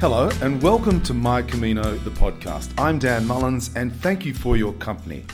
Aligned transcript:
Hello, 0.00 0.30
and 0.40 0.62
welcome 0.62 1.02
to 1.02 1.12
My 1.12 1.42
Camino, 1.42 1.82
the 1.82 2.10
podcast. 2.12 2.72
I'm 2.78 2.98
Dan 2.98 3.26
Mullins, 3.26 3.70
and 3.76 3.94
thank 3.96 4.24
you 4.24 4.32
for 4.32 4.56
your 4.56 4.72
company. 4.72 5.26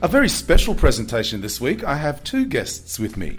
A 0.00 0.08
very 0.08 0.30
special 0.30 0.74
presentation 0.74 1.42
this 1.42 1.60
week. 1.60 1.84
I 1.84 1.96
have 1.96 2.24
two 2.24 2.46
guests 2.46 2.98
with 2.98 3.18
me 3.18 3.38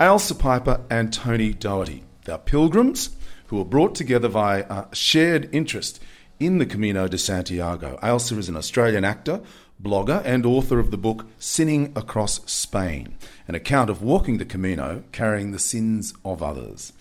Ailsa 0.00 0.38
Piper 0.38 0.80
and 0.88 1.12
Tony 1.12 1.52
Doherty. 1.52 2.04
They're 2.24 2.38
pilgrims 2.38 3.14
who 3.48 3.58
were 3.58 3.66
brought 3.66 3.94
together 3.94 4.30
by 4.30 4.60
a 4.60 4.86
shared 4.94 5.54
interest 5.54 6.02
in 6.40 6.56
the 6.56 6.64
Camino 6.64 7.06
de 7.06 7.18
Santiago. 7.18 7.98
Ailsa 8.02 8.38
is 8.38 8.48
an 8.48 8.56
Australian 8.56 9.04
actor, 9.04 9.42
blogger, 9.82 10.24
and 10.24 10.46
author 10.46 10.78
of 10.78 10.90
the 10.90 10.96
book 10.96 11.26
Sinning 11.38 11.92
Across 11.94 12.50
Spain, 12.50 13.18
an 13.46 13.54
account 13.54 13.90
of 13.90 14.00
walking 14.00 14.38
the 14.38 14.46
Camino, 14.46 15.04
carrying 15.12 15.50
the 15.50 15.58
sins 15.58 16.14
of 16.24 16.42
others. 16.42 16.94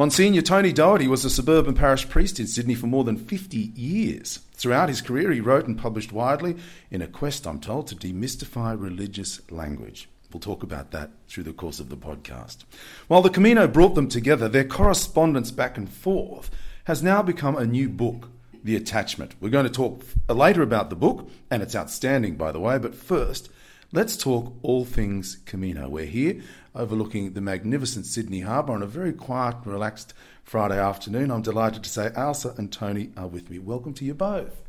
Monsignor 0.00 0.40
Tony 0.40 0.72
Doherty 0.72 1.06
was 1.06 1.26
a 1.26 1.28
suburban 1.28 1.74
parish 1.74 2.08
priest 2.08 2.40
in 2.40 2.46
Sydney 2.46 2.74
for 2.74 2.86
more 2.86 3.04
than 3.04 3.18
50 3.18 3.58
years. 3.58 4.38
Throughout 4.54 4.88
his 4.88 5.02
career, 5.02 5.30
he 5.30 5.42
wrote 5.42 5.66
and 5.66 5.76
published 5.76 6.10
widely 6.10 6.56
in 6.90 7.02
a 7.02 7.06
quest, 7.06 7.46
I'm 7.46 7.60
told, 7.60 7.88
to 7.88 7.96
demystify 7.96 8.80
religious 8.80 9.42
language. 9.50 10.08
We'll 10.32 10.40
talk 10.40 10.62
about 10.62 10.92
that 10.92 11.10
through 11.28 11.42
the 11.42 11.52
course 11.52 11.80
of 11.80 11.90
the 11.90 11.98
podcast. 11.98 12.64
While 13.08 13.20
the 13.20 13.28
Camino 13.28 13.68
brought 13.68 13.94
them 13.94 14.08
together, 14.08 14.48
their 14.48 14.64
correspondence 14.64 15.50
back 15.50 15.76
and 15.76 15.86
forth 15.86 16.50
has 16.84 17.02
now 17.02 17.20
become 17.20 17.58
a 17.58 17.66
new 17.66 17.90
book, 17.90 18.30
The 18.64 18.76
Attachment. 18.76 19.34
We're 19.38 19.50
going 19.50 19.66
to 19.66 19.70
talk 19.70 20.02
later 20.30 20.62
about 20.62 20.88
the 20.88 20.96
book, 20.96 21.28
and 21.50 21.62
it's 21.62 21.76
outstanding, 21.76 22.36
by 22.36 22.52
the 22.52 22.60
way, 22.60 22.78
but 22.78 22.94
first, 22.94 23.50
let's 23.92 24.16
talk 24.16 24.54
all 24.62 24.86
things 24.86 25.40
Camino. 25.44 25.90
We're 25.90 26.06
here 26.06 26.40
overlooking 26.74 27.32
the 27.32 27.40
magnificent 27.40 28.06
Sydney 28.06 28.40
Harbour 28.40 28.72
on 28.72 28.82
a 28.82 28.86
very 28.86 29.12
quiet, 29.12 29.56
relaxed 29.64 30.14
Friday 30.44 30.78
afternoon. 30.78 31.30
I'm 31.30 31.42
delighted 31.42 31.84
to 31.84 31.90
say 31.90 32.10
Ailsa 32.16 32.56
and 32.58 32.72
Tony 32.72 33.10
are 33.16 33.26
with 33.26 33.50
me. 33.50 33.58
Welcome 33.58 33.94
to 33.94 34.04
you 34.04 34.14
both. 34.14 34.60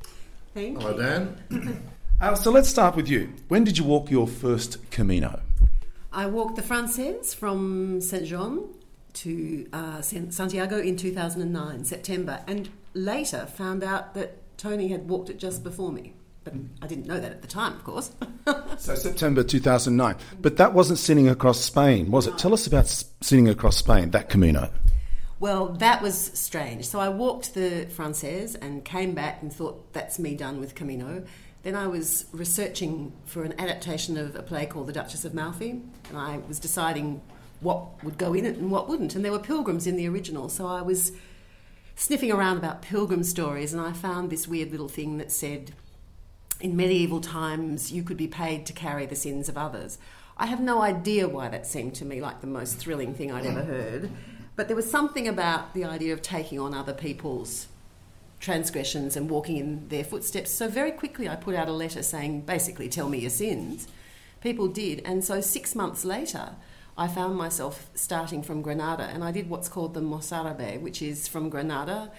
Thank 0.54 0.82
Hello, 0.82 0.96
you. 0.96 1.02
Dan. 1.02 1.84
Ailsa, 2.22 2.52
let's 2.52 2.70
start 2.70 2.96
with 2.96 3.10
you. 3.10 3.34
When 3.48 3.64
did 3.64 3.78
you 3.78 3.84
walk 3.84 4.12
your 4.12 4.28
first 4.28 4.92
Camino? 4.92 5.42
I 6.12 6.26
walked 6.26 6.58
the 6.58 6.62
Frances 6.62 7.34
from 7.34 8.02
St. 8.02 8.26
Jean 8.26 8.68
to 9.14 9.68
uh, 9.74 10.02
Santiago 10.02 10.80
in 10.80 10.98
2009, 10.98 11.86
September, 11.86 12.44
and 12.48 12.70
later 12.94 13.46
found 13.46 13.84
out 13.84 14.14
that 14.14 14.38
Tony 14.58 14.90
had 14.90 15.08
walked 15.08 15.30
it 15.30 15.40
just 15.40 15.64
before 15.64 15.92
me. 15.92 16.14
But 16.44 16.54
I 16.82 16.88
didn't 16.88 17.06
know 17.06 17.20
that 17.20 17.32
at 17.32 17.42
the 17.42 17.48
time, 17.48 17.74
of 17.74 17.84
course. 17.84 18.12
So 18.78 18.96
September 18.96 19.44
2009. 19.44 20.16
But 20.42 20.58
that 20.58 20.74
wasn't 20.74 20.98
sinning 20.98 21.30
across 21.30 21.60
Spain, 21.60 22.10
was 22.10 22.26
it? 22.26 22.40
Tell 22.40 22.52
us 22.52 22.66
about 22.66 22.86
s- 22.86 23.06
sinning 23.22 23.48
across 23.48 23.78
Spain, 23.78 24.10
that 24.12 24.28
Camino. 24.30 24.72
Well, 25.40 25.70
that 25.74 26.02
was 26.02 26.18
strange. 26.34 26.86
So 26.86 27.00
I 27.00 27.10
walked 27.10 27.54
the 27.54 27.86
Frances 27.92 28.56
and 28.56 28.84
came 28.84 29.14
back 29.14 29.44
and 29.44 29.54
thought, 29.54 29.94
that's 29.94 30.18
me 30.18 30.34
done 30.34 30.60
with 30.60 30.74
Camino. 30.74 31.24
Then 31.62 31.76
I 31.76 31.86
was 31.86 32.26
researching 32.32 33.12
for 33.26 33.44
an 33.44 33.54
adaptation 33.60 34.18
of 34.18 34.36
a 34.36 34.42
play 34.42 34.66
called 34.66 34.88
The 34.88 34.94
Duchess 34.94 35.26
of 35.26 35.36
Malfi, 35.36 35.80
and 36.10 36.18
I 36.18 36.40
was 36.48 36.60
deciding 36.60 37.22
what 37.60 38.04
would 38.04 38.18
go 38.18 38.34
in 38.34 38.46
it 38.48 38.58
and 38.58 38.72
what 38.72 38.90
wouldn't. 38.90 39.14
And 39.14 39.24
there 39.24 39.32
were 39.32 39.38
pilgrims 39.40 39.86
in 39.86 39.96
the 39.96 40.08
original, 40.08 40.50
so 40.50 40.66
I 40.66 40.82
was 40.82 41.12
sniffing 41.96 42.32
around 42.32 42.58
about 42.58 42.82
pilgrim 42.82 43.24
stories, 43.24 43.74
and 43.74 43.82
I 43.82 43.92
found 43.94 44.32
this 44.32 44.48
weird 44.48 44.72
little 44.72 44.90
thing 44.90 45.20
that 45.20 45.32
said, 45.32 45.74
in 46.62 46.76
medieval 46.76 47.22
times, 47.22 47.92
you 47.92 48.04
could 48.04 48.18
be 48.18 48.28
paid 48.28 48.66
to 48.66 48.74
carry 48.74 49.06
the 49.06 49.16
sins 49.16 49.50
of 49.50 49.58
others. 49.58 49.98
I 50.38 50.46
have 50.48 50.60
no 50.60 50.82
idea 50.82 51.28
why 51.28 51.50
that 51.50 51.68
seemed 51.68 51.96
to 51.96 52.06
me 52.06 52.22
like 52.22 52.42
the 52.42 52.48
most 52.48 52.78
thrilling 52.78 53.14
thing 53.14 53.32
I'd 53.32 53.46
ever 53.46 53.64
heard, 53.64 54.10
but 54.56 54.68
there 54.68 54.76
was 54.76 54.90
something 54.90 55.28
about 55.28 55.74
the 55.74 55.86
idea 55.86 56.14
of 56.14 56.22
taking 56.22 56.60
on 56.60 56.74
other 56.74 56.94
people's 56.94 57.68
transgressions 58.40 59.16
and 59.16 59.30
walking 59.30 59.58
in 59.58 59.88
their 59.90 60.04
footsteps. 60.04 60.52
So 60.52 60.68
very 60.68 60.92
quickly, 60.92 61.30
I 61.30 61.36
put 61.36 61.56
out 61.56 61.68
a 61.68 61.74
letter 61.74 62.02
saying, 62.02 62.42
basically, 62.42 62.90
tell 62.90 63.08
me 63.08 63.20
your 63.20 63.30
sins. 63.30 63.88
People 64.42 64.68
did, 64.68 65.02
and 65.06 65.24
so 65.24 65.42
six 65.42 65.76
months 65.76 66.04
later, 66.04 66.56
I 66.98 67.08
found 67.08 67.36
myself 67.36 67.90
starting 67.94 68.42
from 68.42 68.62
Granada, 68.62 69.04
and 69.04 69.24
I 69.24 69.32
did 69.32 69.50
what's 69.50 69.70
called 69.70 69.94
the 69.94 70.02
Mozarabe, 70.02 70.82
which 70.82 71.02
is 71.02 71.28
from 71.28 71.50
Granada 71.50 72.12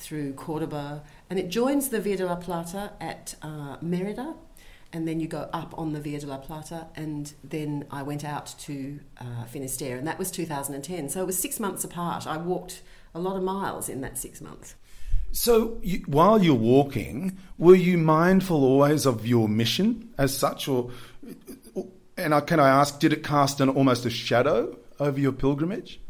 through 0.00 0.32
Cordoba, 0.32 1.02
and 1.28 1.38
it 1.38 1.48
joins 1.48 1.90
the 1.90 2.00
Via 2.00 2.16
de 2.16 2.26
la 2.26 2.36
Plata 2.36 2.92
at 3.00 3.34
uh, 3.42 3.76
Merida, 3.82 4.34
and 4.92 5.06
then 5.06 5.20
you 5.20 5.28
go 5.28 5.48
up 5.52 5.74
on 5.78 5.92
the 5.92 6.00
Via 6.00 6.18
de 6.18 6.26
la 6.26 6.38
Plata, 6.38 6.88
and 6.96 7.32
then 7.44 7.84
I 7.90 8.02
went 8.02 8.24
out 8.24 8.54
to 8.60 8.98
uh, 9.20 9.44
Finisterre, 9.44 9.98
and 9.98 10.06
that 10.08 10.18
was 10.18 10.30
2010. 10.30 11.10
So 11.10 11.22
it 11.22 11.26
was 11.26 11.38
six 11.38 11.60
months 11.60 11.84
apart. 11.84 12.26
I 12.26 12.38
walked 12.38 12.82
a 13.14 13.20
lot 13.20 13.36
of 13.36 13.42
miles 13.42 13.88
in 13.88 14.00
that 14.00 14.16
six 14.16 14.40
months. 14.40 14.74
So 15.32 15.78
you, 15.82 16.02
while 16.06 16.42
you're 16.42 16.54
walking, 16.54 17.38
were 17.58 17.76
you 17.76 17.98
mindful 17.98 18.64
always 18.64 19.06
of 19.06 19.26
your 19.26 19.48
mission 19.48 20.12
as 20.18 20.36
such, 20.36 20.66
or 20.66 20.90
and 22.16 22.34
I, 22.34 22.40
can 22.40 22.58
I 22.58 22.68
ask, 22.68 22.98
did 22.98 23.12
it 23.12 23.22
cast 23.22 23.60
an 23.60 23.68
almost 23.68 24.04
a 24.06 24.10
shadow 24.10 24.76
over 24.98 25.20
your 25.20 25.32
pilgrimage? 25.32 26.00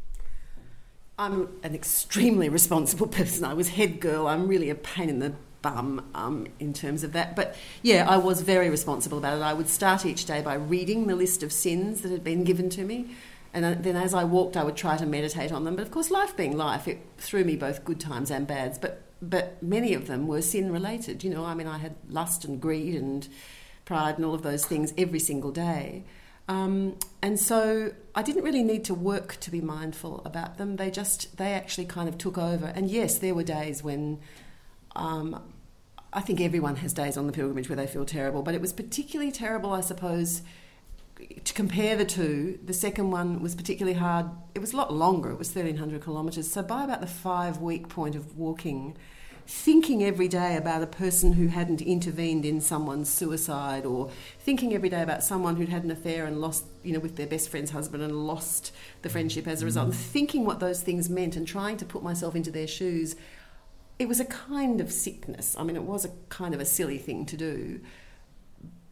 I'm 1.20 1.50
an 1.62 1.74
extremely 1.74 2.48
responsible 2.48 3.06
person. 3.18 3.44
I 3.44 3.52
was 3.52 3.68
head 3.68 4.00
girl. 4.00 4.26
I'm 4.26 4.48
really 4.48 4.70
a 4.70 4.74
pain 4.74 5.10
in 5.10 5.18
the 5.18 5.34
bum 5.60 6.08
um, 6.14 6.46
in 6.58 6.72
terms 6.72 7.04
of 7.04 7.12
that. 7.12 7.36
But 7.36 7.56
yeah, 7.82 8.08
I 8.08 8.16
was 8.16 8.40
very 8.40 8.70
responsible 8.70 9.18
about 9.18 9.36
it. 9.36 9.42
I 9.42 9.52
would 9.52 9.68
start 9.68 10.06
each 10.06 10.24
day 10.24 10.40
by 10.40 10.54
reading 10.54 11.08
the 11.08 11.14
list 11.14 11.42
of 11.42 11.52
sins 11.52 12.00
that 12.00 12.10
had 12.10 12.24
been 12.24 12.42
given 12.42 12.70
to 12.70 12.84
me. 12.84 13.10
And 13.52 13.84
then 13.84 13.96
as 13.96 14.14
I 14.14 14.24
walked, 14.24 14.56
I 14.56 14.64
would 14.64 14.76
try 14.76 14.96
to 14.96 15.04
meditate 15.04 15.52
on 15.52 15.64
them. 15.64 15.76
But 15.76 15.82
of 15.82 15.90
course, 15.90 16.10
life 16.10 16.34
being 16.38 16.56
life, 16.56 16.88
it 16.88 17.00
threw 17.18 17.44
me 17.44 17.54
both 17.54 17.84
good 17.84 18.00
times 18.00 18.30
and 18.30 18.46
bads. 18.46 18.78
But, 18.78 19.02
but 19.20 19.62
many 19.62 19.92
of 19.92 20.06
them 20.06 20.26
were 20.26 20.40
sin 20.40 20.72
related. 20.72 21.22
You 21.22 21.28
know, 21.28 21.44
I 21.44 21.52
mean, 21.52 21.66
I 21.66 21.76
had 21.76 21.96
lust 22.08 22.46
and 22.46 22.58
greed 22.58 22.94
and 22.94 23.28
pride 23.84 24.16
and 24.16 24.24
all 24.24 24.34
of 24.34 24.42
those 24.42 24.64
things 24.64 24.94
every 24.96 25.20
single 25.20 25.50
day. 25.50 26.04
Um, 26.50 26.96
and 27.22 27.38
so 27.38 27.92
I 28.12 28.22
didn't 28.22 28.42
really 28.42 28.64
need 28.64 28.84
to 28.86 28.94
work 28.94 29.36
to 29.36 29.52
be 29.52 29.60
mindful 29.60 30.20
about 30.24 30.58
them. 30.58 30.76
They 30.76 30.90
just, 30.90 31.36
they 31.36 31.52
actually 31.52 31.84
kind 31.84 32.08
of 32.08 32.18
took 32.18 32.36
over. 32.36 32.66
And 32.66 32.90
yes, 32.90 33.18
there 33.18 33.36
were 33.36 33.44
days 33.44 33.84
when 33.84 34.18
um, 34.96 35.40
I 36.12 36.20
think 36.20 36.40
everyone 36.40 36.74
has 36.76 36.92
days 36.92 37.16
on 37.16 37.28
the 37.28 37.32
pilgrimage 37.32 37.68
where 37.68 37.76
they 37.76 37.86
feel 37.86 38.04
terrible, 38.04 38.42
but 38.42 38.56
it 38.56 38.60
was 38.60 38.72
particularly 38.72 39.30
terrible, 39.30 39.72
I 39.72 39.80
suppose, 39.80 40.42
to 41.44 41.54
compare 41.54 41.94
the 41.94 42.04
two. 42.04 42.58
The 42.64 42.74
second 42.74 43.12
one 43.12 43.40
was 43.40 43.54
particularly 43.54 43.96
hard. 43.96 44.26
It 44.52 44.58
was 44.58 44.72
a 44.72 44.76
lot 44.76 44.92
longer, 44.92 45.30
it 45.30 45.38
was 45.38 45.54
1,300 45.54 46.02
kilometres. 46.02 46.50
So 46.50 46.64
by 46.64 46.82
about 46.82 47.00
the 47.00 47.06
five 47.06 47.58
week 47.58 47.88
point 47.88 48.16
of 48.16 48.36
walking, 48.36 48.96
thinking 49.50 50.04
every 50.04 50.28
day 50.28 50.56
about 50.56 50.80
a 50.80 50.86
person 50.86 51.32
who 51.32 51.48
hadn't 51.48 51.82
intervened 51.82 52.44
in 52.44 52.60
someone's 52.60 53.10
suicide 53.10 53.84
or 53.84 54.08
thinking 54.38 54.72
every 54.72 54.88
day 54.88 55.02
about 55.02 55.24
someone 55.24 55.56
who'd 55.56 55.68
had 55.68 55.82
an 55.82 55.90
affair 55.90 56.24
and 56.24 56.40
lost 56.40 56.64
you 56.84 56.92
know 56.92 57.00
with 57.00 57.16
their 57.16 57.26
best 57.26 57.48
friend's 57.48 57.72
husband 57.72 58.00
and 58.00 58.14
lost 58.28 58.72
the 59.02 59.08
friendship 59.08 59.48
as 59.48 59.60
a 59.60 59.64
result 59.64 59.86
and 59.86 59.94
mm-hmm. 59.94 60.12
thinking 60.12 60.44
what 60.44 60.60
those 60.60 60.82
things 60.82 61.10
meant 61.10 61.34
and 61.34 61.48
trying 61.48 61.76
to 61.76 61.84
put 61.84 62.00
myself 62.00 62.36
into 62.36 62.52
their 62.52 62.68
shoes 62.68 63.16
it 63.98 64.06
was 64.08 64.20
a 64.20 64.24
kind 64.24 64.80
of 64.80 64.92
sickness. 64.92 65.56
I 65.58 65.64
mean 65.64 65.74
it 65.74 65.82
was 65.82 66.04
a 66.04 66.10
kind 66.28 66.54
of 66.54 66.60
a 66.60 66.64
silly 66.64 66.98
thing 66.98 67.26
to 67.26 67.36
do. 67.36 67.80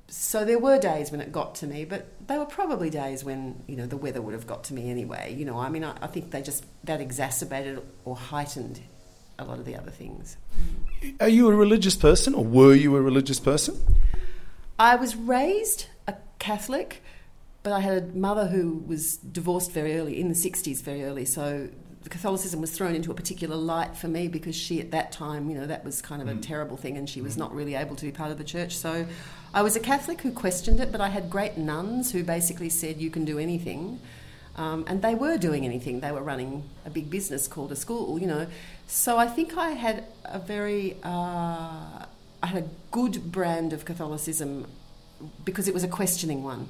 So 0.08 0.44
there 0.44 0.58
were 0.58 0.78
days 0.78 1.12
when 1.12 1.20
it 1.20 1.30
got 1.30 1.54
to 1.56 1.68
me 1.68 1.84
but 1.84 2.08
they 2.26 2.36
were 2.36 2.46
probably 2.46 2.90
days 2.90 3.22
when 3.22 3.62
you 3.68 3.76
know 3.76 3.86
the 3.86 3.96
weather 3.96 4.20
would 4.20 4.34
have 4.34 4.48
got 4.48 4.64
to 4.64 4.74
me 4.74 4.90
anyway 4.90 5.32
you 5.32 5.44
know. 5.44 5.56
I 5.56 5.68
mean 5.68 5.84
i, 5.84 5.96
I 6.02 6.08
think 6.08 6.32
they 6.32 6.42
just 6.42 6.64
that 6.82 7.00
exacerbated 7.00 7.80
or 8.04 8.16
heightened 8.16 8.80
a 9.38 9.44
lot 9.44 9.58
of 9.58 9.64
the 9.64 9.76
other 9.76 9.90
things 9.90 10.36
Are 11.20 11.28
you 11.28 11.48
a 11.48 11.54
religious 11.54 11.96
person, 11.96 12.34
or 12.34 12.44
were 12.44 12.74
you 12.74 12.96
a 12.96 13.00
religious 13.00 13.38
person? 13.38 13.80
I 14.78 14.96
was 14.96 15.16
raised 15.16 15.86
a 16.06 16.14
Catholic, 16.38 17.02
but 17.62 17.72
I 17.72 17.80
had 17.80 18.02
a 18.02 18.06
mother 18.16 18.46
who 18.46 18.82
was 18.86 19.16
divorced 19.16 19.72
very 19.72 19.96
early, 19.96 20.20
in 20.20 20.28
the 20.28 20.34
60s, 20.34 20.82
very 20.82 21.04
early. 21.04 21.24
So 21.24 21.68
the 22.02 22.08
Catholicism 22.08 22.60
was 22.60 22.70
thrown 22.70 22.94
into 22.94 23.10
a 23.10 23.14
particular 23.14 23.56
light 23.56 23.96
for 23.96 24.08
me 24.08 24.28
because 24.28 24.54
she, 24.54 24.80
at 24.80 24.92
that 24.92 25.12
time, 25.12 25.50
you 25.50 25.56
know, 25.56 25.66
that 25.66 25.84
was 25.84 26.00
kind 26.00 26.22
of 26.22 26.28
a 26.28 26.36
terrible 26.36 26.76
thing 26.76 26.96
and 26.96 27.08
she 27.08 27.20
was 27.20 27.36
not 27.36 27.54
really 27.54 27.74
able 27.74 27.96
to 27.96 28.06
be 28.06 28.12
part 28.12 28.30
of 28.30 28.38
the 28.38 28.44
church. 28.44 28.76
So 28.76 29.06
I 29.52 29.62
was 29.62 29.76
a 29.76 29.80
Catholic 29.80 30.20
who 30.20 30.30
questioned 30.32 30.80
it, 30.80 30.92
but 30.92 31.00
I 31.00 31.08
had 31.08 31.28
great 31.28 31.58
nuns 31.58 32.12
who 32.12 32.22
basically 32.22 32.68
said, 32.68 32.98
you 32.98 33.10
can 33.10 33.24
do 33.24 33.38
anything. 33.38 34.00
Um, 34.56 34.84
and 34.88 35.02
they 35.02 35.14
were 35.14 35.38
doing 35.38 35.64
anything. 35.64 36.00
They 36.00 36.10
were 36.10 36.22
running 36.22 36.68
a 36.84 36.90
big 36.90 37.10
business 37.10 37.46
called 37.46 37.72
a 37.72 37.76
school, 37.76 38.18
you 38.18 38.26
know. 38.26 38.46
So 38.90 39.18
I 39.18 39.26
think 39.26 39.58
I 39.58 39.72
had 39.72 40.04
a 40.24 40.38
very, 40.38 40.96
uh, 41.04 42.06
I 42.42 42.46
had 42.46 42.62
a 42.64 42.68
good 42.90 43.30
brand 43.30 43.74
of 43.74 43.84
Catholicism 43.84 44.66
because 45.44 45.68
it 45.68 45.74
was 45.74 45.84
a 45.84 45.88
questioning 45.88 46.42
one. 46.42 46.68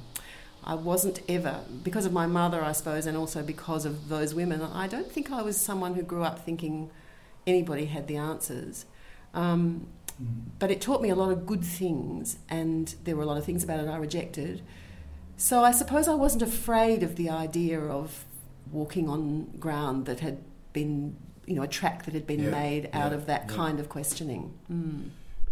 I 0.65 0.75
wasn't 0.75 1.21
ever, 1.29 1.61
because 1.85 2.07
of 2.07 2.13
my 2.13 2.27
mother, 2.27 2.61
I 2.61 2.73
suppose, 2.73 3.07
and 3.07 3.17
also 3.17 3.45
because 3.45 3.85
of 3.85 4.09
those 4.09 4.35
women, 4.35 4.61
I 4.63 4.89
don't 4.89 5.11
think 5.11 5.31
I 5.31 5.43
was 5.43 5.61
someone 5.61 5.95
who 5.95 6.03
grew 6.03 6.25
up 6.25 6.45
thinking 6.45 6.91
anybody 7.47 7.85
had 7.85 8.09
the 8.09 8.17
answers. 8.17 8.85
Um, 9.33 9.87
but 10.59 10.73
it 10.73 10.81
taught 10.81 11.01
me 11.01 11.11
a 11.11 11.15
lot 11.15 11.31
of 11.31 11.47
good 11.47 11.63
things, 11.63 12.39
and 12.51 12.97
there 13.05 13.15
were 13.15 13.23
a 13.23 13.27
lot 13.27 13.39
of 13.39 13.45
things 13.45 13.63
about 13.63 13.79
it 13.79 13.89
I 13.89 13.97
rejected. 13.97 14.61
So 15.37 15.63
I 15.63 15.71
suppose 15.71 16.09
I 16.09 16.15
wasn't 16.15 16.43
afraid 16.43 17.05
of 17.05 17.15
the 17.15 17.31
idea 17.31 17.81
of 17.81 18.25
walking 18.73 19.09
on 19.09 19.57
ground 19.61 20.07
that 20.07 20.19
had 20.19 20.39
been 20.73 21.17
you 21.49 21.55
know 21.55 21.63
a 21.63 21.69
track 21.69 22.05
that 22.05 22.15
had 22.15 22.27
been 22.27 22.43
Yeah, 22.45 22.51
made 22.51 22.91
out 22.93 23.13
yeah, 23.13 23.19
of 23.19 23.27
that 23.27 23.47
yeah. 23.49 23.57
kind 23.57 23.81
of 23.81 23.89
questioning. 23.89 24.55
Mm. 24.71 25.11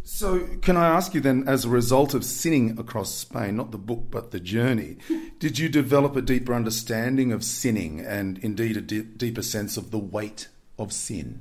So, 0.09 0.47
can 0.63 0.77
I 0.77 0.87
ask 0.87 1.15
you 1.15 1.21
then, 1.21 1.49
as 1.49 1.65
a 1.65 1.69
result 1.69 2.15
of 2.15 2.25
sinning 2.25 2.79
across 2.79 3.13
Spain, 3.13 3.57
not 3.57 3.73
the 3.73 3.79
book 3.79 4.05
but 4.09 4.31
the 4.31 4.39
journey, 4.39 4.99
did 5.41 5.59
you 5.59 5.69
develop 5.69 6.15
a 6.15 6.23
deeper 6.23 6.55
understanding 6.55 7.33
of 7.33 7.43
sinning 7.43 7.99
and 8.01 8.39
indeed 8.39 8.77
a 8.77 8.81
deeper 8.81 9.43
sense 9.43 9.77
of 9.77 9.91
the 9.91 9.99
weight 9.99 10.47
of 10.79 10.93
sin? 10.93 11.41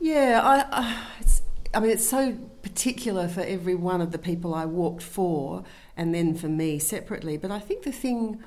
Yeah, 0.00 0.40
I, 0.44 0.82
I, 0.82 1.06
it's, 1.20 1.42
I 1.74 1.80
mean, 1.80 1.90
it's 1.90 2.08
so 2.08 2.34
particular 2.62 3.28
for 3.28 3.40
every 3.40 3.74
one 3.74 4.00
of 4.00 4.12
the 4.12 4.18
people 4.18 4.54
I 4.54 4.66
walked 4.66 5.02
for, 5.02 5.64
and 5.96 6.14
then 6.14 6.34
for 6.34 6.48
me 6.48 6.78
separately. 6.78 7.36
But 7.36 7.50
I 7.50 7.60
think 7.60 7.82
the 7.82 7.92
thing 7.92 8.42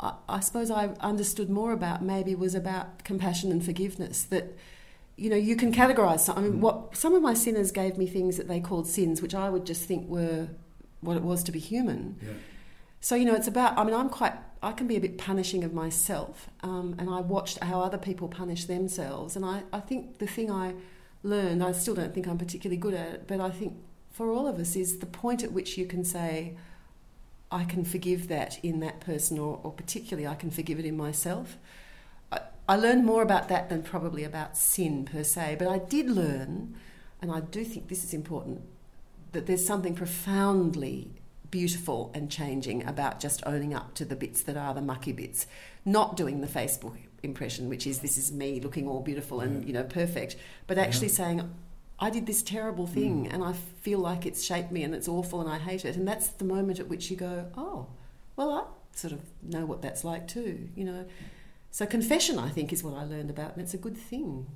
I, 0.00 0.14
I 0.28 0.40
suppose 0.40 0.70
I 0.70 0.88
understood 1.00 1.50
more 1.50 1.72
about 1.72 2.02
maybe 2.02 2.34
was 2.34 2.54
about 2.54 3.04
compassion 3.04 3.50
and 3.50 3.64
forgiveness. 3.64 4.22
That 4.24 4.56
you 5.16 5.30
know 5.30 5.36
you 5.36 5.56
can 5.56 5.72
categorize. 5.72 6.20
Some, 6.20 6.38
I 6.38 6.40
mean, 6.42 6.60
what 6.60 6.96
some 6.96 7.14
of 7.14 7.22
my 7.22 7.34
sinners 7.34 7.70
gave 7.70 7.98
me 7.98 8.06
things 8.06 8.36
that 8.36 8.48
they 8.48 8.60
called 8.60 8.86
sins, 8.86 9.20
which 9.22 9.34
I 9.34 9.48
would 9.48 9.66
just 9.66 9.84
think 9.84 10.08
were 10.08 10.48
what 11.00 11.16
it 11.16 11.22
was 11.22 11.42
to 11.44 11.52
be 11.52 11.58
human. 11.58 12.18
So 13.00 13.14
you 13.14 13.24
know, 13.24 13.34
it's 13.34 13.48
about. 13.48 13.78
I 13.78 13.84
mean, 13.84 13.94
I'm 13.94 14.10
quite. 14.10 14.34
I 14.62 14.72
can 14.72 14.88
be 14.88 14.96
a 14.96 15.00
bit 15.00 15.18
punishing 15.18 15.62
of 15.62 15.72
myself, 15.72 16.48
um, 16.62 16.96
and 16.98 17.08
I 17.08 17.20
watched 17.20 17.62
how 17.62 17.80
other 17.80 17.98
people 17.98 18.26
punish 18.26 18.64
themselves, 18.64 19.36
and 19.36 19.44
I, 19.44 19.62
I 19.72 19.78
think 19.78 20.18
the 20.18 20.26
thing 20.26 20.50
I 20.50 20.74
learned, 21.22 21.62
I 21.62 21.72
still 21.72 21.94
don't 21.94 22.12
think 22.12 22.26
I'm 22.26 22.38
particularly 22.38 22.76
good 22.76 22.94
at 22.94 23.14
it, 23.14 23.24
but 23.28 23.40
I 23.40 23.50
think 23.50 23.74
for 24.10 24.32
all 24.32 24.48
of 24.48 24.58
us 24.58 24.74
is 24.74 24.98
the 24.98 25.06
point 25.06 25.44
at 25.44 25.52
which 25.52 25.78
you 25.78 25.86
can 25.86 26.04
say, 26.04 26.56
I 27.50 27.64
can 27.64 27.84
forgive 27.84 28.28
that 28.28 28.58
in 28.62 28.80
that 28.80 29.00
person, 29.00 29.38
or, 29.38 29.60
or 29.62 29.72
particularly 29.72 30.26
I 30.26 30.34
can 30.34 30.50
forgive 30.50 30.78
it 30.78 30.84
in 30.84 30.96
myself. 30.96 31.56
I, 32.30 32.40
I 32.68 32.76
learned 32.76 33.04
more 33.04 33.22
about 33.22 33.48
that 33.48 33.68
than 33.68 33.82
probably 33.82 34.24
about 34.24 34.56
sin 34.56 35.04
per 35.04 35.24
se, 35.24 35.56
but 35.58 35.68
I 35.68 35.78
did 35.78 36.10
learn, 36.10 36.74
and 37.22 37.32
I 37.32 37.40
do 37.40 37.64
think 37.64 37.88
this 37.88 38.04
is 38.04 38.12
important, 38.12 38.62
that 39.32 39.46
there's 39.46 39.66
something 39.66 39.94
profoundly 39.94 41.10
beautiful 41.50 42.10
and 42.14 42.30
changing 42.30 42.84
about 42.86 43.20
just 43.20 43.42
owning 43.46 43.72
up 43.72 43.94
to 43.94 44.04
the 44.04 44.16
bits 44.16 44.42
that 44.42 44.56
are 44.56 44.74
the 44.74 44.82
mucky 44.82 45.12
bits, 45.12 45.46
not 45.84 46.16
doing 46.16 46.42
the 46.42 46.46
Facebook 46.46 46.96
impression, 47.22 47.70
which 47.70 47.86
is 47.86 48.00
this 48.00 48.18
is 48.18 48.30
me 48.30 48.60
looking 48.60 48.86
all 48.86 49.00
beautiful 49.00 49.40
and 49.40 49.66
you 49.66 49.72
know 49.72 49.84
perfect, 49.84 50.36
but 50.66 50.76
actually 50.78 51.08
saying. 51.08 51.50
I 52.00 52.10
did 52.10 52.26
this 52.26 52.42
terrible 52.42 52.86
thing 52.86 53.26
mm. 53.26 53.34
and 53.34 53.42
I 53.42 53.52
feel 53.52 53.98
like 53.98 54.24
it's 54.24 54.44
shaped 54.44 54.70
me 54.70 54.84
and 54.84 54.94
it's 54.94 55.08
awful 55.08 55.40
and 55.40 55.50
I 55.50 55.58
hate 55.58 55.84
it. 55.84 55.96
And 55.96 56.06
that's 56.06 56.28
the 56.28 56.44
moment 56.44 56.78
at 56.78 56.88
which 56.88 57.10
you 57.10 57.16
go, 57.16 57.46
oh, 57.56 57.86
well, 58.36 58.50
I 58.52 58.64
sort 58.96 59.12
of 59.12 59.20
know 59.42 59.66
what 59.66 59.82
that's 59.82 60.04
like 60.04 60.28
too, 60.28 60.68
you 60.76 60.84
know. 60.84 61.06
So 61.70 61.86
confession, 61.86 62.38
I 62.38 62.48
think, 62.48 62.72
is 62.72 62.82
what 62.82 62.94
I 62.94 63.04
learned 63.04 63.30
about, 63.30 63.52
and 63.52 63.62
it's 63.62 63.74
a 63.74 63.78
good 63.78 63.96
thing. 63.96 64.46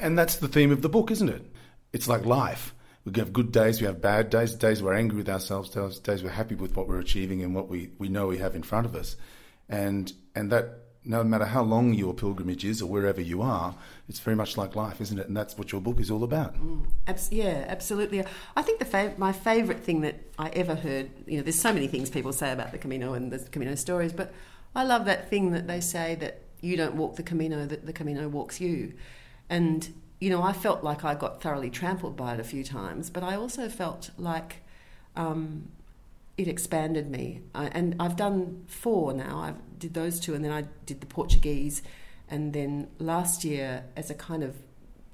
And 0.00 0.18
that's 0.18 0.36
the 0.36 0.48
theme 0.48 0.70
of 0.70 0.82
the 0.82 0.88
book, 0.88 1.10
isn't 1.10 1.28
it? 1.28 1.50
It's 1.92 2.08
like 2.08 2.26
life. 2.26 2.74
We 3.04 3.12
have 3.20 3.32
good 3.32 3.52
days, 3.52 3.80
we 3.80 3.86
have 3.86 4.00
bad 4.00 4.30
days, 4.30 4.54
days 4.54 4.82
we're 4.82 4.94
angry 4.94 5.18
with 5.18 5.28
ourselves, 5.28 5.70
days 5.70 6.00
days 6.00 6.24
we're 6.24 6.30
happy 6.30 6.56
with 6.56 6.76
what 6.76 6.88
we're 6.88 6.98
achieving 6.98 7.42
and 7.42 7.54
what 7.54 7.68
we, 7.68 7.90
we 7.98 8.08
know 8.08 8.26
we 8.26 8.38
have 8.38 8.56
in 8.56 8.64
front 8.64 8.86
of 8.86 8.96
us. 8.96 9.16
And 9.68 10.12
and 10.34 10.50
that 10.50 10.85
no 11.06 11.22
matter 11.22 11.44
how 11.44 11.62
long 11.62 11.94
your 11.94 12.12
pilgrimage 12.12 12.64
is 12.64 12.82
or 12.82 12.86
wherever 12.86 13.20
you 13.20 13.40
are, 13.40 13.74
it's 14.08 14.18
very 14.20 14.36
much 14.36 14.56
like 14.56 14.74
life, 14.74 15.00
isn't 15.00 15.18
it? 15.18 15.28
And 15.28 15.36
that's 15.36 15.56
what 15.56 15.72
your 15.72 15.80
book 15.80 16.00
is 16.00 16.10
all 16.10 16.24
about. 16.24 16.54
Abs- 17.06 17.30
yeah, 17.32 17.64
absolutely. 17.68 18.24
I 18.56 18.62
think 18.62 18.78
the 18.78 18.84
fav- 18.84 19.16
my 19.16 19.32
favourite 19.32 19.80
thing 19.80 20.00
that 20.02 20.16
I 20.38 20.48
ever 20.50 20.74
heard, 20.74 21.10
you 21.26 21.36
know, 21.36 21.42
there's 21.42 21.60
so 21.60 21.72
many 21.72 21.86
things 21.86 22.10
people 22.10 22.32
say 22.32 22.52
about 22.52 22.72
the 22.72 22.78
Camino 22.78 23.14
and 23.14 23.32
the 23.32 23.38
Camino 23.38 23.74
stories, 23.76 24.12
but 24.12 24.32
I 24.74 24.84
love 24.84 25.04
that 25.06 25.30
thing 25.30 25.52
that 25.52 25.66
they 25.66 25.80
say 25.80 26.16
that 26.16 26.42
you 26.60 26.76
don't 26.76 26.96
walk 26.96 27.16
the 27.16 27.22
Camino, 27.22 27.66
that 27.66 27.86
the 27.86 27.92
Camino 27.92 28.28
walks 28.28 28.60
you. 28.60 28.94
And, 29.48 29.94
you 30.20 30.30
know, 30.30 30.42
I 30.42 30.52
felt 30.52 30.82
like 30.82 31.04
I 31.04 31.14
got 31.14 31.40
thoroughly 31.40 31.70
trampled 31.70 32.16
by 32.16 32.34
it 32.34 32.40
a 32.40 32.44
few 32.44 32.64
times, 32.64 33.10
but 33.10 33.22
I 33.22 33.36
also 33.36 33.68
felt 33.68 34.10
like 34.18 34.62
um, 35.14 35.68
it 36.36 36.48
expanded 36.48 37.10
me. 37.10 37.42
I, 37.54 37.66
and 37.66 37.94
I've 38.00 38.16
done 38.16 38.64
four 38.66 39.12
now. 39.12 39.38
I 39.38 39.54
did 39.78 39.94
those 39.94 40.20
two, 40.20 40.34
and 40.34 40.44
then 40.44 40.52
I 40.52 40.62
did 40.84 41.00
the 41.00 41.06
Portuguese. 41.06 41.82
And 42.28 42.52
then 42.52 42.88
last 42.98 43.44
year, 43.44 43.84
as 43.96 44.10
a 44.10 44.14
kind 44.14 44.42
of 44.42 44.56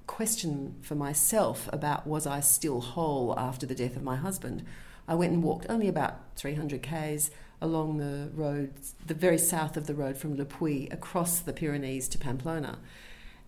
question 0.06 0.76
for 0.82 0.94
myself 0.94 1.68
about 1.72 2.06
was 2.06 2.26
I 2.26 2.40
still 2.40 2.80
whole 2.80 3.38
after 3.38 3.66
the 3.66 3.74
death 3.74 3.96
of 3.96 4.02
my 4.02 4.16
husband, 4.16 4.64
I 5.06 5.14
went 5.14 5.32
and 5.32 5.42
walked 5.42 5.66
only 5.68 5.88
about 5.88 6.36
300 6.36 6.82
k's 6.82 7.30
along 7.60 7.98
the 7.98 8.30
road, 8.34 8.72
the 9.06 9.14
very 9.14 9.38
south 9.38 9.76
of 9.76 9.86
the 9.86 9.94
road 9.94 10.16
from 10.16 10.36
Le 10.36 10.44
Puy 10.44 10.88
across 10.90 11.40
the 11.40 11.52
Pyrenees 11.52 12.08
to 12.08 12.18
Pamplona. 12.18 12.78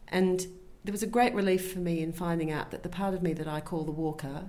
And 0.08 0.46
there 0.84 0.92
was 0.92 1.02
a 1.02 1.08
great 1.08 1.34
relief 1.34 1.72
for 1.72 1.80
me 1.80 2.00
in 2.00 2.12
finding 2.12 2.50
out 2.50 2.70
that 2.70 2.82
the 2.82 2.88
part 2.88 3.14
of 3.14 3.22
me 3.22 3.32
that 3.32 3.48
I 3.48 3.60
call 3.60 3.84
the 3.84 3.90
walker 3.90 4.48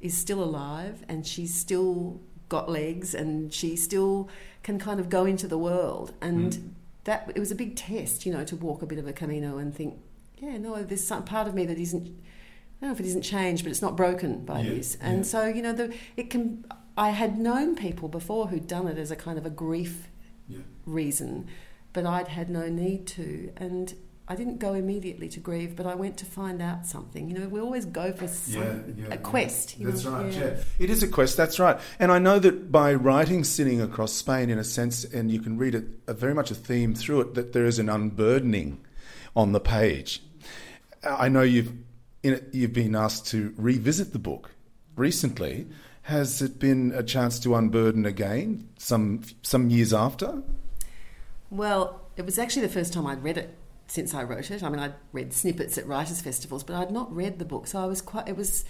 is 0.00 0.16
still 0.16 0.42
alive 0.42 1.04
and 1.08 1.26
she's 1.26 1.54
still 1.54 2.20
got 2.48 2.70
legs 2.70 3.14
and 3.14 3.52
she 3.52 3.76
still 3.76 4.28
can 4.62 4.78
kind 4.78 5.00
of 5.00 5.08
go 5.08 5.24
into 5.24 5.46
the 5.46 5.58
world. 5.58 6.14
And 6.20 6.54
hmm. 6.54 6.68
that 7.04 7.30
it 7.34 7.40
was 7.40 7.50
a 7.50 7.54
big 7.54 7.76
test, 7.76 8.26
you 8.26 8.32
know, 8.32 8.44
to 8.44 8.56
walk 8.56 8.82
a 8.82 8.86
bit 8.86 8.98
of 8.98 9.06
a 9.06 9.12
Camino 9.12 9.58
and 9.58 9.74
think, 9.74 9.98
yeah, 10.38 10.58
no, 10.58 10.82
there's 10.82 11.04
some 11.04 11.24
part 11.24 11.48
of 11.48 11.54
me 11.54 11.64
that 11.66 11.78
isn't. 11.78 12.08
I 12.08 12.84
don't 12.84 12.90
know 12.90 12.94
if 12.94 13.00
it 13.00 13.06
isn't 13.06 13.22
changed, 13.22 13.64
but 13.64 13.70
it's 13.70 13.80
not 13.80 13.96
broken 13.96 14.44
by 14.44 14.60
Yeah, 14.60 14.74
this. 14.74 14.98
And 15.00 15.18
yeah. 15.18 15.22
so, 15.22 15.46
you 15.46 15.62
know, 15.62 15.72
the, 15.72 15.94
it 16.16 16.28
can. 16.28 16.64
I 16.98 17.10
had 17.10 17.38
known 17.38 17.74
people 17.74 18.08
before 18.08 18.48
who'd 18.48 18.66
done 18.66 18.86
it 18.86 18.98
as 18.98 19.10
a 19.10 19.16
kind 19.16 19.38
of 19.38 19.46
a 19.46 19.50
grief 19.50 20.08
Yeah. 20.48 20.58
reason, 20.84 21.46
but 21.92 22.04
I'd 22.06 22.28
had 22.28 22.50
no 22.50 22.68
need 22.68 23.06
to. 23.08 23.50
And 23.56 23.94
I 24.28 24.34
didn't 24.34 24.58
go 24.58 24.74
immediately 24.74 25.28
to 25.28 25.40
grieve, 25.40 25.76
but 25.76 25.86
I 25.86 25.94
went 25.94 26.16
to 26.18 26.24
find 26.24 26.60
out 26.60 26.84
something. 26.84 27.28
You 27.28 27.38
know, 27.38 27.48
we 27.48 27.60
always 27.60 27.84
go 27.84 28.12
for 28.12 28.26
some, 28.26 28.62
Yeah, 28.96 29.04
yeah, 29.08 29.14
a 29.14 29.18
quest. 29.18 29.78
you 29.78 29.86
That's 29.88 30.04
know, 30.04 30.12
right, 30.22 30.32
yeah. 30.32 30.56
It 30.80 30.90
is 30.90 31.04
a 31.04 31.08
quest, 31.08 31.36
that's 31.36 31.60
right. 31.60 31.78
And 32.00 32.10
I 32.10 32.18
know 32.18 32.40
that 32.40 32.72
by 32.72 32.92
writing 32.94 33.44
Sinning 33.44 33.80
Across 33.80 34.14
Spain, 34.14 34.50
in 34.50 34.58
a 34.58 34.64
sense, 34.64 35.04
and 35.04 35.30
you 35.30 35.38
can 35.40 35.58
read 35.58 35.76
it, 35.76 35.84
a 36.08 36.12
very 36.14 36.34
much 36.34 36.50
a 36.50 36.56
theme 36.56 36.92
through 36.92 37.20
it, 37.20 37.34
that 37.34 37.52
there 37.52 37.66
is 37.66 37.78
an 37.78 37.88
unburdening 37.88 38.84
on 39.36 39.52
the 39.52 39.60
page. 39.60 40.20
Uh, 41.04 41.14
I 41.16 41.28
know 41.28 41.42
you've, 41.42 41.72
in 42.24 42.34
it, 42.34 42.48
you've 42.52 42.72
been 42.72 42.96
asked 42.96 43.28
to 43.28 43.54
revisit 43.56 44.12
the 44.12 44.18
book 44.18 44.50
recently. 44.96 45.68
Has 46.02 46.42
it 46.42 46.58
been 46.58 46.92
a 46.96 47.04
chance 47.04 47.38
to 47.40 47.54
unburden 47.54 48.04
again, 48.06 48.68
some, 48.76 49.22
some 49.42 49.70
years 49.70 49.94
after? 49.94 50.42
Well, 51.48 52.00
it 52.16 52.24
was 52.24 52.40
actually 52.40 52.62
the 52.62 52.72
first 52.72 52.92
time 52.92 53.06
I'd 53.06 53.22
read 53.22 53.38
it 53.38 53.54
since 53.86 54.14
I 54.14 54.22
wrote 54.22 54.50
it. 54.50 54.62
I 54.62 54.68
mean, 54.68 54.78
I'd 54.78 54.94
read 55.12 55.32
snippets 55.32 55.78
at 55.78 55.86
writers' 55.86 56.20
festivals, 56.20 56.64
but 56.64 56.76
I'd 56.76 56.90
not 56.90 57.14
read 57.14 57.38
the 57.38 57.44
book. 57.44 57.66
So 57.66 57.80
I 57.80 57.86
was 57.86 58.02
quite. 58.02 58.28
It 58.28 58.36
was 58.36 58.64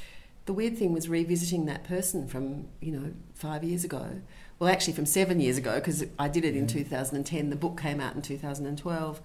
the 0.47 0.53
weird 0.53 0.79
thing 0.79 0.93
was 0.93 1.09
revisiting 1.09 1.67
that 1.67 1.85
person 1.85 2.29
from 2.29 2.69
you 2.81 2.93
know 2.93 3.13
five 3.35 3.65
years 3.65 3.85
ago. 3.85 4.23
Well, 4.59 4.71
actually, 4.71 4.95
from 4.95 5.07
seven 5.07 5.41
years 5.41 5.59
ago 5.59 5.75
because 5.77 6.05
I 6.19 6.29
did 6.29 6.45
it 6.45 6.57
in 6.57 6.67
2010. 6.67 7.51
The 7.51 7.57
book 7.57 7.81
came 7.81 8.01
out 8.01 8.15
in 8.15 8.23
2012. 8.23 9.21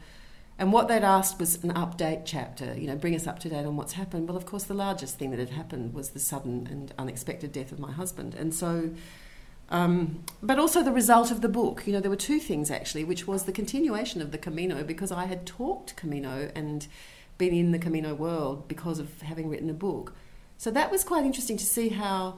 And 0.58 0.72
what 0.72 0.88
they'd 0.88 1.04
asked 1.04 1.40
was 1.40 1.64
an 1.64 1.74
update 1.74 2.22
chapter, 2.24 2.76
you 2.78 2.86
know, 2.86 2.96
bring 2.96 3.16
us 3.16 3.26
up 3.26 3.40
to 3.40 3.50
date 3.50 3.66
on 3.66 3.78
what's 3.78 3.94
happened. 3.94 4.28
Well, 4.28 4.38
of 4.38 4.46
course, 4.46 4.66
the 4.66 4.76
largest 4.76 5.18
thing 5.18 5.32
that 5.32 5.40
had 5.40 5.50
happened 5.50 5.96
was 5.96 6.12
the 6.12 6.20
sudden 6.20 6.68
and 6.70 6.94
unexpected 7.00 7.52
death 7.52 7.72
of 7.72 7.80
my 7.80 7.92
husband. 7.92 8.36
And 8.36 8.54
so 8.54 8.92
um, 9.72 10.24
but 10.44 10.60
also 10.60 10.84
the 10.84 10.92
result 10.92 11.32
of 11.32 11.42
the 11.42 11.50
book. 11.50 11.88
You 11.88 11.94
know, 11.94 12.00
there 12.00 12.12
were 12.12 12.18
two 12.18 12.40
things 12.40 12.70
actually, 12.70 13.04
which 13.04 13.26
was 13.26 13.46
the 13.46 13.52
continuation 13.52 14.22
of 14.22 14.32
the 14.32 14.38
Camino 14.38 14.84
because 14.84 15.12
I 15.12 15.26
had 15.26 15.46
talked 15.48 15.96
Camino 15.96 16.52
and 16.54 16.86
been 17.38 17.54
in 17.54 17.72
the 17.72 17.80
Camino 17.80 18.14
world 18.14 18.68
because 18.68 19.00
of 19.00 19.22
having 19.22 19.50
written 19.50 19.70
a 19.70 19.74
book. 19.74 20.14
So 20.58 20.70
that 20.72 20.92
was 20.92 21.04
quite 21.04 21.26
interesting 21.26 21.58
to 21.58 21.66
see 21.66 21.90
how 21.90 22.38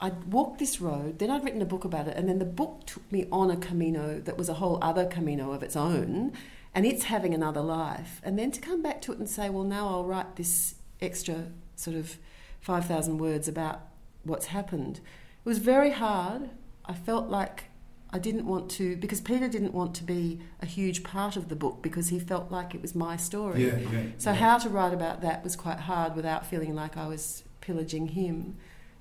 I'd 0.00 0.32
walked 0.32 0.60
this 0.60 0.80
road, 0.80 1.18
then 1.18 1.28
I'd 1.28 1.44
written 1.44 1.60
a 1.60 1.66
book 1.66 1.84
about 1.84 2.06
it, 2.06 2.16
and 2.16 2.28
then 2.28 2.38
the 2.38 2.44
book 2.44 2.86
took 2.86 3.10
me 3.10 3.26
on 3.32 3.50
a 3.50 3.56
Camino 3.56 4.20
that 4.20 4.38
was 4.38 4.48
a 4.48 4.54
whole 4.54 4.78
other 4.80 5.06
Camino 5.06 5.52
of 5.52 5.62
its 5.64 5.74
own, 5.74 6.32
and 6.72 6.86
it's 6.86 7.04
having 7.04 7.34
another 7.34 7.60
life. 7.60 8.20
And 8.22 8.38
then 8.38 8.52
to 8.52 8.60
come 8.60 8.80
back 8.80 9.02
to 9.02 9.12
it 9.12 9.18
and 9.18 9.28
say, 9.28 9.50
well, 9.50 9.64
now 9.64 9.88
I'll 9.88 10.04
write 10.04 10.36
this 10.36 10.76
extra 11.00 11.46
sort 11.74 11.96
of 11.96 12.16
5,000 12.60 13.18
words 13.18 13.48
about 13.48 13.80
what's 14.22 14.46
happened. 14.46 15.00
It 15.48 15.56
was 15.56 15.58
very 15.60 15.92
hard. 15.92 16.50
I 16.84 16.92
felt 16.92 17.30
like 17.30 17.64
I 18.10 18.18
didn't 18.18 18.44
want 18.46 18.70
to, 18.72 18.96
because 18.96 19.22
Peter 19.22 19.48
didn't 19.48 19.72
want 19.72 19.94
to 19.94 20.04
be 20.04 20.40
a 20.60 20.66
huge 20.66 21.02
part 21.02 21.36
of 21.36 21.48
the 21.48 21.56
book 21.56 21.80
because 21.80 22.10
he 22.10 22.18
felt 22.18 22.50
like 22.52 22.74
it 22.74 22.82
was 22.82 22.94
my 22.94 23.16
story. 23.16 23.66
yeah. 23.68 24.02
So 24.18 24.34
how 24.34 24.58
to 24.58 24.68
write 24.68 24.92
about 24.92 25.22
that 25.22 25.42
was 25.42 25.56
quite 25.56 25.80
hard 25.80 26.14
without 26.14 26.44
feeling 26.44 26.74
like 26.74 26.98
I 26.98 27.06
was 27.06 27.44
pillaging 27.62 28.08
him. 28.08 28.58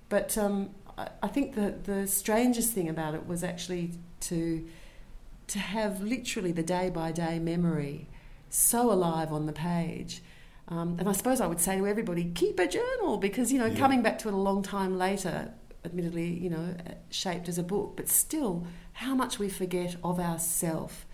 But 0.07 0.37
um, 0.37 0.69
I, 0.97 1.09
I 1.21 1.27
think 1.27 1.55
the 1.55 1.75
the 1.83 2.07
strangest 2.07 2.71
thing 2.71 2.87
about 2.87 3.13
it 3.13 3.27
was 3.27 3.43
actually 3.43 3.91
to 4.21 4.65
to 5.47 5.59
have 5.59 5.99
literally 6.01 6.53
the 6.53 6.63
day 6.63 6.89
by 6.89 7.11
day 7.11 7.39
memory 7.39 8.07
so 8.49 8.89
alive 8.89 9.33
on 9.33 9.47
the 9.47 9.53
page. 9.53 10.23
Um, 10.69 10.95
and 10.97 11.09
I 11.09 11.11
suppose 11.11 11.41
I 11.41 11.47
would 11.47 11.59
say 11.59 11.77
to 11.77 11.85
everybody, 11.87 12.23
keep 12.33 12.57
a 12.57 12.67
journal 12.67 13.17
because 13.17 13.51
you 13.51 13.59
know 13.59 13.65
Yeah. 13.65 13.77
coming 13.77 14.01
back 14.01 14.17
to 14.19 14.29
it 14.29 14.33
a 14.33 14.37
long 14.37 14.63
time 14.63 14.97
later, 14.97 15.51
admittedly, 15.87 16.27
you 16.27 16.51
know, 16.51 16.75
shaped 17.09 17.49
as 17.49 17.57
a 17.57 17.63
book, 17.63 17.93
but 17.95 18.07
still, 18.07 18.67
how 18.93 19.15
much 19.15 19.39
we 19.39 19.49
forget 19.49 19.95
of 20.03 20.19
ourself 20.19 21.07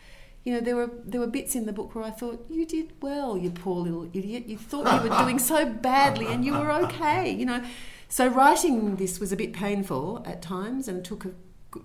you 0.43 0.53
know, 0.53 0.59
there 0.59 0.75
were 0.75 0.89
there 1.05 1.21
were 1.21 1.27
bits 1.27 1.55
in 1.55 1.65
the 1.65 1.73
book 1.73 1.95
where 1.95 2.03
I 2.03 2.09
thought 2.09 2.45
you 2.49 2.65
did 2.65 2.91
well, 3.01 3.37
you 3.37 3.49
poor 3.49 3.81
little 3.81 4.09
idiot. 4.13 4.45
You 4.47 4.57
thought 4.57 4.91
you 4.93 5.09
were 5.09 5.17
doing 5.23 5.39
so 5.39 5.65
badly, 5.65 6.27
and 6.27 6.43
you 6.43 6.53
were 6.53 6.71
okay. 6.71 7.31
You 7.31 7.45
know, 7.45 7.63
so 8.09 8.27
writing 8.27 8.97
this 8.97 9.19
was 9.19 9.31
a 9.31 9.37
bit 9.37 9.53
painful 9.53 10.21
at 10.25 10.41
times, 10.41 10.89
and 10.89 11.03
took 11.05 11.25
a 11.25 11.31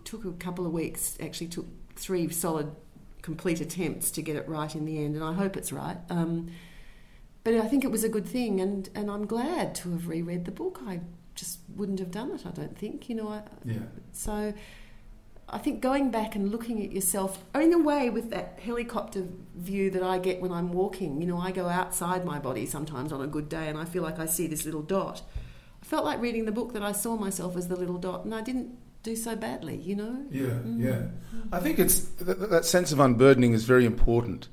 took 0.04 0.24
a 0.24 0.32
couple 0.32 0.66
of 0.66 0.72
weeks. 0.72 1.16
Actually, 1.20 1.46
took 1.46 1.66
three 1.94 2.28
solid, 2.30 2.74
complete 3.22 3.60
attempts 3.60 4.10
to 4.12 4.22
get 4.22 4.34
it 4.34 4.48
right 4.48 4.74
in 4.74 4.86
the 4.86 5.04
end, 5.04 5.14
and 5.14 5.24
I 5.24 5.34
hope 5.34 5.56
it's 5.56 5.72
right. 5.72 5.98
Um, 6.10 6.50
but 7.44 7.54
I 7.54 7.68
think 7.68 7.84
it 7.84 7.92
was 7.92 8.02
a 8.02 8.08
good 8.08 8.26
thing, 8.26 8.60
and, 8.60 8.90
and 8.94 9.08
I'm 9.08 9.24
glad 9.24 9.74
to 9.76 9.92
have 9.92 10.08
reread 10.08 10.44
the 10.44 10.50
book. 10.50 10.82
I 10.84 11.00
just 11.38 11.58
wouldn't 11.76 11.98
have 11.98 12.10
done 12.10 12.30
it. 12.32 12.44
I 12.46 12.50
don't 12.50 12.76
think, 12.76 13.08
you 13.08 13.14
know. 13.14 13.28
I, 13.28 13.42
Yeah. 13.64 13.78
So 14.12 14.52
I 15.48 15.58
think 15.58 15.80
going 15.80 16.10
back 16.10 16.34
and 16.34 16.50
looking 16.50 16.84
at 16.84 16.92
yourself, 16.92 17.42
or 17.54 17.60
in 17.62 17.72
a 17.72 17.78
way, 17.78 18.10
with 18.10 18.30
that 18.30 18.58
helicopter 18.62 19.26
view 19.56 19.90
that 19.90 20.02
I 20.02 20.18
get 20.18 20.40
when 20.40 20.52
I'm 20.52 20.72
walking, 20.72 21.22
you 21.22 21.26
know, 21.26 21.38
I 21.38 21.52
go 21.52 21.68
outside 21.68 22.24
my 22.24 22.38
body 22.38 22.66
sometimes 22.66 23.12
on 23.12 23.22
a 23.22 23.26
good 23.26 23.48
day, 23.48 23.68
and 23.68 23.78
I 23.78 23.84
feel 23.84 24.02
like 24.02 24.18
I 24.18 24.26
see 24.26 24.46
this 24.46 24.64
little 24.64 24.82
dot. 24.82 25.22
I 25.82 25.86
felt 25.86 26.04
like 26.04 26.20
reading 26.20 26.44
the 26.44 26.52
book 26.52 26.72
that 26.74 26.82
I 26.82 26.92
saw 26.92 27.16
myself 27.16 27.56
as 27.56 27.68
the 27.68 27.76
little 27.76 27.98
dot, 27.98 28.24
and 28.24 28.34
I 28.34 28.42
didn't 28.42 28.76
do 29.02 29.16
so 29.16 29.36
badly, 29.36 29.76
you 29.76 29.96
know. 29.96 30.26
Yeah, 30.30 30.46
mm. 30.46 30.84
yeah. 30.84 30.90
Mm. 31.34 31.48
I 31.52 31.60
think 31.60 31.78
it's 31.78 32.00
th- 32.00 32.36
th- 32.36 32.50
that 32.50 32.64
sense 32.64 32.92
of 32.92 33.00
unburdening 33.00 33.52
is 33.52 33.64
very 33.64 33.86
important. 33.86 34.48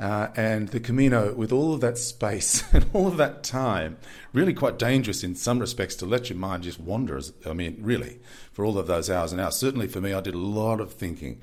Uh, 0.00 0.28
and 0.34 0.68
the 0.68 0.80
Camino, 0.80 1.34
with 1.34 1.52
all 1.52 1.74
of 1.74 1.82
that 1.82 1.98
space 1.98 2.64
and 2.72 2.86
all 2.94 3.06
of 3.06 3.18
that 3.18 3.44
time, 3.44 3.98
really 4.32 4.54
quite 4.54 4.78
dangerous 4.78 5.22
in 5.22 5.34
some 5.34 5.58
respects 5.58 5.94
to 5.94 6.06
let 6.06 6.30
your 6.30 6.38
mind 6.38 6.62
just 6.62 6.80
wander. 6.80 7.18
As, 7.18 7.34
I 7.44 7.52
mean, 7.52 7.76
really, 7.80 8.18
for 8.52 8.64
all 8.64 8.78
of 8.78 8.86
those 8.86 9.10
hours 9.10 9.30
and 9.30 9.40
hours. 9.40 9.56
Certainly 9.56 9.88
for 9.88 10.00
me, 10.00 10.14
I 10.14 10.22
did 10.22 10.34
a 10.34 10.38
lot 10.38 10.80
of 10.80 10.94
thinking. 10.94 11.40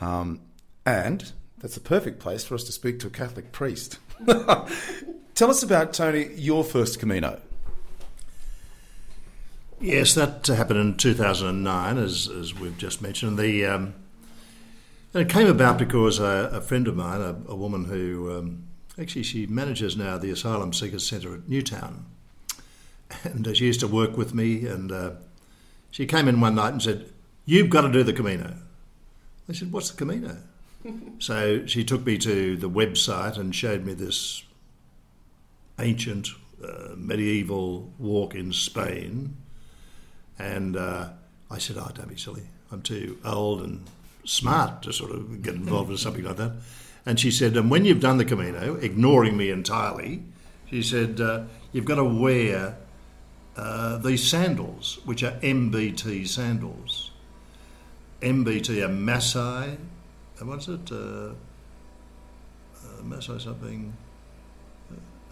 Um, 0.00 0.40
and 0.84 1.32
that's 1.58 1.76
a 1.76 1.80
perfect 1.80 2.20
place 2.20 2.44
for 2.44 2.54
us 2.54 2.62
to 2.64 2.72
speak 2.72 3.00
to 3.00 3.08
a 3.08 3.10
Catholic 3.10 3.50
priest. 3.50 3.98
Tell 4.26 5.50
us 5.50 5.64
about, 5.64 5.92
Tony, 5.92 6.30
your 6.36 6.62
first 6.62 7.00
Camino. 7.00 7.40
Yes, 9.80 10.14
that 10.14 10.46
happened 10.46 10.78
in 10.78 10.96
2009, 10.96 11.98
as, 11.98 12.28
as 12.28 12.54
we've 12.54 12.78
just 12.78 13.02
mentioned. 13.02 13.36
The 13.36 13.66
um, 13.66 13.94
and 15.16 15.30
it 15.30 15.32
came 15.32 15.46
about 15.46 15.78
because 15.78 16.18
a, 16.18 16.50
a 16.52 16.60
friend 16.60 16.86
of 16.86 16.94
mine, 16.94 17.22
a, 17.22 17.34
a 17.48 17.56
woman 17.56 17.86
who 17.86 18.36
um, 18.36 18.66
actually 18.98 19.22
she 19.22 19.46
manages 19.46 19.96
now 19.96 20.18
the 20.18 20.30
Asylum 20.30 20.74
Seekers 20.74 21.08
Centre 21.08 21.32
at 21.32 21.48
Newtown, 21.48 22.04
and 23.24 23.48
uh, 23.48 23.54
she 23.54 23.64
used 23.64 23.80
to 23.80 23.88
work 23.88 24.18
with 24.18 24.34
me, 24.34 24.66
and 24.66 24.92
uh, 24.92 25.12
she 25.90 26.04
came 26.04 26.28
in 26.28 26.38
one 26.38 26.54
night 26.54 26.72
and 26.74 26.82
said, 26.82 27.08
"You've 27.46 27.70
got 27.70 27.80
to 27.80 27.90
do 27.90 28.02
the 28.02 28.12
Camino." 28.12 28.56
I 29.48 29.54
said, 29.54 29.72
"What's 29.72 29.90
the 29.90 29.96
Camino?" 29.96 30.36
so 31.18 31.64
she 31.64 31.82
took 31.82 32.04
me 32.04 32.18
to 32.18 32.54
the 32.58 32.68
website 32.68 33.38
and 33.38 33.54
showed 33.54 33.86
me 33.86 33.94
this 33.94 34.42
ancient 35.78 36.28
uh, 36.62 36.90
medieval 36.94 37.90
walk 37.98 38.34
in 38.34 38.52
Spain. 38.52 39.34
And 40.38 40.76
uh, 40.76 41.08
I 41.50 41.56
said, 41.56 41.78
Oh, 41.78 41.90
don't 41.94 42.10
be 42.10 42.18
silly. 42.18 42.42
I'm 42.70 42.82
too 42.82 43.18
old 43.24 43.62
and 43.62 43.86
smart 44.26 44.82
to 44.82 44.92
sort 44.92 45.12
of 45.12 45.42
get 45.42 45.54
involved 45.54 45.88
with 45.88 46.00
something 46.00 46.24
like 46.24 46.36
that. 46.36 46.52
And 47.06 47.18
she 47.18 47.30
said, 47.30 47.56
And 47.56 47.70
when 47.70 47.84
you've 47.84 48.00
done 48.00 48.18
the 48.18 48.24
Camino, 48.24 48.74
ignoring 48.76 49.36
me 49.36 49.50
entirely, 49.50 50.24
she 50.68 50.82
said, 50.82 51.20
uh, 51.20 51.44
You've 51.72 51.84
got 51.84 51.96
to 51.96 52.04
wear 52.04 52.76
uh, 53.56 53.98
these 53.98 54.28
sandals, 54.28 54.98
which 55.04 55.22
are 55.22 55.32
MBT 55.32 56.26
sandals. 56.26 57.10
MBT 58.20 58.82
are 58.84 58.88
Maasai, 58.88 59.76
uh, 60.40 60.44
what's 60.44 60.68
it? 60.68 60.90
Uh, 60.90 60.96
uh, 60.96 61.32
Maasai 63.02 63.40
something. 63.40 63.94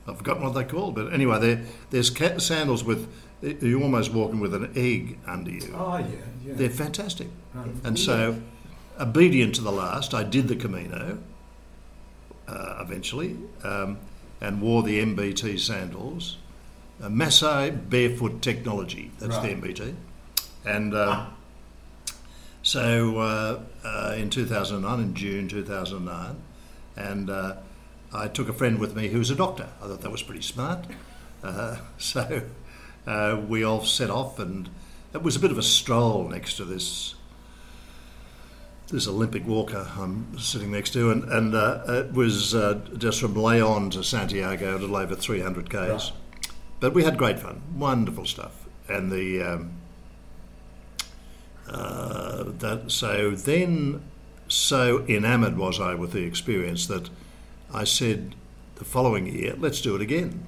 I've 0.07 0.19
forgotten 0.19 0.43
what 0.43 0.53
they're 0.55 0.65
called, 0.65 0.95
but 0.95 1.15
anyway, 1.15 1.41
they're, 1.41 1.65
there's 1.91 2.45
sandals 2.45 2.85
with 2.85 3.09
you're 3.41 3.83
almost 3.83 4.13
walking 4.13 4.41
with 4.41 4.55
an 4.55 4.73
egg 4.75 5.19
under 5.27 5.51
you. 5.51 5.75
Oh, 5.75 5.99
yeah, 5.99 6.07
yeah. 6.45 6.55
They're 6.55 6.71
fantastic. 6.71 7.29
And 7.85 7.99
so, 7.99 8.41
obedient 9.01 9.55
to 9.57 9.61
the 9.61 9.73
last, 9.73 10.15
I 10.15 10.23
did 10.25 10.49
the 10.49 10.57
Camino 10.57 11.19
uh, 12.49 12.79
eventually 12.81 13.37
um, 13.63 13.99
and 14.41 14.61
wore 14.61 14.83
the 14.83 15.01
MBT 15.05 15.59
sandals. 15.59 16.37
Uh, 17.03 17.09
Maasai 17.09 17.89
Barefoot 17.89 18.41
Technology, 18.41 19.11
that's 19.19 19.37
Right. 19.37 19.61
the 19.61 19.69
MBT. 19.69 19.95
And 20.65 20.95
uh, 20.95 21.27
so 22.63 23.19
uh, 23.19 23.61
uh, 23.85 24.15
in 24.17 24.31
2009, 24.31 25.01
in 25.01 25.15
June 25.15 25.49
2009, 25.49 26.37
and 26.97 27.31
uh, 27.31 27.57
I 28.13 28.29
took 28.29 28.49
a 28.49 28.53
friend 28.53 28.79
with 28.79 28.95
me 28.95 29.09
who 29.09 29.19
was 29.19 29.31
a 29.31 29.35
doctor. 29.35 29.69
I 29.83 29.87
thought 29.89 30.01
that 30.03 30.11
was 30.11 30.23
pretty 30.23 30.43
smart. 30.43 30.87
Uh, 31.43 31.79
so 31.99 32.43
uh, 33.07 33.41
we 33.49 33.65
all 33.65 33.85
set 33.85 34.09
off, 34.11 34.39
and 34.39 34.71
it 35.13 35.23
was 35.23 35.37
a 35.37 35.41
bit 35.41 35.51
of 35.51 35.59
a 35.59 35.63
stroll 35.63 36.29
next 36.29 36.57
to 36.57 36.65
this 36.65 37.17
this 38.95 39.09
Olympic 39.09 39.45
walker 39.45 39.89
I'm 39.99 40.39
sitting 40.39 40.71
next 40.71 40.93
to, 40.93 41.11
and, 41.11 41.25
and 41.25 41.53
uh, 41.53 41.83
it 41.89 42.13
was 42.13 42.55
uh, 42.55 42.81
just 42.97 43.21
from 43.21 43.35
Leon 43.35 43.91
to 43.91 44.05
Santiago, 44.05 44.77
a 44.77 44.79
little 44.79 44.95
over 44.95 45.17
300 45.17 45.69
k's. 45.69 45.77
Right. 45.77 46.13
But 46.79 46.95
we 46.95 47.03
had 47.03 47.19
great 47.19 47.41
fun, 47.41 47.61
wonderful 47.75 48.25
stuff, 48.25 48.69
and 48.89 49.11
the 49.11 49.43
um, 49.43 49.73
uh, 51.69 52.45
that 52.47 52.93
so 52.93 53.33
then 53.33 54.05
so 54.47 55.05
enamoured 55.09 55.57
was 55.59 55.81
I 55.81 55.97
with 55.97 56.13
the 56.13 56.23
experience 56.23 56.87
that 56.87 57.11
I 57.73 57.83
said 57.83 58.37
the 58.77 58.85
following 58.85 59.27
year, 59.27 59.57
let's 59.59 59.81
do 59.81 59.97
it 59.97 60.03
again. 60.03 60.47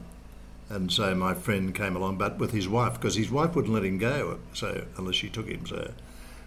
And 0.68 0.92
so 0.92 1.16
my 1.16 1.34
friend 1.34 1.74
came 1.74 1.96
along, 1.96 2.18
but 2.18 2.38
with 2.38 2.52
his 2.52 2.68
wife, 2.68 2.94
because 2.94 3.16
his 3.16 3.30
wife 3.30 3.56
wouldn't 3.56 3.74
let 3.74 3.84
him 3.84 3.98
go, 3.98 4.38
so 4.52 4.86
unless 4.96 5.16
she 5.16 5.30
took 5.30 5.48
him. 5.48 5.66
So, 5.66 5.92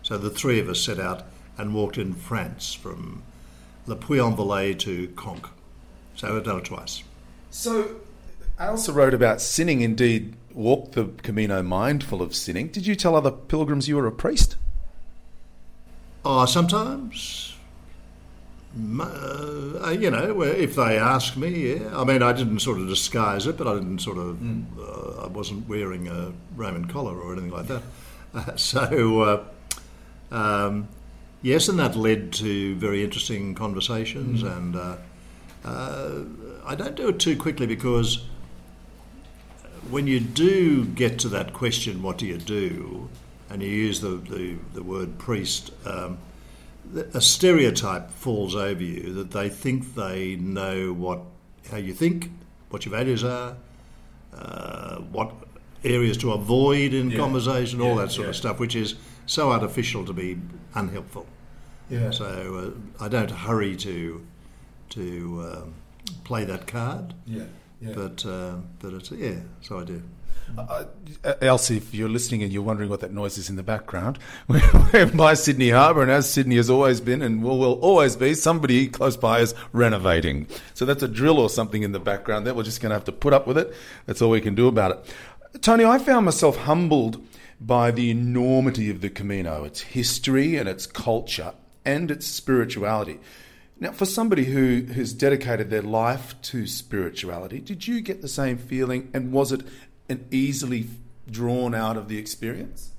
so 0.01 0.17
the 0.17 0.29
three 0.29 0.59
of 0.61 0.69
us 0.69 0.79
set 0.79 0.99
out 0.99 1.23
and 1.59 1.75
walked 1.75 1.97
in 1.97 2.13
France 2.13 2.73
from 2.73 3.21
Le 3.85 3.95
Puy-en-Velay 3.95 4.73
to 4.79 5.09
Conques. 5.09 5.49
So 6.15 6.37
I've 6.37 6.43
done 6.43 6.59
it 6.59 6.65
twice. 6.65 7.03
So, 7.51 7.99
I 8.57 8.67
also 8.67 8.93
wrote 8.93 9.13
about 9.13 9.41
sinning, 9.41 9.81
indeed, 9.81 10.35
walked 10.53 10.93
the 10.93 11.05
Camino 11.21 11.61
mindful 11.61 12.21
of 12.21 12.35
sinning. 12.35 12.69
Did 12.69 12.87
you 12.87 12.95
tell 12.95 13.15
other 13.15 13.31
pilgrims 13.31 13.87
you 13.87 13.97
were 13.97 14.07
a 14.07 14.11
priest? 14.11 14.55
Oh, 16.23 16.45
sometimes, 16.45 17.55
uh, 18.77 19.95
you 19.99 20.11
know, 20.11 20.41
if 20.41 20.75
they 20.75 20.97
ask 20.97 21.35
me, 21.35 21.73
yeah. 21.73 21.97
I 21.97 22.03
mean, 22.03 22.21
I 22.21 22.33
didn't 22.33 22.59
sort 22.59 22.79
of 22.79 22.87
disguise 22.87 23.47
it, 23.47 23.57
but 23.57 23.67
I 23.67 23.73
didn't 23.75 23.99
sort 23.99 24.17
of, 24.17 24.39
uh, 24.79 25.23
I 25.23 25.27
wasn't 25.27 25.67
wearing 25.67 26.07
a 26.07 26.33
Roman 26.55 26.85
collar 26.85 27.19
or 27.19 27.33
anything 27.33 27.51
like 27.51 27.67
that. 27.67 27.81
Uh, 28.33 28.55
so, 28.55 29.21
uh, 29.21 29.43
um, 30.35 30.87
yes, 31.41 31.67
and 31.69 31.79
that 31.79 31.95
led 31.95 32.31
to 32.33 32.75
very 32.75 33.03
interesting 33.03 33.55
conversations. 33.55 34.43
And 34.43 34.75
uh, 34.75 34.97
uh, 35.65 36.21
I 36.65 36.75
don't 36.75 36.95
do 36.95 37.09
it 37.09 37.19
too 37.19 37.35
quickly 37.37 37.67
because 37.67 38.23
when 39.89 40.07
you 40.07 40.19
do 40.19 40.85
get 40.85 41.19
to 41.19 41.29
that 41.29 41.53
question, 41.53 42.03
what 42.03 42.17
do 42.17 42.25
you 42.25 42.37
do? 42.37 43.09
And 43.49 43.63
you 43.63 43.69
use 43.69 44.01
the, 44.01 44.09
the, 44.09 44.57
the 44.73 44.83
word 44.83 45.17
priest, 45.17 45.71
um, 45.85 46.19
a 47.13 47.21
stereotype 47.21 48.11
falls 48.11 48.55
over 48.55 48.81
you 48.83 49.13
that 49.13 49.31
they 49.31 49.49
think 49.49 49.95
they 49.95 50.35
know 50.35 50.93
what 50.93 51.21
how 51.71 51.77
you 51.77 51.93
think, 51.93 52.31
what 52.69 52.85
your 52.85 52.91
values 52.95 53.23
are, 53.23 53.55
uh, 54.33 54.97
what 54.97 55.31
areas 55.83 56.17
to 56.17 56.31
avoid 56.31 56.93
in 56.93 57.11
Yeah. 57.11 57.17
conversation, 57.17 57.79
all 57.81 57.95
Yeah, 57.95 58.05
that 58.05 58.11
sort 58.11 58.27
of 58.29 58.35
stuff, 58.35 58.59
which 58.59 58.75
is 58.75 58.95
so 59.29 59.51
artificial 59.51 60.03
to 60.05 60.13
be 60.13 60.37
unhelpful. 60.73 61.27
Yeah. 61.89 62.09
So 62.11 62.25
uh, 62.99 63.03
I 63.03 63.07
don't 63.07 63.31
hurry 63.31 63.75
to 63.77 64.25
to 64.89 65.51
um, 65.53 65.73
play 66.23 66.43
that 66.45 66.65
card, 66.65 67.13
Yeah. 67.27 67.43
yeah. 67.79 67.93
but 67.93 68.25
uh, 68.25 68.55
but 68.79 68.93
it's, 68.93 69.11
yeah, 69.11 69.35
so 69.61 69.79
I 69.79 69.83
do. 69.83 70.01
Uh, 70.57 70.85
uh, 71.23 71.33
Elsie, 71.41 71.77
if 71.77 71.93
you're 71.93 72.09
listening 72.09 72.41
and 72.41 72.51
you're 72.51 72.63
wondering 72.63 72.89
what 72.89 73.01
that 73.01 73.13
noise 73.13 73.37
is 73.37 73.51
in 73.51 73.55
the 73.55 73.61
background, 73.61 74.17
we're, 74.47 74.61
we're 74.91 75.05
by 75.05 75.35
Sydney 75.35 75.69
Harbour, 75.69 76.01
and 76.01 76.09
as 76.09 76.27
Sydney 76.27 76.55
has 76.55 76.71
always 76.71 76.99
been 76.99 77.21
and 77.21 77.43
will, 77.43 77.59
will 77.59 77.79
always 77.81 78.15
be, 78.15 78.33
somebody 78.33 78.87
close 78.87 79.15
by 79.15 79.41
is 79.41 79.53
renovating. 79.73 80.47
So 80.73 80.85
that's 80.85 81.03
a 81.03 81.07
drill 81.07 81.37
or 81.37 81.51
something 81.51 81.83
in 81.83 81.91
the 81.91 81.99
background 81.99 82.47
there. 82.47 82.55
We're 82.55 82.63
just 82.63 82.81
going 82.81 82.89
to 82.89 82.95
have 82.95 83.05
to 83.05 83.11
put 83.11 83.31
up 83.31 83.45
with 83.45 83.59
it. 83.59 83.71
That's 84.07 84.23
all 84.23 84.31
we 84.31 84.41
can 84.41 84.55
do 84.55 84.67
about 84.67 84.91
it. 84.91 85.61
Tony, 85.61 85.85
I 85.85 85.99
found 85.99 86.25
myself 86.25 86.57
humbled 86.57 87.21
by 87.61 87.91
the 87.91 88.09
enormity 88.09 88.89
of 88.89 89.01
the 89.01 89.09
Camino, 89.09 89.63
its 89.63 89.81
history 89.81 90.55
and 90.55 90.69
its 90.69 90.85
culture 90.85 91.53
and 91.83 92.09
its 92.09 92.25
spirituality. 92.25 93.19
Now, 93.79 93.91
for 93.91 94.05
somebody 94.05 94.45
who 94.45 94.83
has 94.93 95.13
dedicated 95.13 95.69
their 95.69 95.81
life 95.81 96.35
to 96.43 96.67
spirituality, 96.67 97.59
did 97.59 97.87
you 97.87 98.01
get 98.01 98.21
the 98.21 98.27
same 98.27 98.57
feeling, 98.57 99.09
and 99.13 99.31
was 99.31 99.51
it 99.51 99.61
an 100.09 100.27
easily 100.31 100.87
drawn 101.29 101.73
out 101.73 101.95
of 101.95 102.09
the 102.09 102.17
experience? 102.17 102.91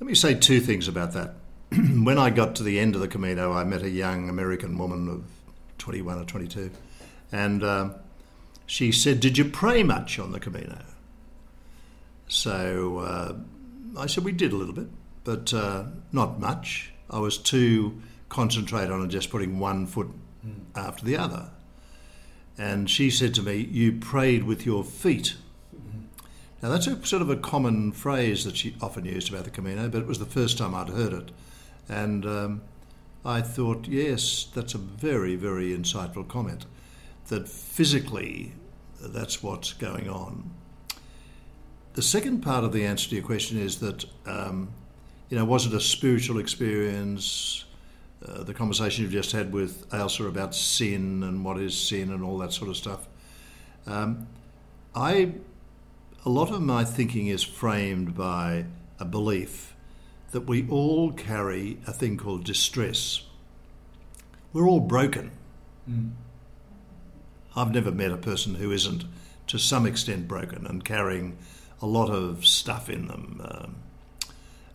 Let 0.00 0.06
me 0.06 0.14
say 0.14 0.34
two 0.34 0.60
things 0.60 0.88
about 0.88 1.12
that. 1.12 1.34
when 1.70 2.18
I 2.18 2.30
got 2.30 2.56
to 2.56 2.62
the 2.62 2.78
end 2.78 2.94
of 2.94 3.00
the 3.00 3.08
Camino, 3.08 3.52
I 3.52 3.64
met 3.64 3.82
a 3.82 3.90
young 3.90 4.28
American 4.28 4.78
woman 4.78 5.08
of 5.08 5.24
21 5.78 6.18
or 6.18 6.24
22, 6.24 6.70
and 7.30 7.62
uh, 7.62 7.90
she 8.66 8.92
said, 8.92 9.20
Did 9.20 9.36
you 9.36 9.44
pray 9.44 9.82
much 9.82 10.18
on 10.18 10.32
the 10.32 10.40
Camino? 10.40 10.78
So 12.32 12.98
uh, 12.98 13.34
I 13.98 14.06
said, 14.06 14.24
We 14.24 14.32
did 14.32 14.52
a 14.52 14.56
little 14.56 14.72
bit, 14.72 14.88
but 15.22 15.52
uh, 15.52 15.84
not 16.12 16.40
much. 16.40 16.90
I 17.10 17.18
was 17.18 17.36
too 17.36 18.00
concentrated 18.30 18.90
on 18.90 19.08
just 19.10 19.30
putting 19.30 19.58
one 19.58 19.86
foot 19.86 20.08
mm. 20.44 20.62
after 20.74 21.04
the 21.04 21.16
other. 21.16 21.50
And 22.56 22.88
she 22.88 23.10
said 23.10 23.34
to 23.34 23.42
me, 23.42 23.56
You 23.56 23.92
prayed 23.92 24.44
with 24.44 24.64
your 24.64 24.82
feet. 24.82 25.36
Now, 26.62 26.70
that's 26.70 26.86
a 26.86 27.04
sort 27.04 27.22
of 27.22 27.28
a 27.28 27.36
common 27.36 27.92
phrase 27.92 28.44
that 28.44 28.56
she 28.56 28.76
often 28.80 29.04
used 29.04 29.28
about 29.28 29.44
the 29.44 29.50
Camino, 29.50 29.88
but 29.88 30.00
it 30.00 30.06
was 30.06 30.20
the 30.20 30.24
first 30.24 30.56
time 30.56 30.74
I'd 30.74 30.90
heard 30.90 31.12
it. 31.12 31.32
And 31.88 32.24
um, 32.24 32.62
I 33.24 33.42
thought, 33.42 33.88
yes, 33.88 34.46
that's 34.54 34.72
a 34.72 34.78
very, 34.78 35.34
very 35.34 35.76
insightful 35.76 36.26
comment. 36.26 36.64
That 37.28 37.48
physically, 37.48 38.52
that's 39.00 39.42
what's 39.42 39.72
going 39.72 40.08
on. 40.08 40.52
The 41.94 42.02
second 42.02 42.40
part 42.40 42.64
of 42.64 42.72
the 42.72 42.86
answer 42.86 43.10
to 43.10 43.16
your 43.16 43.24
question 43.24 43.58
is 43.58 43.80
that, 43.80 44.04
um, 44.24 44.70
you 45.28 45.36
know, 45.36 45.44
was 45.44 45.66
it 45.66 45.74
a 45.74 45.80
spiritual 45.80 46.38
experience? 46.38 47.64
Uh, 48.26 48.44
the 48.44 48.54
conversation 48.54 49.02
you've 49.02 49.12
just 49.12 49.32
had 49.32 49.52
with 49.52 49.88
Ailsa 49.90 50.26
about 50.26 50.54
sin 50.54 51.22
and 51.22 51.44
what 51.44 51.58
is 51.58 51.78
sin 51.78 52.10
and 52.10 52.22
all 52.22 52.38
that 52.38 52.52
sort 52.52 52.70
of 52.70 52.76
stuff. 52.76 53.08
Um, 53.86 54.26
I 54.94 55.32
a 56.24 56.28
lot 56.28 56.50
of 56.50 56.62
my 56.62 56.84
thinking 56.84 57.26
is 57.26 57.42
framed 57.42 58.14
by 58.14 58.64
a 59.00 59.04
belief 59.04 59.74
that 60.30 60.42
we 60.42 60.68
all 60.68 61.12
carry 61.12 61.78
a 61.86 61.92
thing 61.92 62.16
called 62.16 62.44
distress. 62.44 63.22
We're 64.52 64.68
all 64.68 64.80
broken. 64.80 65.32
Mm. 65.90 66.12
I've 67.56 67.72
never 67.72 67.90
met 67.90 68.12
a 68.12 68.16
person 68.16 68.54
who 68.54 68.70
isn't, 68.70 69.04
to 69.48 69.58
some 69.58 69.84
extent, 69.84 70.28
broken 70.28 70.64
and 70.64 70.84
carrying 70.84 71.36
a 71.82 71.86
lot 71.86 72.08
of 72.08 72.46
stuff 72.46 72.88
in 72.88 73.08
them. 73.08 73.42
Um, 73.44 73.76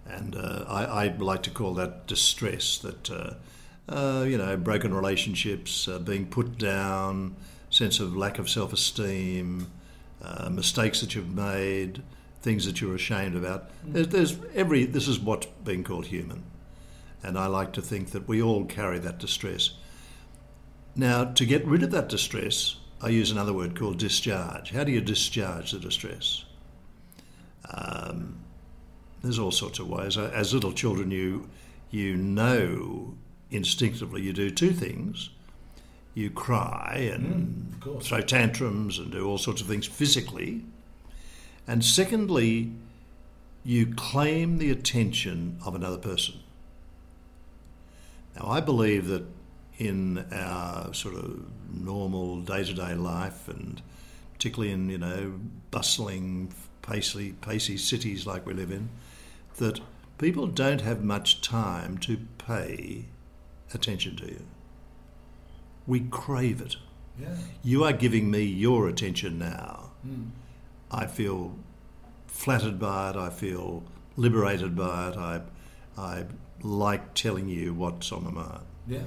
and 0.06 0.36
uh, 0.36 0.66
I, 0.68 0.84
I, 0.86 1.08
like 1.18 1.44
to 1.44 1.50
call 1.50 1.74
that 1.76 2.08
distress. 2.08 2.78
That 2.78 3.10
uh, 3.10 3.34
uh, 3.90 4.26
you 4.28 4.38
know, 4.38 4.58
broken 4.58 4.94
relationships, 4.94 5.88
uh, 5.88 6.00
being 6.00 6.28
put 6.28 6.58
down, 6.58 7.36
sense 7.70 8.00
of 8.00 8.16
lack 8.16 8.40
of 8.40 8.50
self-esteem, 8.50 9.68
uh, 10.22 10.50
mistakes 10.50 11.02
that 11.02 11.16
you've 11.16 11.34
made, 11.34 12.04
things 12.42 12.66
that 12.66 12.82
you're 12.82 12.96
ashamed 12.96 13.36
about. 13.36 13.70
Mm. 13.86 13.94
There's, 13.94 14.08
there's, 14.10 14.38
every. 14.54 14.86
This 14.86 15.08
is 15.08 15.20
what's 15.20 15.48
being 15.64 15.84
called 15.84 16.08
human, 16.08 16.44
and 17.24 17.38
I 17.38 17.48
like 17.48 17.74
to 17.74 17.82
think 17.82 18.12
that 18.12 18.28
we 18.28 18.42
all 18.42 18.66
carry 18.66 19.00
that 19.00 19.20
distress. 19.20 19.72
Now, 20.96 21.26
to 21.26 21.46
get 21.46 21.66
rid 21.66 21.84
of 21.84 21.92
that 21.92 22.10
distress, 22.10 22.78
I 23.02 23.10
use 23.10 23.30
another 23.30 23.54
word 23.54 23.78
called 23.78 24.00
discharge. 24.00 24.72
How 24.72 24.84
do 24.84 24.92
you 24.92 25.02
discharge 25.02 25.72
the 25.72 25.80
distress? 25.80 26.44
Um, 27.72 28.40
there's 29.22 29.40
all 29.40 29.52
sorts 29.52 29.80
of 29.80 29.88
ways. 29.90 30.18
As 30.18 30.54
little 30.54 30.74
children, 30.74 31.12
you 31.12 31.50
you 31.90 32.16
know 32.16 33.16
instinctively 33.50 34.22
you 34.22 34.34
do 34.34 34.50
two 34.50 34.72
things 34.72 35.30
you 36.18 36.32
cry 36.32 37.12
and 37.14 37.80
mm, 37.80 38.02
throw 38.02 38.20
tantrums 38.22 38.98
and 38.98 39.12
do 39.12 39.28
all 39.28 39.38
sorts 39.38 39.62
of 39.62 39.68
things 39.68 39.86
physically. 39.86 40.64
And 41.68 41.86
secondly, 41.86 42.72
you 43.64 43.94
claim 43.94 44.58
the 44.58 44.72
attention 44.72 45.60
of 45.64 45.76
another 45.76 46.00
person. 46.00 46.40
Now, 48.36 48.48
I 48.48 48.62
believe 48.62 49.06
that 49.10 49.26
in 49.78 50.26
our 50.34 50.92
sort 50.92 51.14
of 51.14 51.52
normal 51.72 52.42
day 52.42 52.64
to 52.64 52.74
day 52.74 52.96
life, 52.96 53.48
and 53.48 53.80
particularly 54.34 54.74
in, 54.74 54.90
you 54.90 54.98
know, 54.98 55.40
bustling, 55.70 56.52
pacey, 56.88 57.34
pacey 57.34 57.78
cities 57.78 58.26
like 58.26 58.46
we 58.46 58.54
live 58.54 58.72
in, 58.72 58.90
that 59.58 59.80
people 60.18 60.48
don't 60.48 60.82
have 60.82 61.04
much 61.04 61.42
time 61.42 61.98
to 62.00 62.18
pay 62.38 63.06
attention 63.74 64.16
to 64.16 64.26
you 64.26 64.46
we 65.88 66.02
crave 66.02 66.62
it. 66.62 66.76
Yeah. 67.20 67.36
You 67.64 67.84
are 67.86 67.94
giving 67.94 68.30
me 68.30 68.44
your 68.44 68.88
attention 68.88 69.40
now. 69.40 69.92
Mm. 70.06 70.30
I 70.92 71.08
feel 71.08 71.56
flattered 72.28 72.78
by 72.78 73.12
it. 73.12 73.16
I 73.16 73.30
feel 73.30 73.84
liberated 74.18 74.76
by 74.76 75.10
it. 75.10 75.18
I, 75.18 75.42
I 75.98 76.26
like 76.62 77.14
telling 77.16 77.48
you 77.48 77.74
what's 77.74 78.12
on 78.12 78.26
my 78.26 78.32
mind. 78.32 78.64
Yeah. 78.86 79.00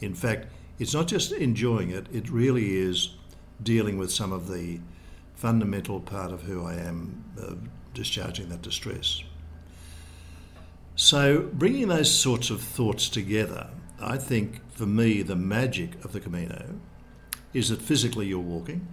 In 0.00 0.14
fact, 0.14 0.46
it's 0.78 0.94
not 0.94 1.08
just 1.08 1.32
enjoying 1.32 1.90
it, 1.90 2.06
it 2.12 2.30
really 2.30 2.76
is 2.76 3.16
dealing 3.62 3.98
with 3.98 4.12
some 4.12 4.32
of 4.32 4.48
the 4.48 4.78
fundamental 5.38 6.00
part 6.00 6.32
of 6.32 6.42
who 6.42 6.66
I 6.66 6.74
am, 6.74 7.24
uh, 7.40 7.54
discharging 7.94 8.48
that 8.48 8.60
distress. 8.60 9.22
So, 10.96 11.48
bringing 11.52 11.86
those 11.86 12.10
sorts 12.12 12.50
of 12.50 12.60
thoughts 12.60 13.08
together, 13.08 13.70
I 14.00 14.16
think 14.16 14.60
for 14.72 14.84
me, 14.84 15.22
the 15.22 15.36
magic 15.36 16.04
of 16.04 16.12
the 16.12 16.18
Camino 16.18 16.74
is 17.54 17.68
that 17.68 17.80
physically 17.80 18.26
you're 18.26 18.40
walking, 18.40 18.88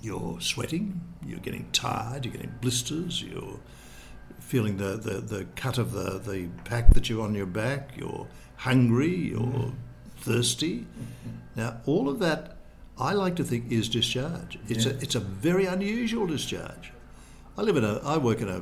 you're 0.00 0.40
sweating, 0.40 1.00
you're 1.26 1.40
getting 1.40 1.68
tired, 1.72 2.24
you're 2.24 2.32
getting 2.32 2.54
blisters, 2.60 3.20
you're 3.20 3.58
feeling 4.38 4.76
the, 4.76 4.96
the, 4.96 5.14
the 5.20 5.44
cut 5.56 5.78
of 5.78 5.90
the, 5.90 6.20
the 6.20 6.46
pack 6.64 6.94
that 6.94 7.10
you're 7.10 7.24
on 7.24 7.34
your 7.34 7.46
back, 7.46 7.90
you're 7.96 8.28
hungry, 8.54 9.12
you're 9.12 9.72
thirsty. 10.18 10.86
Now, 11.56 11.80
all 11.84 12.08
of 12.08 12.20
that, 12.20 12.55
I 12.98 13.12
like 13.12 13.36
to 13.36 13.44
think, 13.44 13.70
is 13.70 13.88
discharge. 13.88 14.58
It's, 14.68 14.86
yeah. 14.86 14.92
a, 14.92 14.94
it's 14.96 15.14
a 15.14 15.20
very 15.20 15.66
unusual 15.66 16.26
discharge. 16.26 16.92
I 17.58 17.62
live 17.62 17.76
in 17.76 17.84
a, 17.84 17.98
I 17.98 18.16
work 18.16 18.40
in 18.40 18.48
a, 18.48 18.60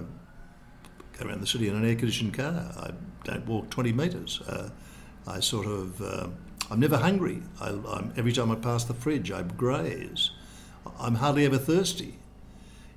go 1.19 1.27
around 1.27 1.41
the 1.41 1.47
city 1.47 1.69
in 1.69 1.77
an 1.77 1.85
air 1.85 1.95
conditioned 1.95 2.35
car. 2.35 2.73
I 2.77 2.91
don't 3.23 3.47
walk 3.47 3.71
20 3.71 3.93
metres. 3.93 4.41
Uh, 4.43 4.71
I 5.27 5.41
sort 5.41 5.67
of, 5.67 6.01
uh, 6.03 6.29
I'm 6.71 6.81
never 6.81 6.97
hungry. 6.97 7.43
I, 7.61 7.71
every 8.17 8.33
time 8.33 8.51
I 8.51 8.57
pass 8.57 8.85
the 8.85 8.95
fridge, 8.95 9.31
I 9.31 9.43
graze. 9.43 10.31
I'm 10.99 11.17
hardly 11.17 11.47
ever 11.47 11.59
thirsty. 11.59 12.19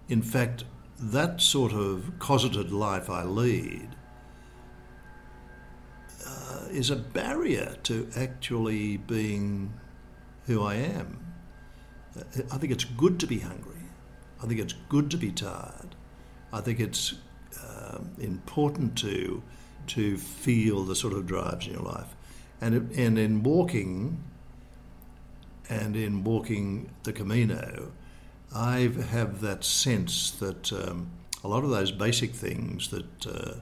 In 0.10 0.22
fact, 0.22 0.64
that 1.00 1.42
sort 1.42 1.74
of 1.74 2.12
cosseted 2.18 2.72
life 2.72 3.10
I 3.10 3.24
lead 3.24 3.90
uh, 6.28 6.66
is 6.72 6.90
a 6.90 6.96
barrier 6.96 7.76
to 7.84 8.10
actually 8.16 8.98
being 8.98 9.74
who 10.46 10.64
I 10.64 10.76
am. 10.76 11.27
I 12.52 12.58
think 12.58 12.72
it's 12.72 12.84
good 12.84 13.20
to 13.20 13.28
be 13.28 13.40
hungry. 13.40 13.74
I 14.42 14.48
think 14.48 14.60
it's 14.60 14.76
good 14.90 15.10
to 15.12 15.18
be 15.18 15.32
tired. 15.32 15.96
I 16.54 16.62
think 16.62 16.80
it's 16.80 17.16
uh, 17.64 18.00
important 18.20 18.98
to 19.00 19.42
to 19.88 20.18
feel 20.18 20.84
the 20.84 20.96
sort 20.96 21.14
of 21.14 21.26
drives 21.26 21.66
in 21.66 21.74
your 21.74 21.84
life. 21.84 22.16
And, 22.60 22.92
and 22.92 23.18
in 23.18 23.44
walking, 23.44 24.22
and 25.70 25.96
in 25.96 26.24
walking 26.24 26.90
the 27.04 27.14
Camino, 27.14 27.92
I 28.54 28.92
have 29.12 29.42
that 29.42 29.64
sense 29.64 30.32
that 30.32 30.74
um, 30.74 31.10
a 31.44 31.48
lot 31.48 31.64
of 31.64 31.70
those 31.70 31.92
basic 31.92 32.34
things 32.34 32.90
that 32.90 33.28
uh, 33.28 33.56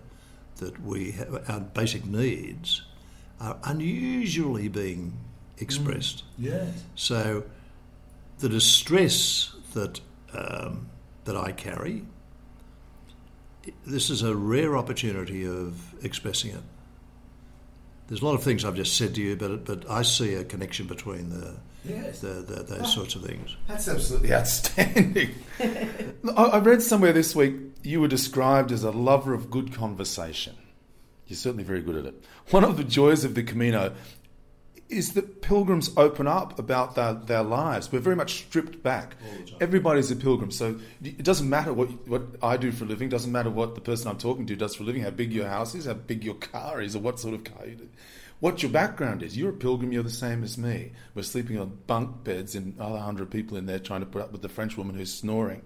that 0.57 0.81
we 0.81 1.11
have, 1.11 1.49
our 1.49 1.59
basic 1.59 2.05
needs, 2.05 2.83
are 3.41 3.57
unusually 3.65 4.69
being 4.69 5.17
expressed. 5.57 6.23
Mm, 6.39 6.45
yes. 6.45 6.83
So, 6.95 7.43
the 8.39 8.49
distress 8.49 9.53
that 9.73 9.99
um, 10.33 10.89
that 11.23 11.35
I 11.35 11.51
carry, 11.51 12.03
this 13.85 14.09
is 14.09 14.21
a 14.21 14.35
rare 14.35 14.77
opportunity 14.77 15.45
of 15.45 16.03
expressing 16.03 16.51
it 16.51 16.61
there's 18.07 18.21
a 18.21 18.25
lot 18.25 18.35
of 18.35 18.43
things 18.43 18.63
I've 18.63 18.75
just 18.75 18.97
said 18.97 19.15
to 19.15 19.21
you, 19.21 19.35
but 19.35 19.65
but 19.65 19.89
I 19.89 20.03
see 20.03 20.35
a 20.35 20.43
connection 20.43 20.87
between 20.87 21.29
the 21.29 21.55
yes. 21.83 22.19
the, 22.19 22.27
the, 22.27 22.63
those 22.63 22.81
oh, 22.81 22.85
sorts 22.85 23.15
of 23.15 23.23
things. 23.23 23.55
That's 23.67 23.87
absolutely 23.87 24.33
outstanding. 24.33 25.35
I 26.37 26.59
read 26.59 26.81
somewhere 26.81 27.13
this 27.13 27.35
week 27.35 27.55
you 27.83 28.01
were 28.01 28.07
described 28.07 28.71
as 28.71 28.83
a 28.83 28.91
lover 28.91 29.33
of 29.33 29.49
good 29.49 29.73
conversation. 29.73 30.55
You're 31.27 31.37
certainly 31.37 31.63
very 31.63 31.81
good 31.81 31.95
at 31.95 32.05
it. 32.05 32.23
One 32.51 32.63
of 32.63 32.77
the 32.77 32.83
joys 32.83 33.23
of 33.23 33.33
the 33.33 33.41
Camino 33.41 33.93
is 34.87 35.13
that 35.13 35.41
pilgrims 35.41 35.89
open 35.97 36.27
up 36.27 36.59
about 36.59 36.95
their, 36.95 37.13
their 37.13 37.43
lives. 37.43 37.91
We're 37.91 37.99
very 37.99 38.15
much 38.15 38.45
stripped 38.45 38.83
back. 38.83 39.15
Everybody's 39.59 40.11
a 40.11 40.15
pilgrim, 40.15 40.51
so 40.51 40.79
it 41.03 41.23
doesn't 41.23 41.49
matter 41.49 41.73
what 41.73 42.07
what 42.07 42.23
I 42.41 42.57
do 42.57 42.71
for 42.71 42.85
a 42.85 42.87
living. 42.87 43.09
Doesn't 43.09 43.31
matter 43.31 43.49
what 43.49 43.75
the 43.75 43.81
person 43.81 44.09
I'm 44.09 44.17
talking 44.17 44.45
to 44.47 44.55
does 44.55 44.75
for 44.75 44.83
a 44.83 44.85
living. 44.85 45.01
How 45.01 45.09
big 45.09 45.33
your 45.33 45.47
house 45.47 45.73
is, 45.73 45.85
how 45.85 45.93
big 45.93 46.23
your 46.23 46.35
car 46.35 46.81
is, 46.81 46.95
or 46.95 46.99
what 46.99 47.19
sort 47.19 47.33
of 47.33 47.43
car 47.43 47.65
you 47.65 47.75
do. 47.75 47.89
What 48.39 48.61
your 48.61 48.71
background 48.71 49.23
is. 49.23 49.37
You're 49.37 49.51
a 49.51 49.53
pilgrim. 49.53 49.91
You're 49.91 50.03
the 50.03 50.09
same 50.09 50.43
as 50.43 50.57
me. 50.57 50.91
We're 51.15 51.23
sleeping 51.23 51.57
on 51.57 51.79
bunk 51.87 52.23
beds 52.23 52.53
and 52.53 52.79
other 52.79 52.99
hundred 52.99 53.31
people 53.31 53.57
in 53.57 53.65
there 53.65 53.79
trying 53.79 54.01
to 54.01 54.05
put 54.05 54.21
up 54.21 54.31
with 54.31 54.41
the 54.41 54.49
French 54.49 54.77
woman 54.77 54.95
who's 54.95 55.13
snoring. 55.13 55.63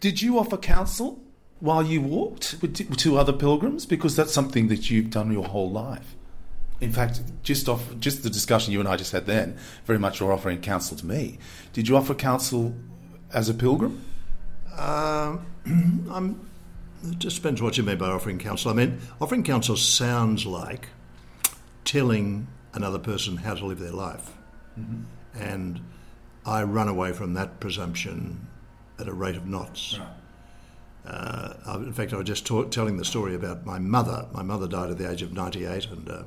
Did 0.00 0.22
you 0.22 0.38
offer 0.38 0.56
counsel 0.56 1.22
while 1.60 1.82
you 1.82 2.00
walked 2.00 2.56
with 2.62 2.76
t- 2.76 2.84
to 2.84 3.18
other 3.18 3.32
pilgrims? 3.32 3.84
Because 3.84 4.16
that's 4.16 4.32
something 4.32 4.68
that 4.68 4.90
you've 4.90 5.10
done 5.10 5.32
your 5.32 5.44
whole 5.44 5.70
life. 5.70 6.14
In 6.80 6.92
fact, 6.92 7.22
just 7.42 7.68
off 7.68 7.84
just 7.98 8.22
the 8.22 8.30
discussion 8.30 8.72
you 8.72 8.80
and 8.80 8.88
I 8.88 8.96
just 8.96 9.12
had 9.12 9.26
then, 9.26 9.58
very 9.84 9.98
much 9.98 10.20
you're 10.20 10.32
offering 10.32 10.60
counsel 10.60 10.96
to 10.96 11.06
me. 11.06 11.38
Did 11.72 11.88
you 11.88 11.96
offer 11.96 12.14
counsel 12.14 12.74
as 13.32 13.48
a 13.48 13.54
pilgrim? 13.54 14.04
Um, 14.76 15.46
I'm, 16.10 16.48
it 17.04 17.18
just 17.18 17.36
depends 17.36 17.60
what 17.60 17.76
you 17.76 17.82
mean 17.82 17.98
by 17.98 18.08
offering 18.08 18.38
counsel. 18.38 18.70
I 18.70 18.74
mean, 18.74 19.00
offering 19.20 19.42
counsel 19.42 19.76
sounds 19.76 20.46
like 20.46 20.88
telling 21.84 22.46
another 22.74 22.98
person 22.98 23.38
how 23.38 23.54
to 23.54 23.66
live 23.66 23.80
their 23.80 23.92
life. 23.92 24.32
Mm-hmm. 24.78 25.42
And 25.42 25.80
I 26.46 26.62
run 26.62 26.88
away 26.88 27.12
from 27.12 27.34
that 27.34 27.60
presumption 27.60 28.46
at 28.98 29.08
a 29.08 29.12
rate 29.12 29.36
of 29.36 29.46
knots. 29.46 29.98
Right. 29.98 30.08
Uh, 31.06 31.78
in 31.78 31.92
fact, 31.92 32.12
I 32.12 32.16
was 32.16 32.26
just 32.26 32.46
ta- 32.46 32.64
telling 32.64 32.98
the 32.98 33.04
story 33.04 33.34
about 33.34 33.64
my 33.64 33.78
mother. 33.78 34.26
My 34.32 34.42
mother 34.42 34.68
died 34.68 34.90
at 34.90 34.98
the 34.98 35.10
age 35.10 35.22
of 35.22 35.32
98, 35.32 35.86
and 35.86 36.08
uh, 36.08 36.22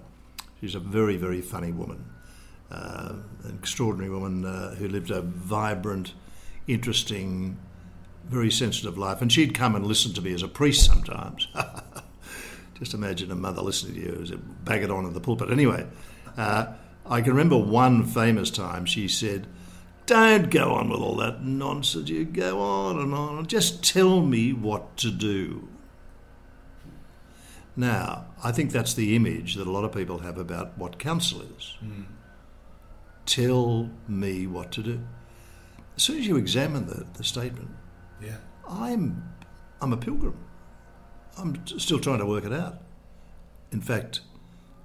she's 0.61 0.75
a 0.75 0.79
very, 0.79 1.17
very 1.17 1.41
funny 1.41 1.71
woman, 1.71 2.05
uh, 2.71 3.13
an 3.43 3.57
extraordinary 3.59 4.09
woman 4.09 4.45
uh, 4.45 4.75
who 4.75 4.87
lived 4.87 5.11
a 5.11 5.21
vibrant, 5.21 6.13
interesting, 6.67 7.57
very 8.29 8.51
sensitive 8.51 8.97
life. 8.97 9.21
And 9.21 9.31
she'd 9.31 9.53
come 9.53 9.75
and 9.75 9.85
listen 9.85 10.13
to 10.13 10.21
me 10.21 10.33
as 10.33 10.43
a 10.43 10.47
priest 10.47 10.85
sometimes. 10.85 11.47
just 12.79 12.93
imagine 12.93 13.31
a 13.31 13.35
mother 13.35 13.61
listening 13.61 13.95
to 13.95 14.01
you 14.01 14.19
as 14.21 14.31
a 14.31 14.37
bag 14.37 14.83
it 14.83 14.91
on 14.91 15.05
in 15.05 15.13
the 15.13 15.19
pulpit. 15.19 15.51
Anyway, 15.51 15.85
uh, 16.37 16.67
I 17.05 17.21
can 17.21 17.31
remember 17.31 17.57
one 17.57 18.05
famous 18.05 18.51
time 18.51 18.85
she 18.85 19.07
said, 19.07 19.47
don't 20.05 20.49
go 20.49 20.73
on 20.73 20.89
with 20.89 20.99
all 20.99 21.15
that 21.17 21.43
nonsense. 21.43 22.09
You 22.09 22.25
go 22.25 22.59
on 22.59 22.99
and 22.99 23.13
on. 23.13 23.47
Just 23.47 23.83
tell 23.83 24.21
me 24.21 24.51
what 24.51 24.97
to 24.97 25.11
do. 25.11 25.69
Now, 27.75 28.25
I 28.43 28.51
think 28.51 28.71
that's 28.71 28.93
the 28.93 29.15
image 29.15 29.55
that 29.55 29.67
a 29.67 29.71
lot 29.71 29.83
of 29.85 29.93
people 29.93 30.19
have 30.19 30.37
about 30.37 30.77
what 30.77 30.99
counsel 30.99 31.41
is. 31.57 31.77
Mm. 31.83 32.05
Tell 33.25 33.89
me 34.07 34.45
what 34.47 34.71
to 34.73 34.83
do. 34.83 35.01
As 35.95 36.03
soon 36.03 36.19
as 36.19 36.27
you 36.27 36.35
examine 36.35 36.87
the, 36.87 37.05
the 37.13 37.23
statement, 37.23 37.69
yeah. 38.21 38.37
I'm, 38.67 39.33
I'm 39.81 39.93
a 39.93 39.97
pilgrim. 39.97 40.37
I'm 41.37 41.65
still 41.65 41.99
trying 41.99 42.19
to 42.19 42.25
work 42.25 42.45
it 42.45 42.53
out. 42.53 42.79
In 43.71 43.81
fact, 43.81 44.21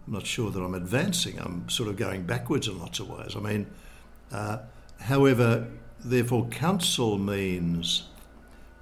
I'm 0.07 0.13
not 0.13 0.27
sure 0.27 0.51
that 0.51 0.61
I'm 0.61 0.75
advancing. 0.75 1.39
I'm 1.41 1.69
sort 1.69 1.89
of 1.89 1.97
going 1.97 2.23
backwards 2.23 2.69
in 2.69 2.79
lots 2.79 3.01
of 3.01 3.09
ways. 3.09 3.35
I 3.37 3.41
mean, 3.41 3.67
uh, 4.31 4.59
However, 5.01 5.69
therefore, 6.05 6.47
counsel 6.49 7.19
means 7.19 8.05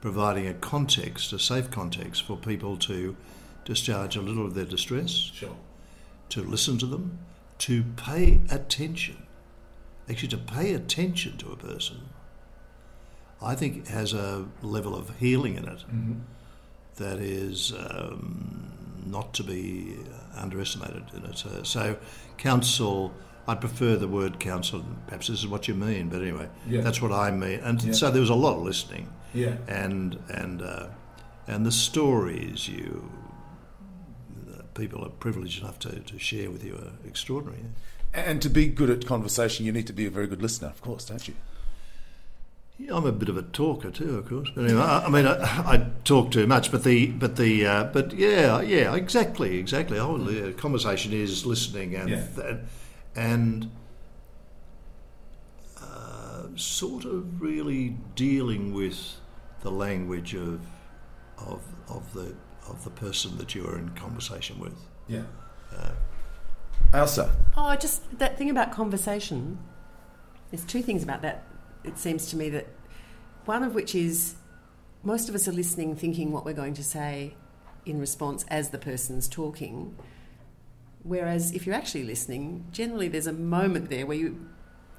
providing 0.00 0.46
a 0.46 0.54
context, 0.54 1.32
a 1.32 1.38
safe 1.38 1.70
context 1.70 2.22
for 2.22 2.36
people 2.36 2.76
to 2.78 3.16
discharge 3.64 4.16
a 4.16 4.20
little 4.20 4.46
of 4.46 4.54
their 4.54 4.64
distress, 4.64 5.10
sure. 5.10 5.56
to 6.30 6.42
listen 6.42 6.78
to 6.78 6.86
them, 6.86 7.18
to 7.58 7.82
pay 7.96 8.40
attention. 8.50 9.26
Actually, 10.08 10.28
to 10.28 10.38
pay 10.38 10.74
attention 10.74 11.38
to 11.38 11.52
a 11.52 11.56
person, 11.56 12.08
I 13.40 13.54
think 13.54 13.88
has 13.88 14.12
a 14.12 14.46
level 14.62 14.94
of 14.94 15.18
healing 15.18 15.56
in 15.56 15.64
it 15.64 15.78
mm-hmm. 15.78 16.14
that 16.96 17.18
is 17.18 17.72
um, 17.72 18.72
not 19.06 19.32
to 19.34 19.42
be 19.42 19.96
underestimated 20.36 21.04
in 21.14 21.24
it. 21.24 21.46
Uh, 21.46 21.62
so, 21.62 21.96
counsel 22.36 23.14
I 23.46 23.54
prefer 23.54 23.96
the 23.96 24.08
word 24.08 24.40
counsel. 24.40 24.84
Perhaps 25.06 25.28
this 25.28 25.40
is 25.40 25.46
what 25.46 25.68
you 25.68 25.74
mean, 25.74 26.08
but 26.08 26.22
anyway, 26.22 26.48
yeah. 26.66 26.80
that's 26.80 27.02
what 27.02 27.12
I 27.12 27.30
mean. 27.30 27.60
And 27.60 27.82
yeah. 27.82 27.92
so 27.92 28.10
there 28.10 28.20
was 28.20 28.30
a 28.30 28.34
lot 28.34 28.56
of 28.56 28.62
listening. 28.62 29.12
Yeah. 29.34 29.56
And 29.68 30.18
and 30.30 30.62
uh, 30.62 30.86
and 31.46 31.66
the 31.66 31.72
stories 31.72 32.68
you 32.68 33.10
people 34.74 35.04
are 35.04 35.10
privileged 35.10 35.62
enough 35.62 35.78
to, 35.80 36.00
to 36.00 36.18
share 36.18 36.50
with 36.50 36.64
you 36.64 36.74
are 36.74 37.08
extraordinary. 37.08 37.60
And 38.12 38.40
to 38.42 38.48
be 38.48 38.66
good 38.66 38.90
at 38.90 39.06
conversation, 39.06 39.66
you 39.66 39.72
need 39.72 39.86
to 39.88 39.92
be 39.92 40.06
a 40.06 40.10
very 40.10 40.26
good 40.26 40.42
listener, 40.42 40.68
of 40.68 40.80
course, 40.80 41.04
don't 41.04 41.26
you? 41.26 41.34
Yeah, 42.78 42.96
I'm 42.96 43.06
a 43.06 43.12
bit 43.12 43.28
of 43.28 43.36
a 43.36 43.42
talker 43.42 43.90
too, 43.90 44.18
of 44.18 44.28
course. 44.28 44.50
But 44.54 44.64
anyway, 44.64 44.82
I, 44.82 45.04
I 45.04 45.08
mean, 45.08 45.26
I, 45.26 45.34
I, 45.34 45.86
talk 46.02 46.32
too 46.32 46.46
much, 46.46 46.72
but 46.72 46.82
the 46.82 47.06
but 47.06 47.36
the 47.36 47.64
uh, 47.64 47.84
but 47.84 48.12
yeah, 48.12 48.60
yeah, 48.62 48.94
exactly, 48.94 49.58
exactly. 49.58 49.98
Oh, 49.98 50.16
yeah, 50.28 50.50
conversation 50.52 51.12
is 51.12 51.46
listening, 51.46 51.94
and, 51.94 52.10
yeah. 52.10 52.26
and 52.44 52.68
and 53.14 53.70
uh, 55.80 56.48
sort 56.56 57.04
of 57.04 57.40
really 57.40 57.96
dealing 58.16 58.74
with 58.74 59.18
the 59.60 59.70
language 59.70 60.34
of 60.34 60.60
of 61.38 61.62
of 61.88 62.12
the 62.12 62.34
of 62.68 62.84
the 62.84 62.90
person 62.90 63.36
that 63.38 63.54
you 63.54 63.66
are 63.66 63.78
in 63.78 63.90
conversation 63.90 64.58
with. 64.58 64.76
Yeah. 65.08 65.22
Uh, 65.76 65.90
Ailsa. 66.92 67.30
Oh, 67.56 67.74
just 67.76 68.18
that 68.18 68.38
thing 68.38 68.50
about 68.50 68.72
conversation. 68.72 69.58
There's 70.50 70.64
two 70.64 70.82
things 70.82 71.02
about 71.02 71.22
that. 71.22 71.44
It 71.82 71.98
seems 71.98 72.26
to 72.30 72.36
me 72.36 72.48
that 72.50 72.68
one 73.44 73.62
of 73.62 73.74
which 73.74 73.94
is 73.94 74.36
most 75.02 75.28
of 75.28 75.34
us 75.34 75.46
are 75.46 75.52
listening, 75.52 75.96
thinking 75.96 76.32
what 76.32 76.44
we're 76.44 76.54
going 76.54 76.74
to 76.74 76.84
say 76.84 77.34
in 77.84 78.00
response 78.00 78.44
as 78.48 78.70
the 78.70 78.78
person's 78.78 79.28
talking. 79.28 79.96
Whereas 81.02 81.52
if 81.52 81.66
you're 81.66 81.74
actually 81.74 82.04
listening, 82.04 82.66
generally 82.70 83.08
there's 83.08 83.26
a 83.26 83.32
moment 83.32 83.90
there 83.90 84.06
where 84.06 84.16
you, 84.16 84.48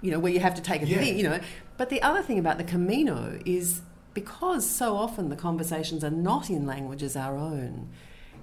you 0.01 0.11
know, 0.11 0.19
where 0.19 0.31
you 0.31 0.39
have 0.39 0.53
to 0.55 0.61
take 0.61 0.83
a 0.83 0.87
yeah. 0.87 0.99
thing, 0.99 1.17
you 1.17 1.23
know. 1.23 1.39
But 1.77 1.89
the 1.89 2.01
other 2.03 2.21
thing 2.21 2.37
about 2.37 2.59
the 2.59 2.63
Camino 2.63 3.39
is 3.45 3.81
because 4.15 4.67
so 4.67 4.95
often 4.95 5.29
the 5.29 5.35
conversations 5.35 6.03
are 6.03 6.09
not 6.09 6.49
in 6.49 6.65
languages 6.65 7.15
our 7.15 7.37
own, 7.37 7.89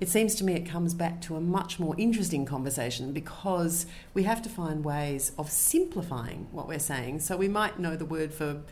it 0.03 0.09
seems 0.09 0.35
to 0.35 0.45
me 0.45 0.55
it 0.55 0.67
comes 0.67 0.95
back 0.95 1.21
to 1.23 1.37
a 1.37 1.41
much 1.41 1.79
more 1.79 1.95
interesting 1.97 2.45
conversation 2.45 3.13
because 3.13 3.87
we 4.15 4.25
have 4.25 4.43
to 4.43 4.49
find 4.49 4.85
ways 4.85 5.31
of 5.39 5.49
simplifying 5.49 6.49
what 6.51 6.67
we're 6.67 6.81
saying. 6.81 7.21
So 7.21 7.37
we 7.37 7.47
might 7.47 7.79
know 7.79 7.95
the 7.95 8.05
word 8.05 8.35
for 8.35 8.55
mm. 8.55 8.63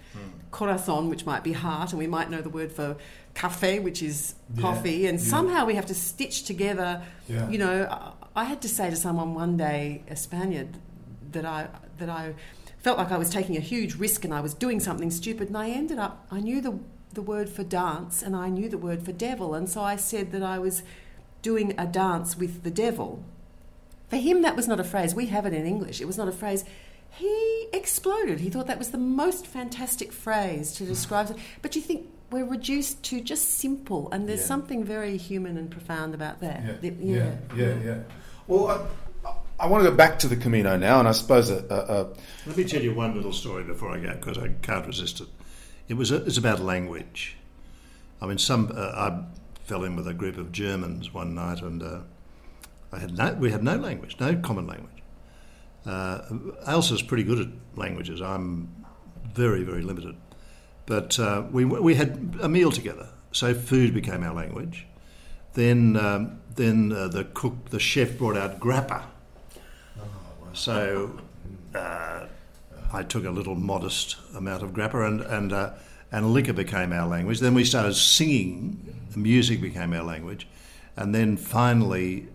corazon, 0.51 1.09
which 1.09 1.25
might 1.27 1.45
be 1.45 1.53
heart, 1.53 1.91
and 1.91 2.01
we 2.01 2.09
might 2.09 2.31
know 2.31 2.43
the 2.43 2.49
word 2.49 2.73
for 2.73 2.97
cafe, 3.35 3.79
which 3.79 4.03
is 4.03 4.35
coffee, 4.59 5.07
and 5.07 5.21
yeah. 5.21 5.25
somehow 5.25 5.65
we 5.67 5.77
have 5.77 5.87
to 5.87 5.95
stitch 5.95 6.43
together, 6.43 7.01
yeah. 7.29 7.49
you 7.49 7.59
know, 7.59 8.15
I 8.35 8.45
had 8.45 8.61
to 8.63 8.69
say 8.69 8.91
to 8.91 8.97
someone 8.97 9.35
one 9.35 9.57
day, 9.57 10.03
a 10.09 10.17
Spaniard, 10.17 10.79
that 11.31 11.47
I 11.47 11.69
that 11.99 12.09
I 12.09 12.35
felt 12.79 12.99
like 12.99 13.13
I 13.13 13.19
was 13.19 13.31
taking 13.31 13.57
a 13.57 13.61
huge 13.61 13.95
risk 13.95 14.25
and 14.25 14.35
I 14.35 14.41
was 14.41 14.53
doing 14.53 14.81
something 14.81 15.13
stupid, 15.13 15.47
and 15.47 15.57
I 15.57 15.71
ended 15.71 15.99
up 15.99 16.27
I 16.33 16.41
knew 16.41 16.61
the 16.61 16.79
the 17.12 17.23
word 17.23 17.49
for 17.49 17.64
dance 17.64 18.23
and 18.23 18.37
I 18.37 18.49
knew 18.49 18.68
the 18.68 18.79
word 18.79 19.05
for 19.05 19.12
devil, 19.12 19.55
and 19.55 19.68
so 19.68 19.81
I 19.81 19.96
said 19.96 20.33
that 20.33 20.42
I 20.42 20.59
was 20.59 20.83
doing 21.42 21.75
a 21.79 21.87
dance 21.87 22.37
with 22.37 22.62
the 22.62 22.70
devil. 22.70 23.25
For 24.09 24.16
him, 24.16 24.42
that 24.42 24.57
was 24.57 24.66
not 24.66 24.81
a 24.81 24.85
phrase. 24.85 25.14
We 25.14 25.27
have 25.27 25.46
it 25.46 25.53
in 25.53 25.66
English. 25.66 26.01
It 26.01 26.07
was 26.07 26.18
not 26.18 26.29
a 26.29 26.33
phrase. 26.33 26.64
He 27.11 27.68
exploded. 27.73 28.40
He 28.40 28.51
thought 28.51 28.66
that 28.66 28.79
was 28.79 28.90
the 28.90 28.99
most 28.99 29.46
fantastic 29.46 30.12
phrase 30.12 30.73
to 30.75 30.85
describe. 30.85 31.37
But 31.62 31.77
you 31.77 31.83
think 31.83 32.09
we're 32.31 32.44
reduced 32.44 33.03
to 33.05 33.20
just 33.20 33.59
simple, 33.59 34.09
and 34.12 34.29
there's 34.29 34.40
yeah. 34.40 34.46
something 34.46 34.85
very 34.85 35.16
human 35.16 35.57
and 35.57 35.70
profound 35.70 36.14
about 36.14 36.40
that. 36.40 36.62
Yeah, 36.64 36.73
the, 36.81 36.88
yeah, 37.01 37.14
yeah, 37.14 37.35
yeah, 37.57 37.83
yeah. 37.85 37.99
Well, 38.46 38.88
I, 39.25 39.35
I, 39.61 39.66
want 39.66 39.85
to 39.85 39.90
go 39.90 39.96
back 39.96 40.18
to 40.20 40.29
the 40.29 40.37
Camino 40.37 40.77
now, 40.77 41.01
and 41.01 41.09
I 41.09 41.12
suppose 41.12 41.51
a, 41.51 41.64
a, 41.68 41.75
a 41.75 42.09
let 42.46 42.57
me 42.57 42.64
tell 42.64 42.83
you 42.83 42.94
one 42.94 43.14
little 43.14 43.33
story 43.33 43.64
before 43.64 43.90
I 43.90 43.99
go 43.99 44.14
because 44.14 44.38
I 44.38 44.49
can't 44.62 44.87
resist 44.87 45.20
it. 45.20 45.29
It 45.90 45.96
was 45.96 46.12
a, 46.12 46.24
it's 46.24 46.38
about 46.38 46.61
language. 46.61 47.37
I 48.22 48.26
mean, 48.26 48.38
some 48.38 48.70
uh, 48.72 48.92
I 48.94 49.24
fell 49.64 49.83
in 49.83 49.96
with 49.96 50.07
a 50.07 50.14
group 50.14 50.38
of 50.38 50.53
Germans 50.53 51.12
one 51.12 51.35
night, 51.35 51.62
and 51.62 51.83
uh, 51.83 51.98
I 52.92 53.00
had 53.00 53.18
no, 53.18 53.33
we 53.35 53.50
had 53.50 53.64
no 53.64 53.74
language, 53.74 54.16
no 54.20 54.37
common 54.37 54.68
language. 54.68 55.03
Uh, 55.85 56.20
Ailsa's 56.68 57.03
pretty 57.03 57.24
good 57.24 57.40
at 57.40 57.48
languages. 57.74 58.20
I'm 58.20 58.87
very, 59.35 59.64
very 59.64 59.83
limited. 59.83 60.14
But 60.87 61.18
uh, 61.18 61.42
we, 61.50 61.64
we 61.64 61.96
had 61.96 62.37
a 62.40 62.48
meal 62.48 62.70
together, 62.70 63.09
so 63.33 63.53
food 63.53 63.92
became 63.92 64.22
our 64.22 64.35
language. 64.35 64.87
Then, 65.55 65.96
um, 65.96 66.40
then 66.55 66.92
uh, 66.92 67.09
the 67.09 67.24
cook, 67.24 67.70
the 67.70 67.81
chef, 67.81 68.16
brought 68.16 68.37
out 68.37 68.61
grappa. 68.61 69.03
Oh, 69.98 70.03
wow. 70.03 70.48
So 70.53 71.20
uh, 71.74 72.26
I 72.92 73.03
took 73.03 73.24
a 73.24 73.31
little 73.31 73.55
modest 73.55 74.16
amount 74.35 74.62
of 74.62 74.72
grappa, 74.72 75.07
and 75.07 75.20
and 75.20 75.53
uh, 75.53 75.72
and 76.11 76.33
liquor 76.33 76.53
became 76.53 76.92
our 76.92 77.07
language. 77.07 77.40
Then 77.40 77.55
we 77.55 77.64
started 77.64 77.94
singing. 77.94 78.96
Music 79.16 79.61
became 79.61 79.92
our 79.92 80.05
language, 80.05 80.46
and 80.96 81.14
then 81.14 81.37
finally, 81.37 82.29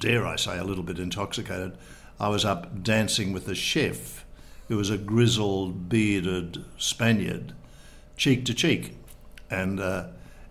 dare 0.00 0.26
I 0.26 0.36
say, 0.36 0.58
a 0.58 0.64
little 0.64 0.84
bit 0.84 0.98
intoxicated, 0.98 1.78
I 2.20 2.28
was 2.28 2.44
up 2.44 2.82
dancing 2.82 3.32
with 3.32 3.46
the 3.46 3.54
chef 3.54 4.24
who 4.68 4.76
was 4.76 4.90
a 4.90 4.98
grizzled, 4.98 5.88
bearded 5.88 6.62
Spaniard, 6.76 7.54
cheek 8.16 8.44
to 8.44 8.54
cheek, 8.54 8.96
and 9.50 9.80
uh, 9.80 10.08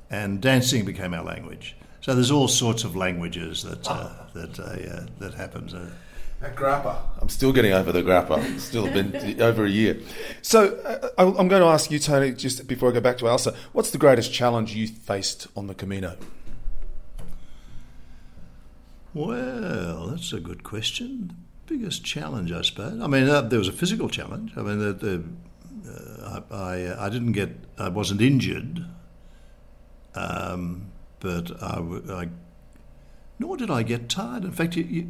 and 0.10 0.42
dancing 0.42 0.86
became 0.86 1.14
our 1.14 1.24
language. 1.24 1.76
So 2.02 2.16
there's 2.16 2.32
all 2.32 2.48
sorts 2.48 2.84
of 2.84 2.96
languages 2.96 3.64
that 3.64 3.90
uh, 3.90 4.10
that 4.34 4.60
uh, 4.60 5.06
that 5.20 5.34
happens. 5.34 5.74
Uh, 6.40 6.46
That 6.48 6.56
grappa. 6.56 6.98
I'm 7.22 7.30
still 7.30 7.52
getting 7.52 7.74
over 7.74 7.92
the 7.92 8.04
grappa. 8.04 8.38
It's 8.56 8.64
still 8.64 8.86
been 8.92 9.42
over 9.42 9.66
a 9.66 9.70
year. 9.70 10.00
So 10.42 10.76
uh, 10.86 11.10
I- 11.18 11.24
I'm 11.40 11.48
going 11.48 11.62
to 11.62 11.68
ask 11.68 11.90
you, 11.92 12.00
Tony, 12.00 12.32
just 12.34 12.68
before 12.68 12.90
I 12.90 12.94
go 12.94 13.02
back 13.02 13.18
to 13.20 13.26
Ailsa, 13.26 13.56
what's 13.74 13.92
the 13.92 13.98
greatest 13.98 14.32
challenge 14.34 14.74
you 14.76 14.88
faced 14.88 15.48
on 15.56 15.68
the 15.68 15.74
Camino? 15.74 16.16
Well, 19.14 20.08
that's 20.08 20.32
a 20.34 20.40
good 20.40 20.64
question. 20.64 21.36
Biggest 21.66 22.04
challenge, 22.06 22.52
I 22.52 22.62
suppose. 22.62 23.02
I 23.02 23.08
mean, 23.08 23.28
uh, 23.28 23.42
there 23.42 23.60
was 23.60 23.68
a 23.68 23.72
physical 23.74 24.10
challenge. 24.10 24.54
I 24.56 24.62
mean, 24.62 24.80
the, 24.80 24.94
the, 24.94 25.24
uh, 25.92 26.42
I, 26.52 26.56
I, 26.56 27.06
I 27.06 27.10
didn't 27.10 27.32
get, 27.34 27.50
I 27.78 27.90
wasn't 27.90 28.22
injured, 28.22 28.86
um, 30.16 30.92
but 31.20 31.52
I, 31.64 31.76
w- 31.76 32.14
I- 32.14 32.30
nor 33.40 33.56
did 33.58 33.70
I 33.70 33.84
get 33.84 34.10
tired. 34.10 34.44
In 34.44 34.52
fact, 34.52 34.76
you, 34.76 34.84
you, 34.84 35.02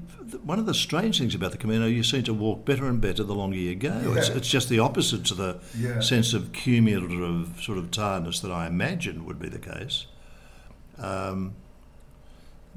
one 0.44 0.60
of 0.60 0.66
the 0.66 0.74
strange 0.74 1.20
things 1.20 1.34
about 1.34 1.52
the 1.52 1.58
Camino, 1.58 1.86
you 1.86 2.04
seem 2.04 2.24
to 2.24 2.34
walk 2.34 2.66
better 2.66 2.86
and 2.88 3.00
better 3.00 3.24
the 3.24 3.34
longer 3.34 3.56
you 3.58 3.74
go. 3.76 4.14
It's, 4.18 4.30
Yeah. 4.30 4.36
it's 4.36 4.50
just 4.50 4.68
the 4.70 4.80
opposite 4.80 5.24
to 5.26 5.34
the 5.34 5.60
Yeah. 5.78 6.02
sense 6.02 6.34
of 6.34 6.52
cumulative 6.52 7.62
sort 7.62 7.78
of 7.78 7.90
tiredness 7.92 8.40
that 8.42 8.52
I 8.52 8.68
imagined 8.68 9.26
would 9.26 9.40
be 9.40 9.48
the 9.50 9.60
case. 9.60 10.08
Um, 10.98 11.54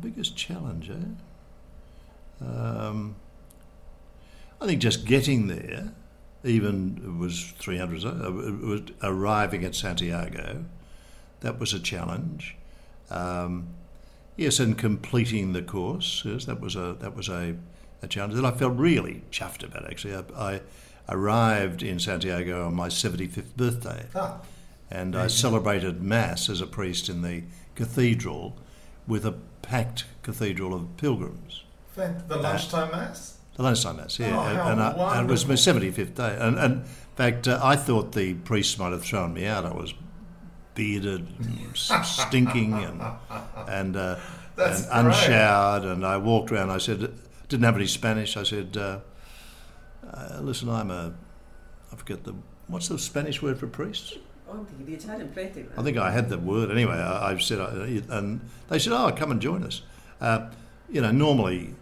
biggest 0.00 0.36
challenge, 0.36 0.88
eh? 0.90 2.44
Um, 2.44 3.16
I 4.60 4.66
think 4.66 4.80
just 4.80 5.04
getting 5.04 5.46
there, 5.48 5.92
even 6.44 7.00
it 7.04 7.18
was 7.18 7.52
300, 7.58 8.04
uh, 8.04 8.10
it 8.46 8.60
was 8.60 8.80
arriving 9.02 9.64
at 9.64 9.74
Santiago, 9.74 10.64
that 11.40 11.58
was 11.58 11.72
a 11.74 11.80
challenge. 11.80 12.56
Um, 13.10 13.68
yes, 14.40 14.58
and 14.58 14.76
completing 14.76 15.52
the 15.52 15.62
course, 15.62 16.22
yes, 16.24 16.46
that 16.46 16.60
was 16.60 16.74
a 16.74 16.96
that 17.00 17.14
was 17.14 17.28
a, 17.28 17.56
a 18.02 18.08
challenge 18.08 18.34
that 18.34 18.44
I 18.44 18.50
felt 18.50 18.76
really 18.76 19.22
chuffed 19.30 19.62
about. 19.62 19.88
Actually, 19.88 20.16
I, 20.16 20.54
I 20.54 20.60
arrived 21.08 21.82
in 21.82 21.98
Santiago 21.98 22.66
on 22.66 22.74
my 22.74 22.88
75th 22.88 23.56
birthday 23.56 24.06
and 24.90 25.16
I 25.16 25.26
celebrated 25.26 26.02
Mass 26.02 26.48
as 26.48 26.60
a 26.60 26.66
priest 26.66 27.08
in 27.08 27.22
the 27.22 27.42
cathedral 27.74 28.56
with 29.06 29.26
a 29.26 29.32
packed 29.62 30.04
cathedral 30.22 30.74
of 30.74 30.96
pilgrims. 30.96 31.64
The 31.94 32.36
lunchtime 32.36 32.90
mass? 32.92 33.38
The 33.56 33.62
lunchtime 33.62 33.96
Mass, 33.96 34.18
yeah. 34.18 34.38
Oh, 34.38 34.42
how 34.42 34.70
and, 34.70 34.82
I, 34.82 35.18
and 35.18 35.28
it 35.28 35.32
was 35.32 35.46
my 35.46 35.54
75th 35.54 36.14
day. 36.14 36.36
And, 36.40 36.58
and 36.58 36.74
in 36.74 36.84
fact, 37.16 37.48
uh, 37.48 37.60
I 37.62 37.76
thought 37.76 38.12
the 38.12 38.34
priests 38.34 38.78
might 38.78 38.92
have 38.92 39.02
thrown 39.02 39.34
me 39.34 39.46
out. 39.46 39.66
I 39.66 39.72
was 39.72 39.92
bearded, 40.80 41.26
and 41.38 42.06
stinking, 42.06 42.72
and, 42.72 43.02
and, 43.68 43.96
uh, 43.96 44.18
and 44.56 44.86
unshowered. 44.90 45.84
And 45.84 46.06
I 46.06 46.16
walked 46.16 46.50
around. 46.50 46.70
I 46.70 46.78
said, 46.78 47.12
didn't 47.48 47.64
have 47.64 47.76
any 47.76 47.86
Spanish. 47.86 48.38
I 48.38 48.44
said, 48.44 48.74
uh, 48.78 49.00
uh, 50.10 50.38
listen, 50.40 50.70
I'm 50.70 50.90
a, 50.90 51.12
I 51.92 51.96
forget 51.96 52.24
the, 52.24 52.34
what's 52.68 52.88
the 52.88 52.98
Spanish 52.98 53.42
word 53.42 53.58
for 53.58 53.66
priests? 53.66 54.16
I'm 54.50 54.64
thinking 54.64 54.86
the 54.86 54.94
Italian 54.94 55.28
prete. 55.28 55.68
I 55.76 55.82
think 55.82 55.98
I 55.98 56.10
had 56.10 56.30
the 56.30 56.38
word 56.38 56.70
anyway. 56.70 56.94
I, 56.94 57.32
I 57.32 57.38
said, 57.38 57.60
I, 57.60 58.02
and 58.16 58.40
they 58.68 58.78
said, 58.78 58.92
"Oh, 58.92 59.12
come 59.12 59.30
and 59.30 59.40
join 59.40 59.62
us." 59.62 59.82
Uh, 60.20 60.50
you 60.90 61.00
know, 61.00 61.12
normally 61.12 61.74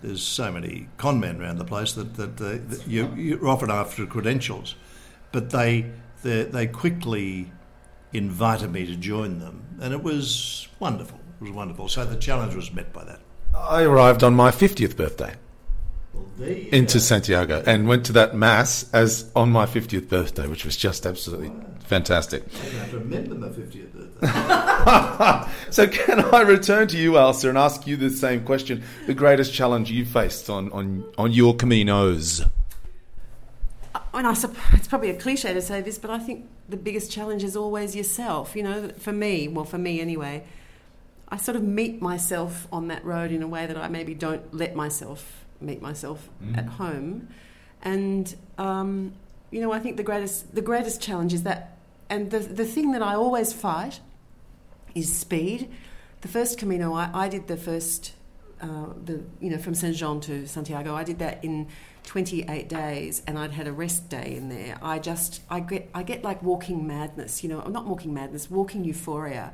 there's 0.00 0.22
so 0.22 0.52
many 0.52 0.86
con 0.96 1.18
men 1.18 1.40
around 1.40 1.58
the 1.58 1.64
place 1.64 1.94
that 1.94 2.14
that, 2.14 2.40
uh, 2.40 2.58
that 2.68 2.84
you, 2.86 3.12
you're 3.16 3.48
often 3.48 3.68
after 3.68 4.06
credentials, 4.06 4.76
but 5.32 5.50
they 5.50 5.90
they, 6.22 6.44
they 6.44 6.68
quickly 6.68 7.50
invited 8.14 8.70
me 8.72 8.86
to 8.86 8.96
join 8.96 9.40
them, 9.40 9.78
and 9.82 9.92
it 9.92 10.02
was 10.02 10.68
wonderful. 10.78 11.18
It 11.40 11.44
was 11.44 11.50
wonderful. 11.52 11.88
So 11.88 12.04
the 12.04 12.16
challenge 12.16 12.54
was 12.54 12.72
met 12.72 12.92
by 12.92 13.04
that. 13.04 13.20
I 13.54 13.82
arrived 13.82 14.24
on 14.24 14.34
my 14.34 14.50
50th 14.50 14.96
birthday 14.96 15.34
Well, 16.14 16.26
into 16.72 16.98
Santiago 16.98 17.62
and 17.66 17.86
went 17.86 18.06
to 18.06 18.12
that 18.14 18.34
mass 18.34 18.88
as 18.92 19.30
on 19.36 19.50
my 19.50 19.66
50th 19.66 20.08
birthday, 20.08 20.46
which 20.46 20.64
was 20.64 20.76
just 20.76 21.06
absolutely 21.06 21.52
fantastic. 21.84 22.42
I 22.52 22.66
have 22.78 22.90
to 22.90 22.98
remember 22.98 23.34
my 23.34 23.48
50th 23.48 23.92
birthday. 23.92 25.50
So, 25.70 25.88
can 25.88 26.20
I 26.20 26.42
return 26.42 26.86
to 26.88 26.96
you, 26.96 27.12
Ailsa, 27.12 27.48
and 27.48 27.58
ask 27.58 27.86
you 27.86 27.96
the 27.96 28.10
same 28.10 28.44
question? 28.44 28.84
The 29.06 29.14
greatest 29.14 29.52
challenge 29.52 29.90
you 29.90 30.04
faced 30.04 30.48
on, 30.48 30.70
on, 30.72 31.04
on 31.18 31.32
your 31.32 31.56
Caminos? 31.56 32.48
I 34.14 34.18
mean, 34.18 34.26
I 34.26 34.32
supp- 34.32 34.56
it's 34.74 34.86
probably 34.86 35.10
a 35.10 35.18
cliche 35.18 35.52
to 35.52 35.60
say 35.60 35.80
this, 35.80 35.98
but 35.98 36.10
I 36.10 36.18
think 36.20 36.46
the 36.68 36.76
biggest 36.76 37.10
challenge 37.10 37.42
is 37.42 37.56
always 37.56 37.96
yourself. 37.96 38.54
You 38.54 38.62
know, 38.62 38.88
for 38.96 39.12
me, 39.12 39.48
well, 39.48 39.64
for 39.64 39.76
me 39.76 40.00
anyway, 40.00 40.44
I 41.28 41.36
sort 41.36 41.56
of 41.56 41.64
meet 41.64 42.00
myself 42.00 42.68
on 42.72 42.88
that 42.88 43.04
road 43.04 43.32
in 43.32 43.42
a 43.42 43.48
way 43.48 43.66
that 43.66 43.76
I 43.76 43.88
maybe 43.88 44.14
don't 44.14 44.54
let 44.54 44.76
myself 44.76 45.44
meet 45.60 45.82
myself 45.82 46.28
at 46.54 46.66
home. 46.66 47.28
And 47.82 48.34
um, 48.56 49.14
you 49.50 49.60
know, 49.60 49.72
I 49.72 49.80
think 49.80 49.96
the 49.96 50.02
greatest 50.04 50.54
the 50.54 50.62
greatest 50.62 51.00
challenge 51.00 51.34
is 51.34 51.42
that, 51.42 51.76
and 52.08 52.30
the 52.30 52.38
the 52.38 52.64
thing 52.64 52.92
that 52.92 53.02
I 53.02 53.14
always 53.14 53.52
fight 53.52 54.00
is 54.94 55.14
speed. 55.16 55.70
The 56.20 56.28
first 56.28 56.58
Camino, 56.58 56.94
I, 56.94 57.10
I 57.12 57.28
did 57.28 57.48
the 57.48 57.56
first, 57.56 58.12
uh, 58.60 58.86
the 59.04 59.22
you 59.40 59.50
know, 59.50 59.58
from 59.58 59.74
Saint 59.74 59.96
Jean 59.96 60.20
to 60.22 60.46
Santiago. 60.46 60.94
I 60.94 61.04
did 61.04 61.18
that 61.18 61.44
in 61.44 61.66
28 62.04 62.68
days, 62.68 63.22
and 63.26 63.38
I'd 63.38 63.52
had 63.52 63.66
a 63.66 63.72
rest 63.72 64.08
day 64.08 64.34
in 64.36 64.48
there. 64.48 64.78
I 64.82 64.98
just, 64.98 65.40
I 65.50 65.60
get, 65.60 65.90
I 65.94 66.02
get 66.02 66.22
like 66.22 66.42
walking 66.42 66.86
madness. 66.86 67.42
You 67.42 67.48
know, 67.48 67.60
not 67.62 67.86
walking 67.86 68.12
madness, 68.14 68.50
walking 68.50 68.84
euphoria, 68.84 69.52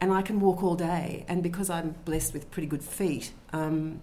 and 0.00 0.12
I 0.12 0.22
can 0.22 0.40
walk 0.40 0.62
all 0.62 0.74
day. 0.74 1.24
And 1.28 1.42
because 1.42 1.68
I'm 1.70 1.94
blessed 2.04 2.32
with 2.32 2.50
pretty 2.50 2.66
good 2.68 2.82
feet, 2.82 3.32
um, 3.52 4.00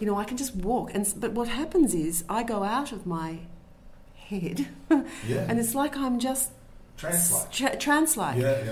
you 0.00 0.06
know, 0.06 0.16
I 0.16 0.24
can 0.24 0.36
just 0.36 0.54
walk. 0.54 0.94
And 0.94 1.12
but 1.18 1.32
what 1.32 1.48
happens 1.48 1.94
is 1.94 2.24
I 2.28 2.42
go 2.42 2.62
out 2.64 2.92
of 2.92 3.06
my 3.06 3.40
head, 4.14 4.68
and 4.90 5.58
it's 5.60 5.74
like 5.74 5.96
I'm 5.96 6.18
just 6.18 6.52
Tra- 7.52 7.76
translate. 7.76 8.38
yeah, 8.38 8.64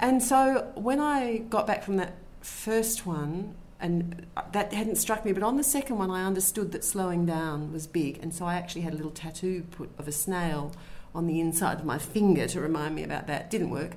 And 0.00 0.22
so 0.22 0.72
when 0.76 0.98
I 0.98 1.38
got 1.50 1.66
back 1.66 1.82
from 1.84 1.96
that 1.96 2.14
first 2.40 3.04
one, 3.04 3.54
and 3.80 4.26
that 4.52 4.72
hadn't 4.72 4.96
struck 4.96 5.24
me, 5.24 5.32
but 5.32 5.42
on 5.42 5.56
the 5.56 5.64
second 5.64 5.98
one, 5.98 6.10
I 6.10 6.24
understood 6.24 6.72
that 6.72 6.84
slowing 6.84 7.26
down 7.26 7.72
was 7.72 7.86
big. 7.86 8.18
And 8.22 8.34
so 8.34 8.46
I 8.46 8.54
actually 8.54 8.82
had 8.82 8.94
a 8.94 8.96
little 8.96 9.10
tattoo 9.10 9.64
put 9.70 9.90
of 9.98 10.08
a 10.08 10.12
snail 10.12 10.72
on 11.14 11.26
the 11.26 11.40
inside 11.40 11.78
of 11.78 11.84
my 11.84 11.98
finger 11.98 12.46
to 12.48 12.60
remind 12.60 12.94
me 12.94 13.02
about 13.02 13.26
that. 13.26 13.50
Didn't 13.50 13.70
work. 13.70 13.92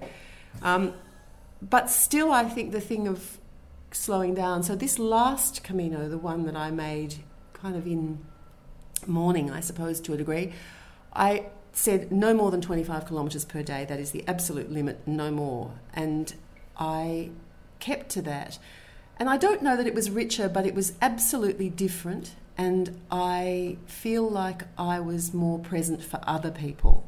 Um, 0.61 0.93
but 1.61 1.89
still, 1.89 2.31
I 2.31 2.45
think 2.45 2.71
the 2.71 2.81
thing 2.81 3.07
of 3.07 3.37
slowing 3.91 4.35
down. 4.35 4.63
So 4.63 4.75
this 4.75 4.99
last 4.99 5.63
Camino, 5.63 6.09
the 6.09 6.17
one 6.17 6.45
that 6.45 6.55
I 6.55 6.71
made 6.71 7.15
kind 7.53 7.75
of 7.75 7.87
in 7.87 8.25
mourning, 9.07 9.51
I 9.51 9.59
suppose, 9.59 9.99
to 10.01 10.13
a 10.13 10.17
degree, 10.17 10.53
I 11.13 11.47
said 11.73 12.11
no 12.11 12.33
more 12.33 12.51
than 12.51 12.61
25 12.61 13.07
kilometres 13.07 13.45
per 13.45 13.63
day. 13.63 13.85
That 13.85 13.99
is 13.99 14.11
the 14.11 14.23
absolute 14.27 14.71
limit, 14.71 15.07
no 15.07 15.31
more. 15.31 15.73
And 15.93 16.33
I 16.77 17.31
kept 17.79 18.09
to 18.11 18.21
that. 18.23 18.59
And 19.19 19.29
I 19.29 19.37
don't 19.37 19.61
know 19.61 19.75
that 19.75 19.85
it 19.85 19.93
was 19.93 20.09
richer, 20.09 20.47
but 20.47 20.65
it 20.65 20.73
was 20.73 20.93
absolutely 21.01 21.69
different. 21.69 22.35
And 22.57 22.99
I 23.11 23.77
feel 23.85 24.29
like 24.29 24.63
I 24.77 24.99
was 24.99 25.33
more 25.33 25.59
present 25.59 26.01
for 26.03 26.19
other 26.23 26.51
people. 26.51 27.05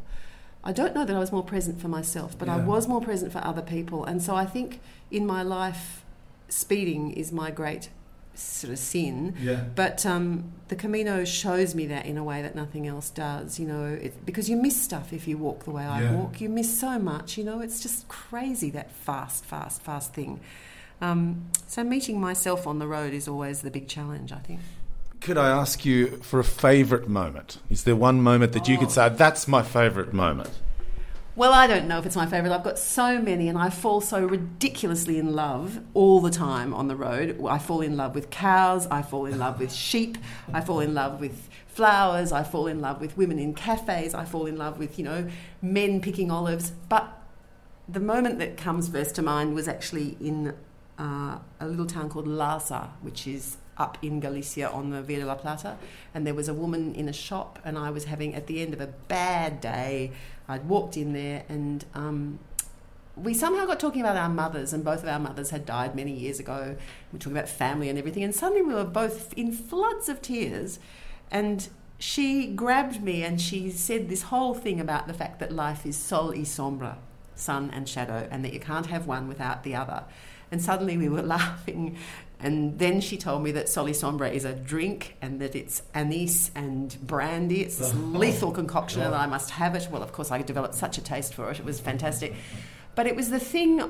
I 0.63 0.71
don't 0.74 0.93
know 0.93 1.06
that 1.06 1.15
I 1.15 1.19
was 1.19 1.32
more 1.32 1.43
present 1.43 1.82
for 1.82 1.88
myself, 1.88 2.38
but 2.38 2.47
I 2.47 2.58
was 2.58 2.88
more 2.88 3.02
present 3.02 3.32
for 3.32 3.39
other 3.43 3.62
people. 3.63 4.06
And 4.06 4.21
so 4.21 4.36
I 4.36 4.45
think 4.45 4.80
in 5.10 5.26
my 5.26 5.41
life, 5.41 6.04
speeding 6.50 7.12
is 7.13 7.32
my 7.32 7.50
great 7.50 7.89
sort 8.36 8.71
of 8.71 8.80
sin. 8.80 9.36
Yeah. 9.41 9.63
But 9.76 10.06
um, 10.06 10.52
the 10.67 10.76
Camino 10.76 11.26
shows 11.26 11.74
me 11.76 11.88
that 11.88 12.06
in 12.06 12.17
a 12.17 12.24
way 12.24 12.41
that 12.43 12.56
nothing 12.56 12.88
else 12.88 13.10
does, 13.10 13.60
you 13.60 13.67
know, 13.67 13.86
it, 13.86 14.26
because 14.26 14.50
you 14.50 14.56
miss 14.56 14.80
stuff 14.82 15.12
if 15.12 15.28
you 15.28 15.38
walk 15.38 15.63
the 15.65 15.71
way 15.71 15.84
I 15.84 16.04
Yeah. 16.04 16.15
walk. 16.15 16.39
You 16.39 16.50
miss 16.50 16.80
so 16.80 17.00
much, 17.00 17.38
you 17.38 17.43
know, 17.43 17.60
it's 17.60 17.82
just 17.82 18.08
crazy 18.08 18.69
that 18.71 18.91
fast, 18.91 19.43
fast, 19.45 19.82
fast 19.82 20.13
thing. 20.13 20.39
Um, 21.02 21.50
so 21.68 21.84
meeting 21.84 22.22
myself 22.22 22.68
on 22.68 22.80
the 22.80 22.88
road 22.88 23.14
is 23.14 23.28
always 23.28 23.62
the 23.62 23.72
big 23.72 23.88
challenge, 23.88 24.32
I 24.32 24.40
think. 24.40 24.60
Could 25.20 25.38
I 25.38 25.50
ask 25.50 25.86
you 25.86 26.18
for 26.18 26.40
a 26.40 26.44
favourite 26.44 27.08
moment? 27.08 27.60
Is 27.70 27.84
there 27.84 27.96
one 27.96 28.22
moment 28.22 28.54
that 28.54 28.68
you 28.68 28.78
could 28.78 28.92
say, 28.92 29.10
that's 29.10 29.48
my 29.48 29.62
favourite 29.62 30.14
moment? 30.14 30.50
Well, 31.36 31.54
I 31.54 31.66
don't 31.66 31.88
know 31.88 31.98
if 31.98 32.06
it's 32.06 32.16
my 32.16 32.26
favourite. 32.26 32.54
I've 32.54 32.64
got 32.64 32.78
so 32.78 33.22
many, 33.22 33.48
and 33.48 33.58
I 33.58 33.70
fall 33.70 34.02
so 34.02 34.26
ridiculously 34.26 35.18
in 35.18 35.34
love 35.34 35.80
all 35.94 36.20
the 36.20 36.30
time 36.30 36.74
on 36.74 36.88
the 36.88 36.96
road. 36.96 37.40
I 37.48 37.58
fall 37.58 37.82
in 37.82 37.96
love 37.96 38.16
with 38.16 38.30
cows, 38.30 38.86
I 38.88 39.02
fall 39.02 39.26
in 39.26 39.40
love 39.40 39.60
with 39.60 39.72
sheep, 39.72 40.18
I 40.54 40.60
fall 40.60 40.82
in 40.82 40.94
love 40.94 41.22
with 41.22 41.50
flowers, 41.68 42.34
I 42.34 42.44
fall 42.44 42.68
in 42.68 42.82
love 42.82 43.00
with 43.00 43.16
women 43.16 43.40
in 43.40 43.54
cafes, 43.54 44.14
I 44.14 44.26
fall 44.26 44.46
in 44.46 44.58
love 44.58 44.78
with, 44.78 45.00
you 45.00 45.06
know, 45.06 45.30
men 45.62 46.02
picking 46.02 46.32
olives. 46.32 46.72
But 46.90 47.08
the 47.88 48.02
moment 48.02 48.40
that 48.40 48.58
comes 48.58 48.90
first 48.90 49.16
to 49.16 49.22
mind 49.22 49.56
was 49.56 49.70
actually 49.70 50.18
in 50.20 50.54
uh, 51.02 51.40
a 51.60 51.68
little 51.68 51.88
town 51.88 52.10
called 52.10 52.28
Laza, 52.28 52.90
which 53.02 53.28
is 53.28 53.58
up 53.78 53.98
in 54.02 54.20
Galicia 54.20 54.70
on 54.70 54.92
the 54.92 55.02
Via 55.02 55.20
de 55.20 55.26
la 55.26 55.36
Plata. 55.36 55.78
And 56.14 56.28
there 56.28 56.36
was 56.36 56.48
a 56.48 56.54
woman 56.54 56.94
in 56.94 57.10
a 57.10 57.14
shop, 57.14 57.60
and 57.66 57.78
I 57.78 57.90
was 57.90 58.06
having, 58.06 58.36
at 58.36 58.46
the 58.48 58.62
end 58.62 58.74
of 58.74 58.82
a 58.82 58.88
bad 58.88 59.60
day, 59.60 60.12
I'd 60.48 60.66
walked 60.68 60.98
in 60.98 61.14
there 61.14 61.44
and 61.50 61.86
um, 61.96 62.40
we 63.16 63.34
somehow 63.34 63.66
got 63.66 63.80
talking 63.80 64.02
about 64.02 64.16
our 64.16 64.30
mothers, 64.30 64.74
and 64.74 64.84
both 64.84 65.04
of 65.04 65.10
our 65.10 65.20
mothers 65.20 65.50
had 65.50 65.66
died 65.66 65.96
many 65.96 66.14
years 66.14 66.40
ago. 66.40 66.76
We 67.12 67.18
were 67.18 67.20
talking 67.20 67.38
about 67.38 67.50
family 67.50 67.90
and 67.90 68.00
everything, 68.00 68.24
and 68.24 68.34
suddenly 68.34 68.62
we 68.62 68.74
were 68.74 68.86
both 68.86 69.34
in 69.34 69.52
floods 69.52 70.08
of 70.08 70.22
tears. 70.22 70.80
And 71.30 71.68
she 71.98 72.48
grabbed 72.48 73.04
me 73.04 73.24
and 73.24 73.40
she 73.40 73.70
said 73.70 74.10
this 74.10 74.24
whole 74.24 74.54
thing 74.54 74.80
about 74.80 75.08
the 75.08 75.14
fact 75.14 75.40
that 75.40 75.52
life 75.52 75.86
is 75.86 75.96
sol 75.96 76.30
y 76.30 76.40
sombra, 76.40 76.98
sun 77.36 77.70
and 77.72 77.88
shadow, 77.88 78.28
and 78.32 78.44
that 78.46 78.54
you 78.54 78.60
can't 78.60 78.88
have 78.88 79.08
one 79.08 79.28
without 79.28 79.64
the 79.64 79.76
other. 79.76 80.06
And 80.52 80.62
suddenly 80.62 80.98
we 80.98 81.10
were 81.10 81.22
laughing. 81.38 81.98
And 82.40 82.80
then 82.80 83.02
she 83.02 83.18
told 83.18 83.44
me 83.44 83.52
that 83.52 83.70
Sol 83.70 83.86
y 83.86 83.92
Sombra 83.92 84.34
is 84.34 84.46
a 84.46 84.54
drink 84.54 85.16
and 85.22 85.40
that 85.42 85.56
it's 85.56 85.84
anise 85.94 86.50
and 86.56 86.98
brandy. 87.06 87.62
It's 87.62 87.78
this 87.78 87.94
lethal 87.96 88.52
concoction 88.52 89.02
and 89.02 89.14
I 89.14 89.28
must 89.28 89.52
have 89.52 89.76
it. 89.76 89.88
Well, 89.92 90.02
of 90.02 90.12
course, 90.12 90.32
I 90.32 90.42
developed 90.42 90.76
such 90.76 90.98
a 90.98 91.02
taste 91.02 91.36
for 91.36 91.52
it. 91.52 91.60
It 91.60 91.66
was 91.66 91.80
fantastic. 91.80 92.34
But 92.96 93.08
it 93.08 93.16
was 93.16 93.30
the 93.30 93.40
thing, 93.40 93.82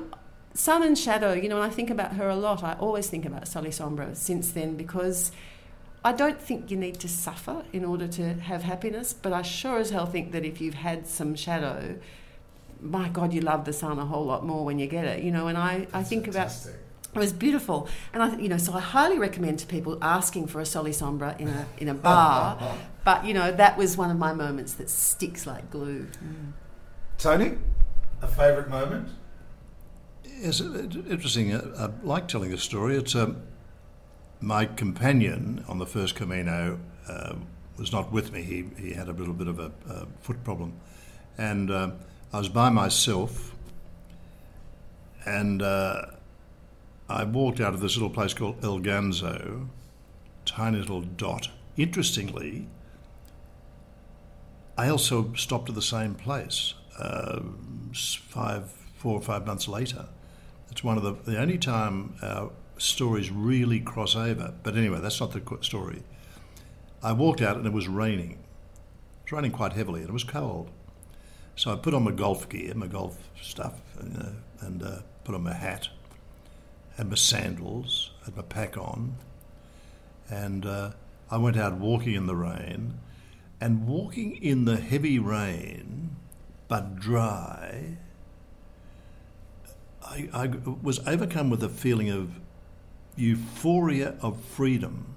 sun 0.54 0.82
and 0.82 0.98
shadow, 0.98 1.32
you 1.32 1.48
know, 1.48 1.58
when 1.58 1.68
I 1.68 1.72
think 1.72 1.90
about 1.90 2.12
her 2.14 2.28
a 2.28 2.36
lot, 2.36 2.62
I 2.62 2.74
always 2.74 3.08
think 3.08 3.24
about 3.24 3.48
Sol 3.48 3.62
y 3.62 3.70
Sombra 3.70 4.14
since 4.14 4.52
then 4.52 4.76
because 4.76 5.32
I 6.04 6.12
don't 6.12 6.40
think 6.40 6.70
you 6.70 6.76
need 6.76 6.98
to 7.00 7.08
suffer 7.08 7.64
in 7.72 7.84
order 7.84 8.08
to 8.08 8.34
have 8.34 8.62
happiness, 8.62 9.12
but 9.12 9.32
I 9.32 9.42
sure 9.42 9.78
as 9.78 9.90
hell 9.90 10.06
think 10.06 10.32
that 10.32 10.44
if 10.44 10.60
you've 10.60 10.74
had 10.74 11.06
some 11.06 11.34
shadow, 11.34 11.96
my 12.82 13.08
God, 13.08 13.32
you 13.32 13.40
love 13.40 13.64
the 13.64 13.72
sun 13.72 13.98
a 13.98 14.04
whole 14.04 14.24
lot 14.24 14.44
more 14.44 14.64
when 14.64 14.78
you 14.78 14.86
get 14.86 15.04
it, 15.04 15.22
you 15.22 15.30
know. 15.30 15.46
And 15.46 15.56
I, 15.56 15.86
I 15.92 16.02
think 16.02 16.24
fantastic. 16.24 16.74
about 16.74 16.82
it 17.14 17.18
was 17.18 17.32
beautiful, 17.32 17.88
and 18.12 18.22
I, 18.22 18.36
you 18.38 18.48
know, 18.48 18.56
so 18.56 18.72
I 18.72 18.80
highly 18.80 19.18
recommend 19.18 19.58
to 19.58 19.66
people 19.66 19.98
asking 20.00 20.46
for 20.46 20.60
a 20.60 20.66
Sol 20.66 20.84
y 20.84 20.90
Sombra 20.90 21.38
in 21.38 21.48
a 21.48 21.66
in 21.78 21.88
a 21.88 21.94
bar. 21.94 22.58
but 23.04 23.26
you 23.26 23.34
know, 23.34 23.52
that 23.52 23.76
was 23.76 23.96
one 23.96 24.10
of 24.10 24.18
my 24.18 24.32
moments 24.32 24.74
that 24.74 24.88
sticks 24.88 25.46
like 25.46 25.70
glue. 25.70 26.06
Mm. 26.24 26.52
Tony, 27.18 27.58
a 28.22 28.26
favourite 28.26 28.68
moment? 28.68 29.08
Yes, 30.24 30.60
interesting. 30.60 31.54
I 31.54 31.90
like 32.02 32.28
telling 32.28 32.52
a 32.52 32.58
story. 32.58 32.96
It's 32.96 33.14
um, 33.14 33.42
my 34.40 34.64
companion 34.64 35.64
on 35.68 35.78
the 35.78 35.86
first 35.86 36.14
Camino 36.16 36.80
uh, 37.08 37.34
was 37.78 37.92
not 37.92 38.10
with 38.10 38.32
me. 38.32 38.42
He, 38.42 38.64
he 38.76 38.94
had 38.94 39.08
a 39.08 39.12
little 39.12 39.34
bit 39.34 39.46
of 39.46 39.58
a, 39.58 39.70
a 39.88 40.06
foot 40.20 40.42
problem. 40.42 40.74
And 41.38 41.70
uh, 41.70 41.90
I 42.32 42.38
was 42.38 42.48
by 42.48 42.70
myself, 42.70 43.54
and 45.26 45.60
uh, 45.60 46.06
I 47.08 47.24
walked 47.24 47.60
out 47.60 47.74
of 47.74 47.80
this 47.80 47.94
little 47.94 48.08
place 48.08 48.32
called 48.32 48.64
El 48.64 48.80
Ganso, 48.80 49.68
tiny 50.46 50.78
little 50.78 51.02
dot. 51.02 51.50
Interestingly, 51.76 52.68
I 54.78 54.88
also 54.88 55.34
stopped 55.34 55.68
at 55.68 55.74
the 55.74 55.82
same 55.82 56.14
place 56.14 56.72
uh, 56.98 57.40
five, 57.92 58.72
four 58.96 59.14
or 59.14 59.22
five 59.22 59.46
months 59.46 59.68
later. 59.68 60.06
It's 60.70 60.82
one 60.82 60.96
of 60.96 61.02
the, 61.02 61.12
the 61.30 61.38
only 61.38 61.58
time 61.58 62.14
our 62.22 62.50
stories 62.78 63.30
really 63.30 63.78
cross 63.78 64.16
over. 64.16 64.54
But 64.62 64.76
anyway, 64.76 65.00
that's 65.00 65.20
not 65.20 65.32
the 65.32 65.58
story. 65.60 66.02
I 67.02 67.12
walked 67.12 67.42
out 67.42 67.56
and 67.56 67.66
it 67.66 67.72
was 67.72 67.88
raining. 67.88 68.32
It 68.32 69.24
was 69.24 69.32
raining 69.32 69.52
quite 69.52 69.74
heavily 69.74 70.00
and 70.00 70.08
it 70.08 70.12
was 70.12 70.24
cold. 70.24 70.70
So 71.62 71.72
I 71.72 71.76
put 71.76 71.94
on 71.94 72.02
my 72.02 72.10
golf 72.10 72.48
gear, 72.48 72.74
my 72.74 72.88
golf 72.88 73.16
stuff, 73.40 73.74
you 74.02 74.08
know, 74.08 74.32
and 74.62 74.82
uh, 74.82 74.96
put 75.22 75.36
on 75.36 75.44
my 75.44 75.54
hat, 75.54 75.90
had 76.96 77.08
my 77.08 77.14
sandals, 77.14 78.10
had 78.24 78.36
my 78.36 78.42
pack 78.42 78.76
on, 78.76 79.14
and 80.28 80.66
uh, 80.66 80.90
I 81.30 81.36
went 81.36 81.56
out 81.56 81.74
walking 81.74 82.14
in 82.14 82.26
the 82.26 82.34
rain. 82.34 82.98
And 83.60 83.86
walking 83.86 84.42
in 84.42 84.64
the 84.64 84.76
heavy 84.76 85.20
rain, 85.20 86.16
but 86.66 86.96
dry, 86.96 87.96
I, 90.04 90.28
I 90.34 90.46
was 90.82 90.98
overcome 91.06 91.48
with 91.48 91.62
a 91.62 91.68
feeling 91.68 92.10
of 92.10 92.40
euphoria 93.14 94.16
of 94.20 94.44
freedom. 94.44 95.14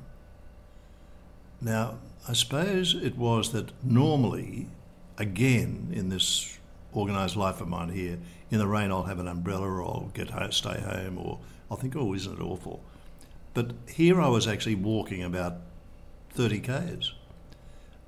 Now, 1.59 1.97
I 2.29 2.33
suppose 2.33 2.93
it 2.93 3.17
was 3.17 3.51
that 3.53 3.71
normally 3.83 4.67
again 5.17 5.91
in 5.93 6.09
this 6.09 6.57
organised 6.95 7.35
life 7.35 7.61
of 7.61 7.67
mine 7.67 7.89
here. 7.89 8.19
In 8.51 8.59
the 8.59 8.67
rain, 8.67 8.91
I'll 8.91 9.03
have 9.03 9.19
an 9.19 9.27
umbrella, 9.27 9.67
or 9.67 9.83
I'll 9.83 10.11
get 10.13 10.29
home, 10.29 10.51
stay 10.51 10.79
home, 10.79 11.17
or 11.17 11.39
I'll 11.69 11.77
think, 11.77 11.95
oh, 11.95 12.13
isn't 12.13 12.39
it 12.39 12.41
awful? 12.41 12.83
But 13.53 13.71
here 13.89 14.21
I 14.21 14.27
was 14.27 14.47
actually 14.47 14.75
walking 14.75 15.23
about 15.23 15.57
30 16.31 16.59
k's. 16.59 17.13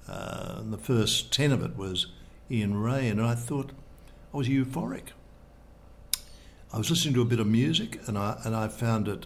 Uh, 0.08 0.62
the 0.64 0.78
first 0.78 1.34
10 1.34 1.52
of 1.52 1.64
it 1.64 1.76
was 1.76 2.08
in 2.50 2.78
rain, 2.78 3.14
and 3.14 3.26
I 3.26 3.36
thought 3.36 3.72
I 4.34 4.38
was 4.38 4.48
euphoric. 4.48 5.10
I 6.72 6.78
was 6.78 6.90
listening 6.90 7.14
to 7.16 7.22
a 7.22 7.26
bit 7.26 7.40
of 7.40 7.48
music, 7.48 8.00
and 8.08 8.18
I, 8.18 8.40
and 8.44 8.56
I 8.56 8.68
found 8.68 9.08
it 9.08 9.26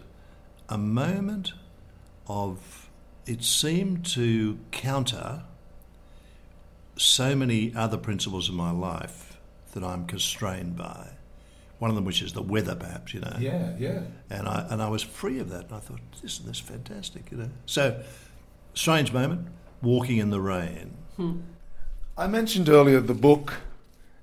a 0.68 0.78
moment 0.78 1.52
of, 2.26 2.88
it 3.26 3.44
seemed 3.44 4.06
to 4.06 4.58
counter 4.70 5.44
so 6.96 7.34
many 7.34 7.74
other 7.74 7.96
principles 7.96 8.48
in 8.48 8.54
my 8.54 8.70
life 8.70 9.38
that 9.72 9.82
I'm 9.82 10.06
constrained 10.06 10.76
by. 10.76 11.10
One 11.78 11.90
of 11.90 11.96
them, 11.96 12.04
which 12.04 12.22
is 12.22 12.32
the 12.32 12.42
weather, 12.42 12.76
perhaps, 12.76 13.12
you 13.12 13.20
know. 13.20 13.36
Yeah, 13.40 13.74
yeah. 13.78 14.02
And 14.30 14.46
I 14.46 14.66
and 14.70 14.80
I 14.80 14.88
was 14.88 15.02
free 15.02 15.40
of 15.40 15.50
that, 15.50 15.64
and 15.64 15.74
I 15.74 15.80
thought, 15.80 16.00
isn't 16.22 16.46
this 16.46 16.60
fantastic, 16.60 17.30
you 17.32 17.38
know? 17.38 17.50
So, 17.66 18.02
strange 18.74 19.12
moment, 19.12 19.48
walking 19.82 20.18
in 20.18 20.30
the 20.30 20.40
rain. 20.40 20.96
Hmm. 21.16 21.40
I 22.16 22.28
mentioned 22.28 22.68
earlier 22.68 23.00
the 23.00 23.14
book. 23.14 23.54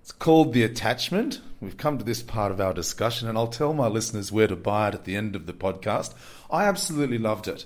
It's 0.01 0.11
called 0.11 0.53
The 0.53 0.63
Attachment. 0.63 1.41
We've 1.59 1.75
come 1.75 1.97
to 1.97 2.05
this 2.05 2.23
part 2.23 2.51
of 2.51 2.61
our 2.61 2.73
discussion, 2.73 3.27
and 3.27 3.37
I'll 3.37 3.47
tell 3.47 3.73
my 3.73 3.87
listeners 3.87 4.31
where 4.31 4.47
to 4.47 4.55
buy 4.55 4.87
it 4.87 4.93
at 4.93 5.03
the 5.03 5.15
end 5.15 5.35
of 5.35 5.45
the 5.45 5.53
podcast. 5.53 6.13
I 6.49 6.63
absolutely 6.63 7.17
loved 7.17 7.47
it. 7.47 7.65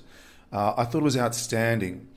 Uh, 0.52 0.74
I 0.76 0.86
thought 0.86 1.00
it 1.00 1.04
was 1.04 1.18
outstanding. 1.18 2.08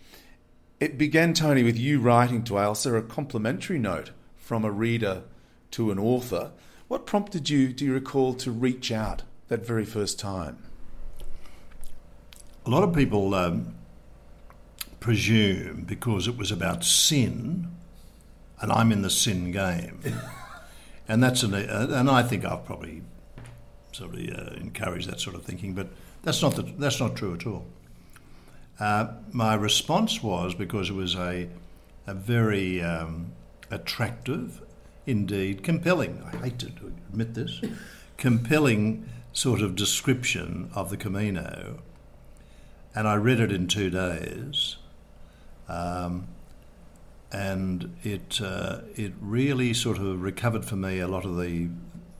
It 0.78 0.98
began, 0.98 1.32
Tony, 1.32 1.62
with 1.62 1.78
you 1.78 2.00
writing 2.00 2.44
to 2.44 2.54
Ailsa 2.54 2.98
a 2.98 3.02
complimentary 3.02 3.78
note 3.78 4.10
from 4.36 4.62
a 4.62 4.70
reader 4.70 5.22
to 5.70 5.90
an 5.90 5.98
author. 5.98 6.52
What 6.88 7.06
prompted 7.06 7.48
you, 7.48 7.72
do 7.72 7.86
you 7.86 7.94
recall, 7.94 8.34
to 8.34 8.50
reach 8.50 8.92
out 8.92 9.22
that 9.48 9.66
very 9.66 9.86
first 9.86 10.18
time? 10.18 10.58
A 12.66 12.70
lot 12.70 12.82
of 12.82 12.94
people 12.94 13.34
um, 13.34 13.74
presume 15.00 15.84
because 15.84 16.28
it 16.28 16.36
was 16.36 16.50
about 16.50 16.84
sin, 16.84 17.70
and 18.60 18.70
I'm 18.70 18.92
in 18.92 19.00
the 19.00 19.10
sin 19.10 19.52
game. 19.52 20.00
and 21.08 21.22
that's 21.22 21.42
an, 21.42 21.54
uh, 21.54 21.86
and 21.90 22.10
I 22.10 22.22
think 22.22 22.44
I've 22.44 22.66
probably 22.66 23.02
sort 23.92 24.14
of 24.14 24.20
uh, 24.20 24.54
encouraged 24.56 25.08
that 25.08 25.20
sort 25.20 25.36
of 25.36 25.42
thinking, 25.42 25.72
but 25.72 25.88
that's 26.22 26.42
not 26.42 26.56
the, 26.56 26.62
that's 26.76 27.00
not 27.00 27.16
true 27.16 27.32
at 27.32 27.46
all. 27.46 27.66
Uh, 28.78 29.08
my 29.32 29.54
response 29.54 30.22
was 30.22 30.54
because 30.54 30.90
it 30.90 30.94
was 30.94 31.14
a, 31.14 31.48
a 32.06 32.14
very 32.14 32.82
um, 32.82 33.32
attractive, 33.70 34.62
indeed 35.06 35.62
compelling, 35.62 36.22
I 36.32 36.36
hate 36.36 36.58
to 36.60 36.66
admit 36.66 37.34
this, 37.34 37.60
compelling 38.16 39.08
sort 39.32 39.60
of 39.60 39.76
description 39.76 40.70
of 40.74 40.90
the 40.90 40.96
Camino. 40.96 41.78
And 42.94 43.06
I 43.06 43.14
read 43.14 43.40
it 43.40 43.52
in 43.52 43.66
two 43.68 43.90
days. 43.90 44.76
Um, 45.68 46.28
and 47.32 47.96
it, 48.02 48.40
uh, 48.40 48.80
it 48.94 49.12
really 49.20 49.74
sort 49.74 49.98
of 49.98 50.22
recovered 50.22 50.64
for 50.64 50.76
me 50.76 51.00
a 51.00 51.08
lot 51.08 51.24
of 51.24 51.36
the 51.36 51.68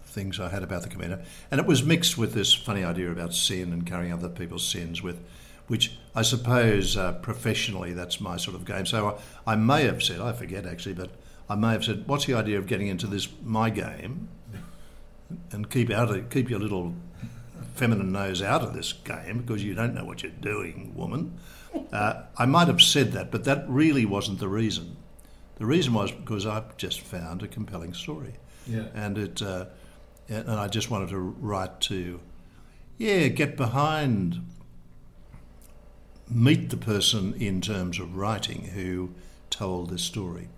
things 0.04 0.40
I 0.40 0.48
had 0.48 0.62
about 0.62 0.82
the 0.82 0.88
Camino. 0.88 1.22
And 1.50 1.60
it 1.60 1.66
was 1.66 1.82
mixed 1.82 2.18
with 2.18 2.34
this 2.34 2.52
funny 2.52 2.82
idea 2.82 3.10
about 3.10 3.34
sin 3.34 3.72
and 3.72 3.86
carrying 3.86 4.12
other 4.12 4.28
people's 4.28 4.66
sins 4.66 5.02
with 5.02 5.22
which 5.68 5.98
I 6.14 6.22
suppose 6.22 6.96
uh, 6.96 7.14
professionally 7.14 7.92
that's 7.92 8.20
my 8.20 8.37
sort 8.37 8.57
of 8.57 8.64
game. 8.64 8.87
So 8.87 9.18
I, 9.46 9.52
I, 9.52 9.57
may 9.57 9.85
have 9.85 10.02
said, 10.02 10.20
I 10.20 10.33
forget 10.33 10.66
actually, 10.66 10.94
but 10.94 11.11
I 11.48 11.57
may 11.57 11.72
have 11.72 11.85
said, 11.85 12.07
what's 12.07 12.26
the 12.26 12.35
idea 12.35 12.59
of 12.59 12.66
getting 12.66 12.88
into 12.88 13.07
this 13.07 13.29
my 13.42 13.70
game 13.70 14.29
and 15.50 15.68
keep 15.70 15.90
out 15.90 16.11
of, 16.11 16.31
keep 16.31 16.48
your 16.48 16.61
little 16.61 16.94
feminine 17.74 18.12
nose 18.12 18.42
out 18.42 18.62
of 18.62 18.74
this 18.74 18.92
game 18.92 19.42
because 19.42 19.62
you 19.62 19.74
don't 19.74 19.94
know 19.94 20.05
what 20.05 20.22
you're 20.22 20.33
doing, 20.33 20.92
woman. 20.96 21.38
Uh, 21.92 22.22
I 22.37 22.46
might 22.46 22.68
have 22.68 22.81
said 22.81 23.12
that, 23.12 23.31
but 23.31 23.44
that 23.44 23.68
really 23.68 24.07
wasn't 24.07 24.38
the 24.38 24.48
reason. 24.48 24.96
The 25.57 25.66
reason 25.66 25.92
was 25.94 26.11
because 26.11 26.46
I 26.46 26.62
just 26.76 27.00
found 27.00 27.42
a 27.42 27.48
compelling 27.48 27.94
story, 27.94 28.35
yeah. 28.66 28.85
and 28.94 29.18
it, 29.18 29.42
uh, 29.42 29.66
and 30.29 30.51
I 30.51 30.68
just 30.68 30.90
wanted 30.90 31.11
to 31.11 31.18
write 31.18 31.80
to, 31.82 32.20
yeah, 32.99 33.28
get 33.28 33.57
behind 33.57 34.43
meet 36.29 36.70
the 36.70 36.77
person 36.77 37.35
in 37.35 37.61
terms 37.61 37.99
of 37.99 38.16
writing 38.16 38.64
who 38.74 39.11
told 39.51 39.91
this 39.91 40.03
story. 40.03 40.49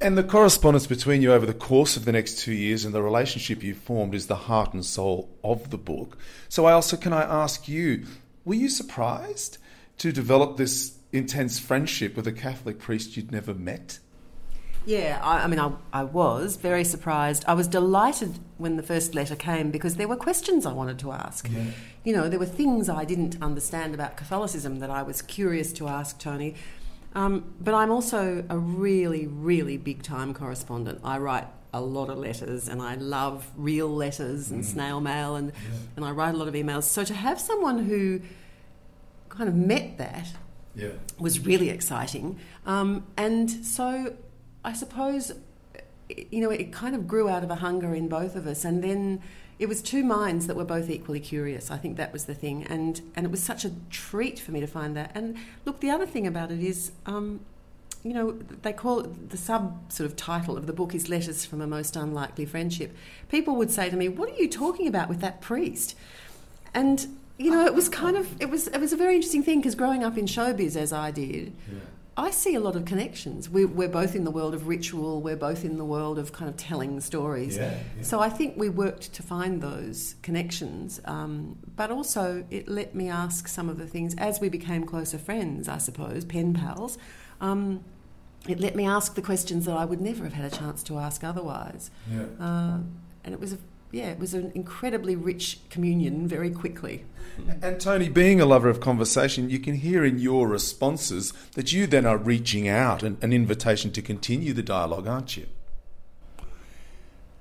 And 0.00 0.16
the 0.16 0.22
correspondence 0.22 0.86
between 0.86 1.22
you 1.22 1.32
over 1.32 1.46
the 1.46 1.54
course 1.54 1.96
of 1.96 2.04
the 2.04 2.12
next 2.12 2.38
two 2.38 2.52
years 2.52 2.84
and 2.84 2.94
the 2.94 3.02
relationship 3.02 3.62
you 3.62 3.74
formed 3.74 4.14
is 4.14 4.28
the 4.28 4.36
heart 4.36 4.72
and 4.72 4.84
soul 4.84 5.28
of 5.42 5.70
the 5.70 5.78
book. 5.78 6.16
So, 6.48 6.66
I 6.66 6.72
also 6.72 6.96
can 6.96 7.12
I 7.12 7.22
ask 7.22 7.66
you, 7.66 8.06
were 8.44 8.54
you 8.54 8.68
surprised 8.68 9.58
to 9.98 10.12
develop 10.12 10.56
this 10.56 10.98
intense 11.12 11.58
friendship 11.58 12.14
with 12.14 12.26
a 12.28 12.32
Catholic 12.32 12.78
priest 12.78 13.16
you'd 13.16 13.32
never 13.32 13.54
met? 13.54 13.98
Yeah, 14.88 15.20
I, 15.22 15.44
I 15.44 15.46
mean, 15.48 15.60
I, 15.60 15.72
I 15.92 16.04
was 16.04 16.56
very 16.56 16.82
surprised. 16.82 17.44
I 17.46 17.52
was 17.52 17.68
delighted 17.68 18.38
when 18.56 18.76
the 18.78 18.82
first 18.82 19.14
letter 19.14 19.36
came 19.36 19.70
because 19.70 19.96
there 19.96 20.08
were 20.08 20.16
questions 20.16 20.64
I 20.64 20.72
wanted 20.72 20.98
to 21.00 21.12
ask. 21.12 21.46
Yeah. 21.50 21.64
You 22.04 22.14
know, 22.16 22.28
there 22.30 22.38
were 22.38 22.46
things 22.46 22.88
I 22.88 23.04
didn't 23.04 23.36
understand 23.42 23.92
about 23.94 24.16
Catholicism 24.16 24.78
that 24.78 24.88
I 24.88 25.02
was 25.02 25.20
curious 25.20 25.74
to 25.74 25.88
ask 25.88 26.18
Tony. 26.18 26.54
Um, 27.14 27.52
but 27.60 27.74
I'm 27.74 27.90
also 27.90 28.44
a 28.48 28.58
really, 28.58 29.26
really 29.26 29.76
big 29.76 30.02
time 30.02 30.32
correspondent. 30.32 31.00
I 31.04 31.18
write 31.18 31.46
a 31.74 31.82
lot 31.82 32.08
of 32.08 32.16
letters 32.16 32.66
and 32.66 32.80
I 32.80 32.94
love 32.94 33.50
real 33.58 33.88
letters 33.94 34.50
and 34.50 34.64
snail 34.64 35.02
mail 35.02 35.36
and, 35.36 35.52
and 35.96 36.04
I 36.04 36.12
write 36.12 36.34
a 36.34 36.38
lot 36.38 36.48
of 36.48 36.54
emails. 36.54 36.84
So 36.84 37.04
to 37.04 37.12
have 37.12 37.38
someone 37.38 37.84
who 37.84 38.20
kind 39.28 39.50
of 39.50 39.54
met 39.54 39.98
that 39.98 40.28
Yeah. 40.74 40.92
was 41.18 41.40
really 41.44 41.68
exciting. 41.68 42.38
Um, 42.64 43.06
and 43.18 43.50
so 43.50 44.14
I 44.64 44.72
suppose, 44.72 45.32
you 46.08 46.40
know, 46.40 46.50
it 46.50 46.72
kind 46.72 46.94
of 46.94 47.06
grew 47.06 47.28
out 47.28 47.44
of 47.44 47.50
a 47.50 47.56
hunger 47.56 47.94
in 47.94 48.08
both 48.08 48.36
of 48.36 48.46
us. 48.46 48.64
And 48.64 48.82
then 48.82 49.22
it 49.58 49.68
was 49.68 49.82
two 49.82 50.04
minds 50.04 50.46
that 50.46 50.56
were 50.56 50.64
both 50.64 50.88
equally 50.88 51.20
curious. 51.20 51.70
I 51.70 51.78
think 51.78 51.96
that 51.96 52.12
was 52.12 52.24
the 52.24 52.34
thing. 52.34 52.64
And, 52.64 53.00
and 53.16 53.26
it 53.26 53.30
was 53.30 53.42
such 53.42 53.64
a 53.64 53.72
treat 53.90 54.38
for 54.38 54.52
me 54.52 54.60
to 54.60 54.66
find 54.66 54.96
that. 54.96 55.12
And 55.14 55.36
look, 55.64 55.80
the 55.80 55.90
other 55.90 56.06
thing 56.06 56.26
about 56.26 56.50
it 56.50 56.60
is, 56.60 56.92
um, 57.06 57.40
you 58.04 58.14
know, 58.14 58.32
they 58.62 58.72
call 58.72 59.00
it 59.00 59.30
the 59.30 59.36
sub 59.36 59.92
sort 59.92 60.08
of 60.08 60.16
title 60.16 60.56
of 60.56 60.66
the 60.66 60.72
book 60.72 60.94
is 60.94 61.08
Letters 61.08 61.44
from 61.44 61.60
a 61.60 61.66
Most 61.66 61.96
Unlikely 61.96 62.46
Friendship. 62.46 62.96
People 63.28 63.56
would 63.56 63.70
say 63.70 63.90
to 63.90 63.96
me, 63.96 64.08
What 64.08 64.30
are 64.30 64.36
you 64.36 64.48
talking 64.48 64.86
about 64.86 65.08
with 65.08 65.20
that 65.20 65.40
priest? 65.40 65.96
And 66.72 67.06
you 67.38 67.50
know, 67.50 67.64
it 67.64 67.74
was 67.74 67.88
kind 67.88 68.16
of 68.16 68.40
it 68.40 68.50
was 68.50 68.68
it 68.68 68.78
was 68.78 68.92
a 68.92 68.96
very 68.96 69.14
interesting 69.14 69.42
thing 69.42 69.60
because 69.60 69.74
growing 69.74 70.04
up 70.04 70.18
in 70.18 70.26
showbiz 70.26 70.76
as 70.76 70.92
I 70.92 71.10
did, 71.10 71.52
I 72.18 72.30
see 72.32 72.56
a 72.56 72.60
lot 72.60 72.74
of 72.74 72.84
connections. 72.84 73.48
We, 73.48 73.64
we're 73.64 73.88
both 73.88 74.16
in 74.16 74.24
the 74.24 74.32
world 74.32 74.52
of 74.52 74.66
ritual. 74.66 75.22
We're 75.22 75.36
both 75.36 75.64
in 75.64 75.78
the 75.78 75.84
world 75.84 76.18
of 76.18 76.32
kind 76.32 76.50
of 76.50 76.56
telling 76.56 76.98
stories. 77.00 77.56
Yeah, 77.56 77.70
yeah. 77.96 78.02
So 78.02 78.18
I 78.18 78.28
think 78.28 78.56
we 78.56 78.68
worked 78.68 79.14
to 79.14 79.22
find 79.22 79.62
those 79.62 80.16
connections. 80.22 81.00
Um, 81.04 81.56
but 81.76 81.92
also, 81.92 82.44
it 82.50 82.66
let 82.66 82.92
me 82.92 83.08
ask 83.08 83.46
some 83.46 83.68
of 83.68 83.78
the 83.78 83.86
things 83.86 84.16
as 84.18 84.40
we 84.40 84.48
became 84.48 84.84
closer 84.84 85.16
friends. 85.16 85.68
I 85.68 85.78
suppose 85.78 86.24
pen 86.24 86.54
pals. 86.54 86.98
Um, 87.40 87.84
it 88.48 88.58
let 88.58 88.74
me 88.74 88.84
ask 88.84 89.14
the 89.14 89.22
questions 89.22 89.64
that 89.66 89.76
I 89.76 89.84
would 89.84 90.00
never 90.00 90.24
have 90.24 90.32
had 90.32 90.52
a 90.52 90.56
chance 90.56 90.82
to 90.84 90.98
ask 90.98 91.22
otherwise. 91.22 91.92
Yeah. 92.10 92.24
Uh, 92.40 92.78
and 93.22 93.32
it 93.32 93.38
was 93.38 93.52
a 93.52 93.58
yeah, 93.90 94.10
it 94.10 94.18
was 94.18 94.34
an 94.34 94.52
incredibly 94.54 95.16
rich 95.16 95.60
communion 95.70 96.28
very 96.28 96.50
quickly. 96.50 97.04
And 97.62 97.80
Tony, 97.80 98.08
being 98.08 98.40
a 98.40 98.46
lover 98.46 98.68
of 98.68 98.80
conversation, 98.80 99.48
you 99.48 99.58
can 99.58 99.76
hear 99.76 100.04
in 100.04 100.18
your 100.18 100.48
responses 100.48 101.32
that 101.54 101.72
you 101.72 101.86
then 101.86 102.04
are 102.04 102.18
reaching 102.18 102.68
out 102.68 103.02
an, 103.02 103.16
an 103.22 103.32
invitation 103.32 103.92
to 103.92 104.02
continue 104.02 104.52
the 104.52 104.62
dialogue, 104.62 105.06
aren't 105.06 105.36
you? 105.36 105.46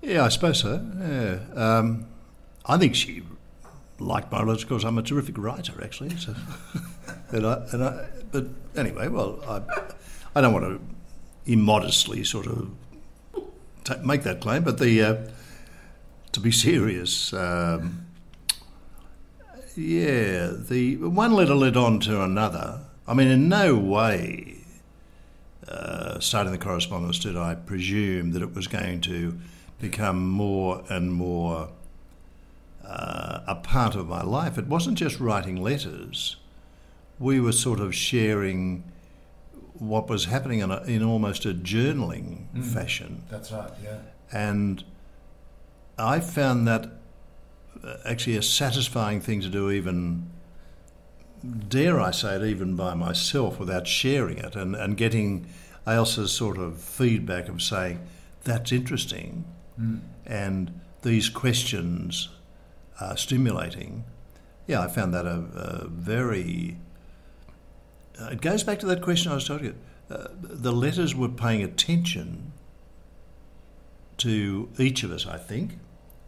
Yeah, 0.02 0.24
I 0.24 0.30
suppose 0.30 0.60
so. 0.62 0.86
Yeah. 1.00 1.40
Um, 1.56 2.08
I 2.66 2.78
think 2.78 2.96
she 2.96 3.24
liked 4.00 4.32
my 4.32 4.44
letters 4.44 4.64
because 4.64 4.86
I'm 4.86 4.98
a 4.98 5.04
terrific 5.04 5.38
writer, 5.38 5.74
actually. 5.84 6.16
So, 6.18 6.36
and 7.32 7.46
I, 7.46 7.66
and 7.72 7.84
I, 7.84 8.08
but 8.32 8.48
anyway, 8.76 9.08
well, 9.08 9.40
I, 9.48 9.62
I 10.36 10.42
don't 10.42 10.54
want 10.54 10.66
to 10.66 11.52
immodestly 11.52 12.24
sort 12.24 12.46
of 12.48 12.70
ta 13.84 13.98
make 14.04 14.24
that 14.24 14.42
claim, 14.42 14.64
but 14.64 14.78
the 14.78 15.02
uh, 15.02 15.16
to 16.32 16.40
be 16.40 16.52
serious, 16.52 17.34
um, 17.34 18.06
yeah, 19.76 20.52
the 20.52 20.98
one 20.98 21.34
letter 21.34 21.56
led 21.56 21.78
on 21.78 22.00
to 22.02 22.24
another. 22.24 22.82
I 23.08 23.14
mean, 23.14 23.28
in 23.28 23.48
no 23.48 23.76
way 23.76 24.58
uh, 25.68 26.20
starting 26.20 26.52
the 26.52 26.58
correspondence 26.58 27.20
did 27.20 27.36
I 27.36 27.56
presume 27.56 28.32
that 28.32 28.42
it 28.42 28.56
was 28.56 28.68
going 28.68 29.02
to 29.02 29.38
become 29.80 30.28
more 30.28 30.84
and 30.90 31.12
more 31.12 31.70
uh, 32.86 33.42
a 33.48 33.56
part 33.56 33.96
of 33.96 34.08
my 34.08 34.24
life. 34.24 34.58
It 34.58 34.68
wasn't 34.68 34.98
just 34.98 35.20
writing 35.20 35.62
letters. 35.62 36.38
We 37.20 37.40
were 37.40 37.52
sort 37.52 37.80
of 37.80 37.94
sharing 37.94 38.84
what 39.74 40.10
was 40.10 40.26
happening 40.26 40.60
in, 40.60 40.72
a, 40.72 40.82
in 40.84 41.04
almost 41.04 41.46
a 41.46 41.54
journaling 41.54 42.64
fashion. 42.64 43.24
That's 43.30 43.52
right, 43.52 43.72
yeah. 43.84 43.98
And 44.32 44.84
I 45.98 46.20
found 46.20 46.68
that 46.68 46.90
uh, 47.84 47.98
actually 48.06 48.38
a 48.38 48.42
satisfying 48.42 49.22
thing 49.22 49.42
to 49.42 49.50
do, 49.50 49.72
even, 49.72 50.30
dare 51.68 52.00
I 52.00 52.12
say 52.12 52.36
it, 52.36 52.44
even 52.44 52.76
by 52.76 52.94
myself 52.94 53.60
without 53.60 53.88
sharing 53.88 54.38
it 54.38 54.56
and, 54.56 54.76
and 54.76 54.96
getting 54.96 55.48
Ailsa's 55.86 56.32
sort 56.32 56.58
of 56.58 56.78
feedback 56.78 57.48
of 57.50 57.62
saying, 57.62 58.06
that's 58.44 58.72
interesting, 58.72 59.46
and 60.26 60.80
these 61.02 61.30
questions 61.30 62.30
are 63.00 63.18
stimulating. 63.18 64.04
Yeah, 64.68 64.82
I 64.82 64.88
found 64.88 65.14
that 65.14 65.26
a, 65.26 65.46
a 65.54 65.88
very. 65.88 66.78
Uh, 68.20 68.30
it 68.32 68.42
goes 68.42 68.64
back 68.64 68.80
to 68.80 68.86
that 68.88 69.02
question 69.02 69.32
I 69.32 69.36
was 69.36 69.48
talking 69.48 69.76
about. 70.10 70.20
Uh, 70.20 70.28
the 70.42 70.72
letters 70.72 71.14
were 71.14 71.30
paying 71.30 71.62
attention 71.62 72.54
to 74.18 74.70
each 74.78 75.04
of 75.04 75.12
us, 75.12 75.28
I 75.28 75.38
think, 75.38 75.78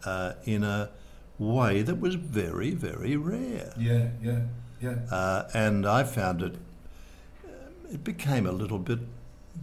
uh, 0.06 0.34
in 0.46 0.64
a 0.64 0.90
way 1.38 1.82
that 1.82 2.00
was 2.00 2.16
very, 2.16 2.72
very 2.72 3.16
rare. 3.16 3.74
Yeah, 3.78 4.10
yeah, 4.22 4.42
yeah. 4.82 4.96
Uh, 5.10 5.50
and 5.54 5.86
I 5.86 6.04
found 6.04 6.42
it, 6.42 6.56
it 7.92 8.04
became 8.04 8.46
a 8.46 8.52
little 8.52 8.80
bit, 8.80 9.00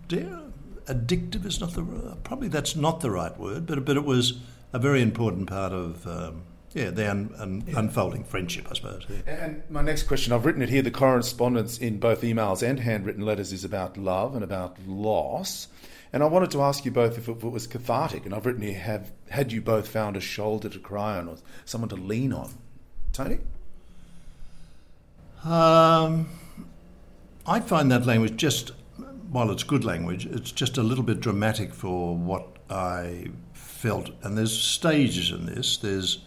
dare, 0.08 0.40
addictive 0.86 1.44
is 1.44 1.60
not 1.60 1.74
the, 1.74 2.16
probably 2.24 2.48
that's 2.48 2.76
not 2.76 3.00
the 3.00 3.10
right 3.10 3.36
word, 3.38 3.66
but, 3.66 3.84
but 3.84 3.96
it 3.96 4.04
was 4.04 4.38
a 4.72 4.78
very 4.78 5.02
important 5.02 5.48
part 5.48 5.72
of, 5.72 6.06
um, 6.06 6.42
yeah, 6.72 6.90
the 6.90 7.10
un, 7.10 7.34
un, 7.38 7.64
unfolding 7.74 8.24
friendship, 8.24 8.66
I 8.70 8.74
suppose. 8.74 9.06
Yeah. 9.08 9.44
And 9.44 9.62
my 9.70 9.82
next 9.82 10.02
question, 10.04 10.32
I've 10.32 10.44
written 10.44 10.62
it 10.62 10.68
here. 10.68 10.82
The 10.82 10.90
correspondence 10.90 11.78
in 11.78 11.98
both 11.98 12.22
emails 12.22 12.62
and 12.62 12.80
handwritten 12.80 13.24
letters 13.24 13.52
is 13.52 13.64
about 13.64 13.96
love 13.96 14.34
and 14.34 14.44
about 14.44 14.76
loss. 14.86 15.68
And 16.12 16.22
I 16.22 16.26
wanted 16.26 16.50
to 16.52 16.62
ask 16.62 16.84
you 16.84 16.90
both 16.90 17.18
if 17.18 17.28
it, 17.28 17.32
if 17.32 17.44
it 17.44 17.50
was 17.50 17.66
cathartic. 17.66 18.24
And 18.24 18.34
I've 18.34 18.46
written 18.46 18.62
here, 18.62 18.78
have 18.78 19.12
had 19.30 19.52
you 19.52 19.60
both 19.60 19.88
found 19.88 20.16
a 20.16 20.20
shoulder 20.20 20.68
to 20.68 20.78
cry 20.78 21.18
on 21.18 21.28
or 21.28 21.36
someone 21.64 21.88
to 21.90 21.96
lean 21.96 22.32
on? 22.32 22.54
Tony? 23.12 23.38
Um, 25.44 26.28
I 27.46 27.60
find 27.60 27.90
that 27.92 28.06
language 28.06 28.36
just, 28.36 28.72
while 29.30 29.50
it's 29.50 29.62
good 29.62 29.84
language, 29.84 30.26
it's 30.26 30.52
just 30.52 30.78
a 30.78 30.82
little 30.82 31.04
bit 31.04 31.20
dramatic 31.20 31.74
for 31.74 32.16
what 32.16 32.56
I 32.70 33.30
felt. 33.52 34.10
And 34.22 34.36
there's 34.36 34.56
stages 34.56 35.30
in 35.30 35.46
this. 35.46 35.76
There's, 35.76 36.24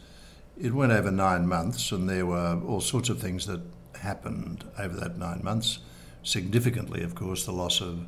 it 0.60 0.74
went 0.74 0.92
over 0.92 1.12
nine 1.12 1.48
months, 1.48 1.92
and 1.92 2.08
there 2.08 2.26
were 2.26 2.62
all 2.68 2.82
sorts 2.82 3.10
of 3.10 3.20
things 3.20 3.46
that 3.48 3.62
happened 4.00 4.64
over 4.78 4.96
that 4.98 5.18
nine 5.18 5.42
months. 5.44 5.80
Significantly, 6.24 7.02
of 7.04 7.16
course, 7.16 7.46
the 7.46 7.52
loss 7.52 7.82
of 7.82 8.08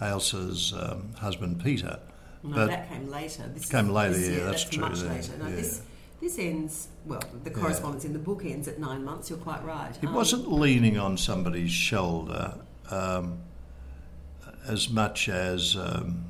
Ailsa's 0.00 0.72
um, 0.72 1.12
husband 1.14 1.62
Peter. 1.62 1.98
No, 2.42 2.54
But- 2.56 2.66
that 2.68 2.88
came 2.88 3.10
later. 3.10 3.48
This 3.54 3.66
Came 3.66 3.88
later, 3.88 4.14
this- 4.14 4.28
yeah, 4.38 4.44
that's 4.44 4.64
true, 4.64 4.82
Much 4.82 5.02
yeah, 5.02 5.12
later. 5.12 5.32
No, 5.38 5.48
yeah. 5.48 5.56
this 5.56 5.82
this 6.20 6.38
ends 6.38 6.88
well. 7.04 7.22
The 7.42 7.50
correspondence 7.50 8.04
in 8.06 8.12
the 8.14 8.18
book 8.18 8.44
ends 8.46 8.66
at 8.66 8.78
nine 8.78 9.04
months. 9.04 9.28
You're 9.28 9.38
quite 9.38 9.62
right. 9.64 9.94
It 10.00 10.06
Um, 10.06 10.14
wasn't 10.14 10.50
leaning 10.50 10.96
on 10.98 11.18
somebody's 11.18 11.70
shoulder 11.70 12.54
um, 12.90 13.38
as 14.66 14.88
much 14.88 15.28
as, 15.28 15.76
um, 15.76 16.24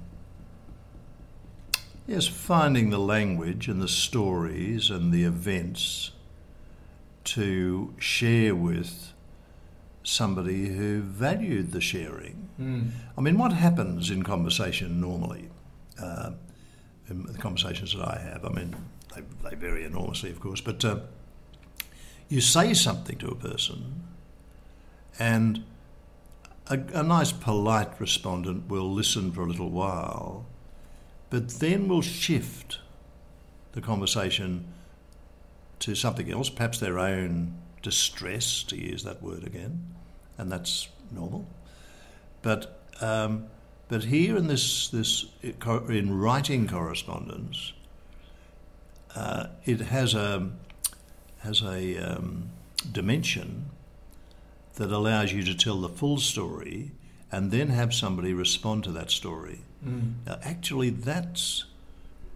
yes, 2.08 2.26
finding 2.26 2.90
the 2.90 2.98
language 2.98 3.68
and 3.68 3.80
the 3.80 3.88
stories 3.88 4.90
and 4.90 5.12
the 5.12 5.22
events 5.24 6.10
to 7.24 7.94
share 7.98 8.54
with 8.54 9.12
somebody 10.04 10.68
who 10.68 11.00
valued 11.00 11.72
the 11.72 11.80
sharing. 11.80 12.48
I 13.18 13.20
mean, 13.20 13.36
what 13.36 13.52
happens 13.52 14.10
in 14.10 14.22
conversation 14.22 15.00
normally? 15.00 15.48
Uh, 16.00 16.32
in 17.08 17.24
the 17.24 17.38
conversations 17.38 17.94
that 17.94 18.06
I 18.06 18.18
have, 18.18 18.44
I 18.44 18.50
mean, 18.50 18.76
they, 19.14 19.22
they 19.48 19.56
vary 19.56 19.84
enormously, 19.84 20.30
of 20.30 20.40
course, 20.40 20.60
but 20.60 20.84
uh, 20.84 21.00
you 22.28 22.40
say 22.40 22.74
something 22.74 23.18
to 23.18 23.28
a 23.28 23.34
person, 23.34 24.04
and 25.18 25.64
a, 26.68 26.80
a 26.94 27.02
nice, 27.02 27.32
polite 27.32 28.00
respondent 28.00 28.68
will 28.68 28.90
listen 28.90 29.32
for 29.32 29.42
a 29.42 29.46
little 29.46 29.70
while, 29.70 30.46
but 31.30 31.48
then 31.60 31.88
will 31.88 32.02
shift 32.02 32.78
the 33.72 33.80
conversation 33.80 34.66
to 35.80 35.94
something 35.94 36.30
else, 36.30 36.48
perhaps 36.48 36.78
their 36.78 36.98
own 36.98 37.54
distress, 37.84 38.64
to 38.64 38.76
use 38.76 39.04
that 39.04 39.22
word 39.22 39.44
again, 39.46 39.94
and 40.38 40.50
that's 40.50 40.88
normal. 41.12 41.46
But 42.42 42.80
um, 43.00 43.46
but 43.88 44.04
here 44.04 44.36
in 44.36 44.48
this 44.48 44.88
this 44.88 45.26
in 45.88 46.18
writing 46.18 46.66
correspondence, 46.66 47.72
uh, 49.14 49.46
it 49.64 49.80
has 49.80 50.14
a 50.14 50.50
has 51.38 51.62
a 51.62 51.96
um, 51.98 52.50
dimension 52.90 53.66
that 54.74 54.90
allows 54.90 55.32
you 55.32 55.44
to 55.44 55.54
tell 55.54 55.80
the 55.80 55.88
full 55.88 56.18
story 56.18 56.90
and 57.30 57.50
then 57.50 57.68
have 57.68 57.92
somebody 57.94 58.32
respond 58.32 58.82
to 58.84 58.90
that 58.92 59.10
story. 59.10 59.60
Now, 60.26 60.38
actually, 60.42 60.88
that's 60.90 61.66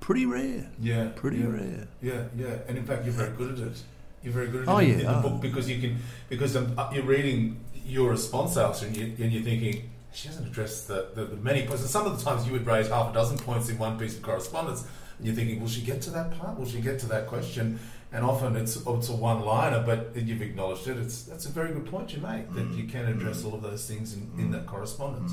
pretty 0.01 0.27
rare. 0.27 0.69
Yeah, 0.79 1.09
Pretty 1.17 1.39
yeah. 1.39 1.47
rare. 1.47 1.89
Yeah, 2.03 2.25
yeah, 2.37 2.59
and 2.69 2.77
in 2.77 2.85
fact, 2.85 3.05
you're 3.05 3.15
very 3.15 3.35
good 3.35 3.53
at 3.59 3.67
it. 3.69 3.83
You're 4.29 4.35
very 4.35 4.49
good 4.49 4.63
at 4.63 4.69
Oh, 4.69 4.77
in, 4.79 4.89
yeah. 4.89 4.95
in 4.97 5.01
the 5.07 5.19
Oh. 5.19 5.23
book 5.23 5.41
because 5.41 5.71
you 5.71 5.81
can 5.81 5.99
because 6.29 6.55
uh, 6.55 6.91
you're 6.93 7.05
reading 7.05 7.59
your 7.87 8.11
response 8.11 8.57
answer 8.59 8.85
and, 8.87 8.95
you, 8.95 9.05
and 9.25 9.33
you're 9.33 9.43
thinking 9.43 9.89
she 10.13 10.29
hasn't 10.29 10.47
addressed 10.47 10.87
the, 10.89 11.09
the, 11.15 11.25
the 11.25 11.37
many 11.37 11.67
points. 11.67 11.81
And 11.81 11.91
some 11.91 12.05
of 12.07 12.19
the 12.19 12.23
times 12.23 12.47
you 12.47 12.53
would 12.53 12.67
raise 12.67 12.89
half 12.89 13.11
a 13.11 13.15
dozen 13.15 13.39
points 13.39 13.71
in 13.71 13.79
one 13.79 13.99
piece 13.99 14.17
of 14.17 14.23
correspondence, 14.23 14.85
and 15.17 15.27
you're 15.27 15.35
thinking, 15.35 15.61
will 15.61 15.69
she 15.69 15.81
get 15.81 16.03
to 16.03 16.11
that 16.11 16.39
part? 16.39 16.59
Will 16.59 16.67
she 16.67 16.81
get 16.83 16.99
to 17.01 17.07
that 17.07 17.27
question? 17.27 17.79
And 18.13 18.23
often 18.25 18.55
it's 18.57 18.77
it's 18.77 19.09
a 19.09 19.13
one 19.15 19.41
liner, 19.47 19.83
but 19.85 20.15
you've 20.15 20.43
acknowledged 20.43 20.87
it. 20.89 20.99
It's 20.99 21.23
that's 21.23 21.47
a 21.47 21.51
very 21.51 21.73
good 21.73 21.87
point 21.87 22.13
you 22.15 22.21
make 22.21 22.53
that 22.55 22.69
you 22.75 22.85
can 22.85 23.07
address 23.07 23.45
all 23.45 23.55
of 23.55 23.63
those 23.63 23.87
things 23.87 24.13
in, 24.15 24.31
in 24.39 24.51
that 24.51 24.67
correspondence. 24.67 25.33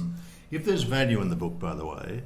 If 0.51 0.63
there's 0.63 0.83
value 0.83 1.19
in 1.21 1.29
the 1.29 1.35
book, 1.35 1.59
by 1.59 1.73
the 1.75 1.85
way, 1.85 2.21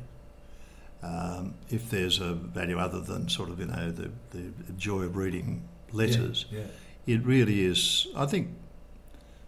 um, 1.01 1.53
if 1.69 1.89
there's 1.89 2.19
a 2.19 2.33
value 2.33 2.77
other 2.77 2.99
than 2.99 3.29
sort 3.29 3.49
of, 3.49 3.59
you 3.59 3.67
know, 3.67 3.89
the, 3.91 4.11
the 4.31 4.51
joy 4.77 5.03
of 5.03 5.15
reading 5.15 5.67
letters, 5.93 6.45
Yeah, 6.51 6.65
it 7.07 7.23
really 7.25 7.63
is. 7.65 8.07
I 8.15 8.25
think 8.25 8.49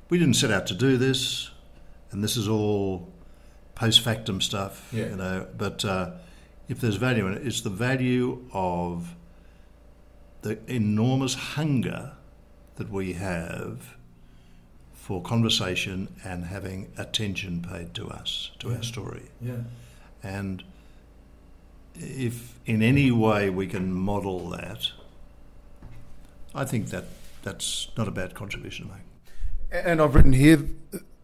we 0.09 0.17
didn't 0.19 0.35
set 0.35 0.51
out 0.51 0.67
to 0.67 0.73
do 0.73 0.97
this, 0.97 1.49
and 2.11 2.23
this 2.23 2.35
is 2.37 2.47
all 2.47 3.11
post 3.75 4.01
factum 4.01 4.41
stuff, 4.41 4.89
Yeah. 4.93 5.09
you 5.09 5.15
know. 5.15 5.47
But 5.57 5.83
uh, 5.85 6.11
if 6.67 6.79
there's 6.81 6.95
value 6.97 7.27
in 7.27 7.33
it, 7.33 7.47
it's 7.47 7.61
the 7.61 7.69
value 7.69 8.45
of 8.53 9.15
the 10.41 10.59
enormous 10.67 11.33
hunger 11.35 12.13
that 12.75 12.89
we 12.89 13.13
have 13.13 13.95
for 14.93 15.21
conversation 15.21 16.07
and 16.23 16.45
having 16.45 16.91
attention 16.97 17.61
paid 17.61 17.93
to 17.95 18.07
us, 18.09 18.51
to 18.59 18.69
Yeah. 18.69 18.75
our 18.77 18.83
story. 18.83 19.23
yeah, 19.41 19.63
And 20.23 20.63
if 21.95 22.59
in 22.65 22.81
any 22.81 23.11
way 23.11 23.49
we 23.49 23.67
can 23.67 23.91
model 23.93 24.49
that, 24.49 24.91
I 26.53 26.65
think 26.65 26.87
that 26.87 27.05
that's 27.43 27.87
not 27.97 28.07
a 28.07 28.11
bad 28.11 28.33
contribution 28.33 28.87
to 28.87 28.93
make. 28.93 29.83
And 29.85 30.01
I've 30.01 30.15
written 30.15 30.33
here, 30.33 30.65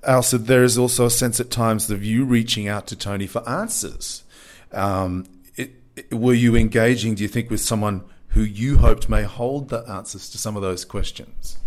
Ailsa, 0.03 0.38
there 0.45 0.63
is 0.63 0.78
also 0.78 1.05
a 1.05 1.09
sense 1.09 1.39
at 1.39 1.51
times 1.51 1.89
of 1.89 2.03
you 2.03 2.23
reaching 2.25 2.67
out 2.67 2.88
to 2.88 2.95
Tony 2.95 3.28
for 3.28 3.47
answers. 3.47 4.23
Um, 4.71 5.25
it, 5.55 5.71
it- 5.95 6.13
were 6.13 6.34
you 6.34 6.55
engaging, 6.55 7.15
do 7.15 7.23
you 7.23 7.30
think, 7.30 7.49
with 7.49 7.59
someone 7.61 8.03
who 8.30 8.41
you 8.41 8.78
hoped 8.78 9.09
may 9.09 9.23
hold 9.23 9.69
the 9.69 9.80
answers 9.89 10.30
to 10.30 10.38
some 10.38 10.55
of 10.55 10.61
those 10.61 10.86
questions? 10.86 11.57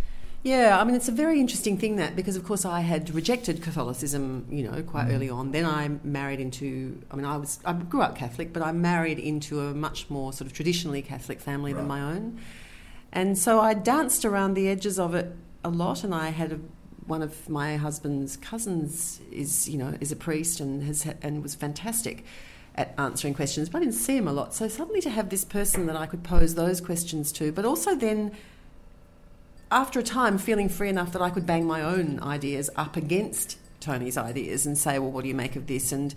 Yeah, 0.42 0.80
I 0.80 0.84
mean, 0.84 0.94
it's 0.94 1.08
a 1.08 1.12
very 1.12 1.38
interesting 1.38 1.76
thing 1.76 1.96
that 1.96 2.16
because, 2.16 2.34
of 2.34 2.44
course, 2.44 2.64
I 2.64 2.80
had 2.80 3.14
rejected 3.14 3.62
Catholicism, 3.62 4.46
you 4.48 4.62
know, 4.70 4.82
quite 4.82 5.10
early 5.10 5.28
on. 5.28 5.52
Then 5.52 5.66
I 5.66 5.90
married 6.02 6.40
into, 6.40 6.98
I 7.10 7.16
mean, 7.16 7.26
I 7.26 7.36
was, 7.36 7.58
I 7.66 7.74
grew 7.74 8.00
up 8.00 8.16
Catholic, 8.16 8.54
but 8.54 8.62
I 8.62 8.72
married 8.72 9.18
into 9.18 9.60
a 9.60 9.74
much 9.74 10.08
more 10.08 10.32
sort 10.32 10.46
of 10.46 10.54
traditionally 10.54 11.02
Catholic 11.02 11.40
family 11.40 11.74
than 11.74 11.86
my 11.86 12.00
own. 12.00 12.40
And 13.12 13.36
so 13.36 13.60
I 13.60 13.74
danced 13.74 14.24
around 14.24 14.54
the 14.54 14.68
edges 14.68 14.98
of 14.98 15.14
it 15.14 15.34
a 15.64 15.70
lot, 15.70 16.04
and 16.04 16.14
I 16.14 16.30
had 16.30 16.52
a, 16.52 16.60
one 17.06 17.22
of 17.22 17.48
my 17.48 17.76
husband's 17.76 18.36
cousins 18.36 19.20
is, 19.32 19.68
you 19.68 19.78
know, 19.78 19.96
is 20.00 20.12
a 20.12 20.16
priest 20.16 20.60
and 20.60 20.82
has 20.84 21.06
and 21.22 21.42
was 21.42 21.54
fantastic 21.54 22.24
at 22.76 22.94
answering 22.96 23.34
questions, 23.34 23.68
but 23.68 23.78
I 23.78 23.80
didn't 23.80 23.94
see 23.94 24.16
him 24.16 24.28
a 24.28 24.32
lot. 24.32 24.54
So 24.54 24.68
suddenly 24.68 25.00
to 25.02 25.10
have 25.10 25.28
this 25.28 25.44
person 25.44 25.86
that 25.86 25.96
I 25.96 26.06
could 26.06 26.22
pose 26.22 26.54
those 26.54 26.80
questions 26.80 27.32
to, 27.32 27.52
but 27.52 27.64
also 27.64 27.94
then 27.94 28.32
after 29.70 30.00
a 30.00 30.02
time 30.02 30.38
feeling 30.38 30.68
free 30.68 30.88
enough 30.88 31.12
that 31.12 31.22
I 31.22 31.30
could 31.30 31.46
bang 31.46 31.66
my 31.66 31.82
own 31.82 32.20
ideas 32.20 32.70
up 32.76 32.96
against 32.96 33.58
Tony's 33.80 34.16
ideas 34.16 34.66
and 34.66 34.76
say, 34.76 34.98
well, 34.98 35.10
what 35.10 35.22
do 35.22 35.28
you 35.28 35.34
make 35.34 35.56
of 35.56 35.66
this? 35.66 35.92
And 35.92 36.14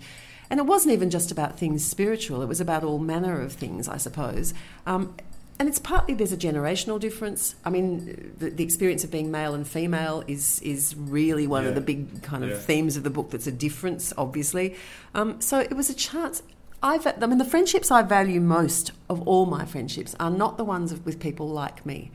and 0.50 0.60
it 0.60 0.66
wasn't 0.66 0.92
even 0.92 1.08
just 1.08 1.32
about 1.32 1.58
things 1.58 1.84
spiritual; 1.84 2.42
it 2.42 2.46
was 2.46 2.60
about 2.60 2.84
all 2.84 2.98
manner 2.98 3.40
of 3.40 3.54
things, 3.54 3.88
I 3.88 3.96
suppose. 3.96 4.52
Um, 4.84 5.16
and 5.58 5.68
it's 5.68 5.78
partly 5.78 6.14
there's 6.14 6.32
a 6.32 6.36
generational 6.36 6.98
difference. 6.98 7.54
I 7.64 7.70
mean, 7.70 8.34
the, 8.38 8.50
the 8.50 8.64
experience 8.64 9.04
of 9.04 9.10
being 9.10 9.30
male 9.30 9.54
and 9.54 9.66
female 9.66 10.24
is 10.26 10.60
is 10.62 10.94
really 10.96 11.46
one 11.46 11.62
Yeah. 11.62 11.68
of 11.70 11.74
the 11.74 11.80
big 11.80 12.22
kind 12.22 12.42
of 12.44 12.50
Yeah. 12.50 12.56
themes 12.56 12.96
of 12.96 13.02
the 13.04 13.10
book. 13.10 13.30
That's 13.30 13.46
a 13.46 13.52
difference, 13.52 14.12
obviously. 14.18 14.74
Um, 15.14 15.40
so 15.40 15.58
it 15.60 15.74
was 15.74 15.88
a 15.90 15.94
chance. 15.94 16.42
I, 16.82 16.98
I 17.20 17.26
mean, 17.26 17.38
the 17.38 17.44
friendships 17.46 17.90
I 17.90 18.02
value 18.02 18.40
most 18.40 18.92
of 19.08 19.22
all 19.26 19.46
my 19.46 19.64
friendships 19.64 20.14
are 20.20 20.30
not 20.30 20.58
the 20.58 20.64
ones 20.64 20.92
with 21.04 21.18
people 21.18 21.48
like 21.48 21.86
me. 21.86 22.10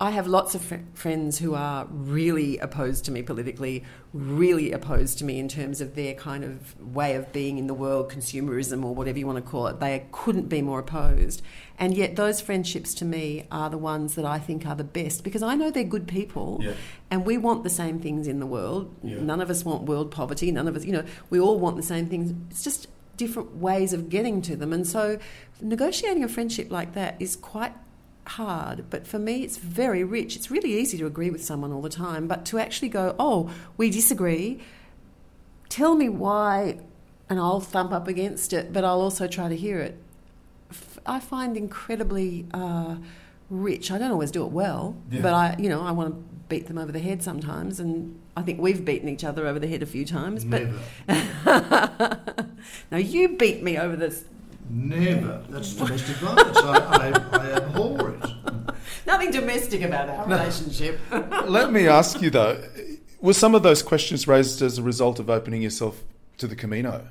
I 0.00 0.10
have 0.10 0.26
lots 0.26 0.56
of 0.56 0.62
fr- 0.62 0.74
friends 0.94 1.38
who 1.38 1.54
are 1.54 1.86
really 1.88 2.58
opposed 2.58 3.04
to 3.04 3.12
me 3.12 3.22
politically, 3.22 3.84
really 4.12 4.72
opposed 4.72 5.18
to 5.18 5.24
me 5.24 5.38
in 5.38 5.48
terms 5.48 5.80
of 5.80 5.94
their 5.94 6.14
kind 6.14 6.42
of 6.42 6.78
way 6.94 7.14
of 7.14 7.32
being 7.32 7.58
in 7.58 7.68
the 7.68 7.74
world, 7.74 8.10
consumerism 8.10 8.84
or 8.84 8.92
whatever 8.94 9.18
you 9.20 9.26
want 9.26 9.42
to 9.42 9.50
call 9.50 9.68
it. 9.68 9.78
They 9.78 10.04
couldn't 10.10 10.48
be 10.48 10.62
more 10.62 10.80
opposed. 10.80 11.42
And 11.78 11.96
yet, 11.96 12.16
those 12.16 12.40
friendships 12.40 12.92
to 12.94 13.04
me 13.04 13.46
are 13.52 13.70
the 13.70 13.78
ones 13.78 14.16
that 14.16 14.24
I 14.24 14.40
think 14.40 14.66
are 14.66 14.74
the 14.74 14.84
best 14.84 15.22
because 15.22 15.44
I 15.44 15.54
know 15.54 15.70
they're 15.70 15.84
good 15.84 16.08
people 16.08 16.58
Yeah. 16.60 16.72
and 17.10 17.24
we 17.24 17.38
want 17.38 17.62
the 17.62 17.70
same 17.70 18.00
things 18.00 18.26
in 18.26 18.40
the 18.40 18.46
world. 18.46 18.92
Yeah. 19.02 19.20
None 19.20 19.40
of 19.40 19.48
us 19.48 19.64
want 19.64 19.84
world 19.84 20.10
poverty. 20.10 20.50
None 20.50 20.66
of 20.66 20.74
us, 20.76 20.84
you 20.84 20.92
know, 20.92 21.04
we 21.30 21.38
all 21.38 21.58
want 21.60 21.76
the 21.76 21.82
same 21.82 22.06
things. 22.06 22.34
It's 22.50 22.64
just 22.64 22.88
different 23.16 23.56
ways 23.58 23.92
of 23.92 24.08
getting 24.08 24.42
to 24.42 24.56
them. 24.56 24.72
And 24.72 24.84
so, 24.84 25.18
negotiating 25.60 26.24
a 26.24 26.28
friendship 26.28 26.72
like 26.72 26.94
that 26.94 27.14
is 27.20 27.36
quite 27.36 27.72
hard. 28.26 28.84
But 28.90 29.06
for 29.06 29.18
me, 29.18 29.42
it's 29.44 29.56
very 29.56 30.04
rich. 30.04 30.36
It's 30.36 30.50
really 30.50 30.72
easy 30.74 30.96
to 30.98 31.06
agree 31.06 31.30
with 31.30 31.44
someone 31.44 31.72
all 31.72 31.82
the 31.82 31.88
time, 31.88 32.26
but 32.26 32.44
to 32.46 32.58
actually 32.58 32.88
go, 32.88 33.14
oh, 33.18 33.50
we 33.76 33.90
disagree. 33.90 34.60
Tell 35.68 35.94
me 35.94 36.08
why, 36.08 36.78
and 37.28 37.38
I'll 37.38 37.60
thump 37.60 37.92
up 37.92 38.06
against 38.08 38.52
it, 38.52 38.72
but 38.72 38.84
I'll 38.84 39.00
also 39.00 39.26
try 39.26 39.48
to 39.48 39.56
hear 39.56 39.78
it. 39.80 39.98
I 41.06 41.20
find 41.20 41.56
incredibly 41.56 42.46
uh, 42.54 42.96
rich. 43.50 43.90
I 43.90 43.98
don't 43.98 44.10
always 44.10 44.30
do 44.30 44.44
it 44.44 44.50
well, 44.52 44.96
Yeah. 45.10 45.20
but 45.22 45.34
I, 45.34 45.56
you 45.58 45.68
know, 45.68 45.82
I 45.82 45.90
want 45.92 46.14
to 46.14 46.22
beat 46.48 46.66
them 46.66 46.78
over 46.78 46.92
the 46.92 46.98
head 47.00 47.22
sometimes, 47.22 47.80
and 47.80 48.18
I 48.36 48.42
think 48.42 48.60
we've 48.60 48.84
beaten 48.84 49.08
each 49.08 49.24
other 49.24 49.46
over 49.46 49.58
the 49.58 49.66
head 49.66 49.82
a 49.82 49.86
few 49.86 50.04
times. 50.04 50.44
But 50.44 50.68
now 52.90 52.98
you 52.98 53.36
beat 53.36 53.62
me 53.62 53.78
over 53.78 53.96
this. 53.96 54.24
Never. 54.68 55.42
That's 55.48 55.74
domestic 55.74 56.16
violence. 56.16 56.56
I, 56.58 56.78
I, 56.78 57.38
I 57.38 57.52
abhor 57.52 58.10
it. 58.10 58.30
Nothing 59.06 59.30
domestic 59.30 59.82
about 59.82 60.08
our 60.08 60.26
relationship. 60.26 60.98
Let 61.46 61.72
me 61.72 61.86
ask 61.86 62.20
you 62.22 62.30
though, 62.30 62.62
were 63.20 63.34
some 63.34 63.54
of 63.54 63.62
those 63.62 63.82
questions 63.82 64.26
raised 64.26 64.62
as 64.62 64.78
a 64.78 64.82
result 64.82 65.18
of 65.18 65.30
opening 65.30 65.62
yourself 65.62 66.02
to 66.38 66.46
the 66.46 66.56
Camino? 66.56 67.06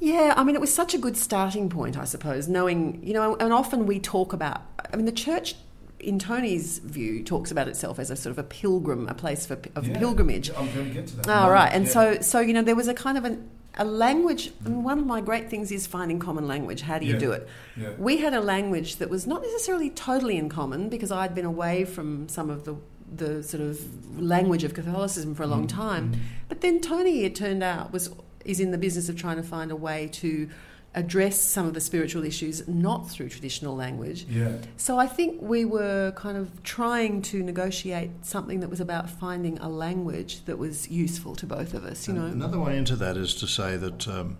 Yeah, 0.00 0.34
I 0.36 0.44
mean, 0.44 0.54
it 0.54 0.60
was 0.60 0.72
such 0.72 0.94
a 0.94 0.98
good 0.98 1.16
starting 1.16 1.68
point, 1.68 1.98
I 1.98 2.04
suppose, 2.04 2.46
knowing, 2.46 3.00
you 3.02 3.12
know, 3.12 3.34
and 3.36 3.52
often 3.52 3.86
we 3.86 3.98
talk 3.98 4.32
about, 4.32 4.62
I 4.92 4.96
mean, 4.96 5.06
the 5.06 5.12
church, 5.12 5.56
in 5.98 6.20
Tony's 6.20 6.78
view, 6.78 7.24
talks 7.24 7.50
about 7.50 7.66
itself 7.66 7.98
as 7.98 8.08
a 8.10 8.16
sort 8.16 8.30
of 8.30 8.38
a 8.38 8.44
pilgrim, 8.44 9.08
a 9.08 9.14
place 9.14 9.44
for, 9.44 9.58
of 9.74 9.92
pilgrimage. 9.94 10.50
I'm 10.50 10.72
going 10.72 10.88
to 10.88 10.94
get 10.94 11.08
to 11.08 11.16
that. 11.16 11.28
Oh, 11.28 11.50
right. 11.50 11.72
And 11.72 11.88
so, 11.88 12.20
so, 12.20 12.38
you 12.38 12.52
know, 12.52 12.62
there 12.62 12.76
was 12.76 12.86
a 12.86 12.94
kind 12.94 13.18
of 13.18 13.24
an, 13.24 13.50
a 13.78 13.84
language, 13.84 14.52
and 14.64 14.84
one 14.84 14.98
of 14.98 15.06
my 15.06 15.20
great 15.20 15.48
things 15.48 15.70
is 15.70 15.86
finding 15.86 16.18
common 16.18 16.46
language. 16.46 16.82
How 16.82 16.98
do 16.98 17.06
you 17.06 17.14
Yeah. 17.14 17.18
do 17.18 17.32
it? 17.32 17.48
Yeah. 17.76 17.90
We 17.98 18.18
had 18.18 18.34
a 18.34 18.40
language 18.40 18.96
that 18.96 19.08
was 19.08 19.26
not 19.26 19.42
necessarily 19.42 19.88
totally 19.88 20.36
in 20.36 20.48
common 20.48 20.88
because 20.88 21.12
I'd 21.12 21.34
been 21.34 21.44
away 21.44 21.84
from 21.84 22.28
some 22.28 22.50
of 22.50 22.64
the 22.64 22.76
the 23.10 23.42
sort 23.42 23.62
of 23.62 24.20
language 24.20 24.64
of 24.64 24.74
Catholicism 24.74 25.34
for 25.34 25.42
a 25.42 25.46
long 25.46 25.64
mm. 25.64 25.70
time. 25.70 26.12
Mm. 26.12 26.18
But 26.46 26.60
then 26.60 26.78
Tony, 26.78 27.24
it 27.24 27.34
turned 27.34 27.62
out, 27.62 27.90
was 27.90 28.10
is 28.44 28.60
in 28.60 28.70
the 28.70 28.78
business 28.78 29.08
of 29.08 29.16
trying 29.16 29.36
to 29.36 29.42
find 29.42 29.70
a 29.70 29.76
way 29.76 30.08
to 30.12 30.48
address 30.94 31.40
some 31.40 31.66
of 31.66 31.74
the 31.74 31.80
spiritual 31.80 32.24
issues 32.24 32.66
not 32.66 33.08
through 33.10 33.28
traditional 33.28 33.76
language. 33.76 34.24
Yeah. 34.28 34.56
So 34.76 34.98
I 34.98 35.06
think 35.06 35.40
we 35.40 35.64
were 35.64 36.12
kind 36.12 36.36
of 36.36 36.62
trying 36.62 37.22
to 37.22 37.42
negotiate 37.42 38.10
something 38.22 38.60
that 38.60 38.70
was 38.70 38.80
about 38.80 39.08
finding 39.08 39.58
a 39.58 39.68
language 39.68 40.44
that 40.46 40.58
was 40.58 40.88
useful 40.88 41.36
to 41.36 41.46
both 41.46 41.74
of 41.74 41.84
us. 41.84 42.08
You 42.08 42.14
know, 42.14 42.26
Another 42.26 42.58
way 42.58 42.76
into 42.76 42.96
that 42.96 43.16
is 43.16 43.34
to 43.36 43.46
say 43.46 43.76
that 43.76 44.08
um, 44.08 44.38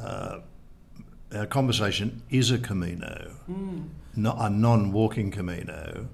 uh, 0.00 0.40
our 1.34 1.46
conversation 1.46 2.22
is 2.30 2.50
a 2.50 2.58
Camino, 2.58 3.32
not 4.14 4.36
a 4.38 4.50
non-walking 4.50 5.30
Camino. 5.30 6.08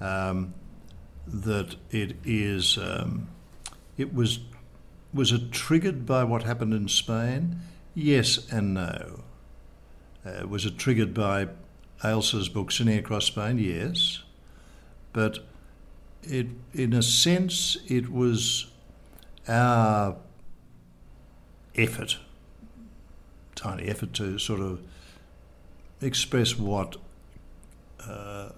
Um, 0.00 0.54
that 1.26 1.74
it 1.90 2.16
is, 2.24 2.78
um, 2.78 3.28
it 3.96 4.14
was, 4.14 4.38
was 5.12 5.32
it 5.32 5.52
triggered 5.52 6.06
by 6.06 6.24
what 6.24 6.44
happened 6.44 6.72
in 6.72 6.88
Spain? 6.88 7.60
Yes 8.02 8.48
and 8.52 8.74
no. 8.74 9.24
Uh, 10.24 10.46
was 10.46 10.64
it 10.64 10.78
triggered 10.78 11.12
by 11.14 11.48
Ailsa's 12.04 12.48
book 12.48 12.70
Sinning 12.70 12.98
Across 13.00 13.24
Spain? 13.26 13.58
Yes, 13.58 14.22
but 15.12 15.40
it, 16.22 16.46
in 16.72 16.92
a 16.92 17.02
sense, 17.02 17.76
it 17.88 18.08
was 18.08 18.66
our 19.48 20.16
effort, 21.74 22.18
tiny 23.56 23.84
effort 23.88 24.14
to 24.14 24.38
sort 24.38 24.60
of 24.60 24.80
express 26.00 26.56
what 26.56 26.96
uh, 28.06 28.50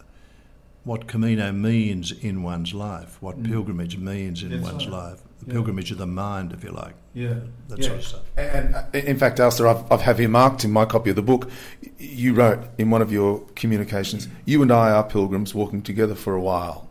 what 0.85 1.07
Camino 1.07 1.51
means 1.51 2.13
in 2.13 2.43
one's 2.43 2.75
life, 2.75 3.17
what 3.23 3.39
Mm. 3.43 3.47
pilgrimage 3.49 3.97
means 3.97 4.43
in 4.43 4.51
That's 4.51 4.63
one's 4.63 4.87
right. 4.87 4.93
life, 5.13 5.23
the 5.41 5.47
Yeah. 5.47 5.53
pilgrimage 5.55 5.91
of 5.91 5.99
the 5.99 6.07
mind, 6.07 6.53
if 6.53 6.63
you 6.65 6.71
like, 6.71 6.95
Yeah. 7.15 7.35
that 7.69 7.79
Yeah. 7.79 7.87
sort 7.87 7.99
of 7.99 8.05
stuff. 8.05 8.21
And 8.37 8.75
uh, 8.75 8.83
in 8.93 9.17
fact, 9.19 9.41
Alistair, 9.41 9.67
I've, 9.69 9.91
I've 9.91 10.03
have 10.03 10.19
here 10.19 10.29
marked 10.29 10.65
in 10.65 10.71
my 10.71 10.85
copy 10.85 11.11
of 11.11 11.17
the 11.17 11.23
book, 11.23 11.51
you 11.99 12.35
wrote 12.35 12.61
in 12.79 12.91
one 12.91 13.03
of 13.03 13.11
your 13.13 13.41
communications, 13.57 14.29
you 14.45 14.63
and 14.63 14.71
I 14.71 14.91
are 14.91 15.05
pilgrims 15.05 15.55
walking 15.55 15.83
together 15.83 16.15
for 16.15 16.35
a 16.35 16.41
while. 16.41 16.89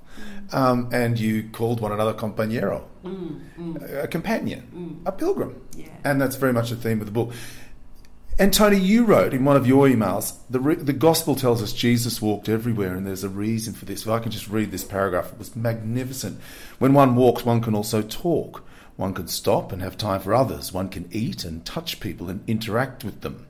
Um, 0.52 0.90
and 0.92 1.20
you 1.20 1.44
called 1.52 1.80
one 1.80 1.92
another 1.92 2.12
compañero, 2.14 2.82
a 4.02 4.08
companion, 4.08 5.00
a 5.06 5.12
pilgrim. 5.12 5.62
Yeah. 5.78 5.86
And 6.04 6.20
that's 6.20 6.38
very 6.38 6.54
much 6.54 6.72
the 6.72 6.76
theme 6.76 7.00
of 7.02 7.06
the 7.06 7.12
book. 7.12 7.32
And 8.40 8.54
Tony, 8.54 8.78
you 8.78 9.04
wrote 9.04 9.34
in 9.34 9.44
one 9.44 9.58
of 9.58 9.68
your 9.68 9.86
emails, 9.86 10.34
the, 10.50 10.62
re- 10.62 10.76
the 10.76 10.94
gospel 10.94 11.36
tells 11.36 11.62
us 11.62 11.74
Jesus 11.74 12.22
walked 12.22 12.48
everywhere, 12.48 12.96
and 12.96 13.06
there's 13.06 13.26
a 13.26 13.30
reason 13.30 13.74
for 13.74 13.84
this. 13.84 14.04
If 14.04 14.08
I 14.08 14.20
can 14.20 14.32
just 14.32 14.48
read 14.48 14.72
this 14.72 14.86
paragraph, 14.86 15.34
it 15.34 15.38
was 15.38 15.58
magnificent. 15.58 16.40
When 16.78 16.94
one 16.94 17.18
walks, 17.18 17.44
one 17.44 17.60
can 17.60 17.76
also 17.76 18.02
talk. 18.02 18.64
One 18.96 19.14
can 19.14 19.28
stop 19.28 19.74
and 19.74 19.82
have 19.82 19.98
time 19.98 20.22
for 20.22 20.34
others. 20.34 20.72
One 20.72 20.88
can 20.88 21.10
eat 21.12 21.44
and 21.44 21.66
touch 21.66 22.00
people 22.00 22.30
and 22.30 22.42
interact 22.48 23.04
with 23.04 23.20
them. 23.20 23.46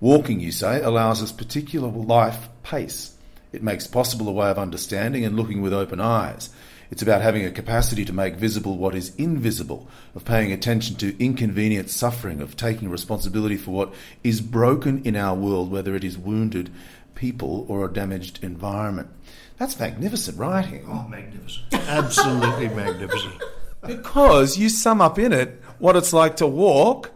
Walking, 0.00 0.40
you 0.40 0.52
say, 0.52 0.80
allows 0.80 1.22
us 1.22 1.32
particular 1.32 1.88
life 1.88 2.48
pace. 2.62 3.14
It 3.52 3.62
makes 3.62 3.86
possible 3.86 4.26
a 4.26 4.32
way 4.32 4.48
of 4.48 4.58
understanding 4.58 5.22
and 5.22 5.36
looking 5.36 5.60
with 5.60 5.74
open 5.74 6.00
eyes. 6.00 6.48
It's 6.90 7.02
about 7.02 7.22
having 7.22 7.44
a 7.44 7.52
capacity 7.52 8.04
to 8.04 8.12
make 8.12 8.34
visible 8.34 8.76
what 8.76 8.96
is 8.96 9.14
invisible, 9.14 9.88
of 10.14 10.24
paying 10.24 10.50
attention 10.50 10.96
to 10.96 11.22
inconvenient 11.22 11.88
suffering, 11.88 12.40
of 12.40 12.56
taking 12.56 12.88
responsibility 12.88 13.56
for 13.56 13.70
what 13.70 13.94
is 14.24 14.40
broken 14.40 15.02
in 15.04 15.14
our 15.14 15.36
world, 15.36 15.70
whether 15.70 15.94
it 15.94 16.02
is 16.02 16.18
wounded 16.18 16.70
people 17.14 17.64
or 17.68 17.84
a 17.84 17.92
damaged 17.92 18.42
environment. 18.42 19.08
That's 19.56 19.78
magnificent 19.78 20.38
writing. 20.38 20.84
Oh, 20.88 21.06
magnificent. 21.06 21.72
Absolutely 21.72 22.68
magnificent. 22.74 23.40
Because 23.86 24.58
you 24.58 24.68
sum 24.68 25.00
up 25.00 25.18
in 25.18 25.32
it 25.32 25.62
what 25.78 25.96
it's 25.96 26.12
like 26.12 26.36
to 26.36 26.46
walk, 26.46 27.12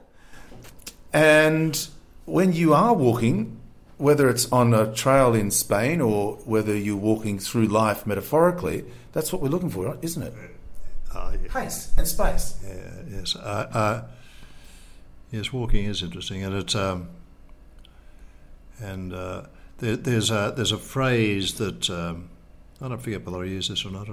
and 1.12 1.88
when 2.26 2.52
you 2.52 2.74
are 2.74 2.94
walking, 2.94 3.60
whether 4.04 4.28
it's 4.28 4.52
on 4.52 4.74
a 4.74 4.92
trail 4.92 5.34
in 5.34 5.50
Spain 5.50 5.98
or 6.02 6.34
whether 6.44 6.76
you're 6.76 6.94
walking 6.94 7.38
through 7.38 7.64
life 7.64 8.06
metaphorically, 8.06 8.84
that's 9.12 9.32
what 9.32 9.40
we're 9.40 9.48
looking 9.48 9.70
for, 9.70 9.96
isn't 10.02 10.22
it? 10.22 10.34
Oh, 11.14 11.32
yeah. 11.32 11.48
Pace 11.50 11.90
and 11.96 12.06
space. 12.06 12.62
Yeah, 12.66 12.90
yes. 13.08 13.34
Uh, 13.34 13.70
uh, 13.72 14.02
yes, 15.30 15.54
walking 15.54 15.86
is 15.86 16.02
interesting, 16.02 16.44
and 16.44 16.54
it 16.54 16.76
um, 16.76 17.08
and 18.78 19.14
uh, 19.14 19.44
there, 19.78 19.96
there's 19.96 20.30
a 20.30 20.52
there's 20.54 20.72
a 20.72 20.78
phrase 20.78 21.54
that 21.54 21.88
um, 21.88 22.28
I 22.82 22.88
don't 22.88 23.00
forget 23.00 23.24
whether 23.24 23.42
I 23.42 23.46
use 23.46 23.68
this 23.68 23.86
or 23.86 23.90
not, 23.90 24.06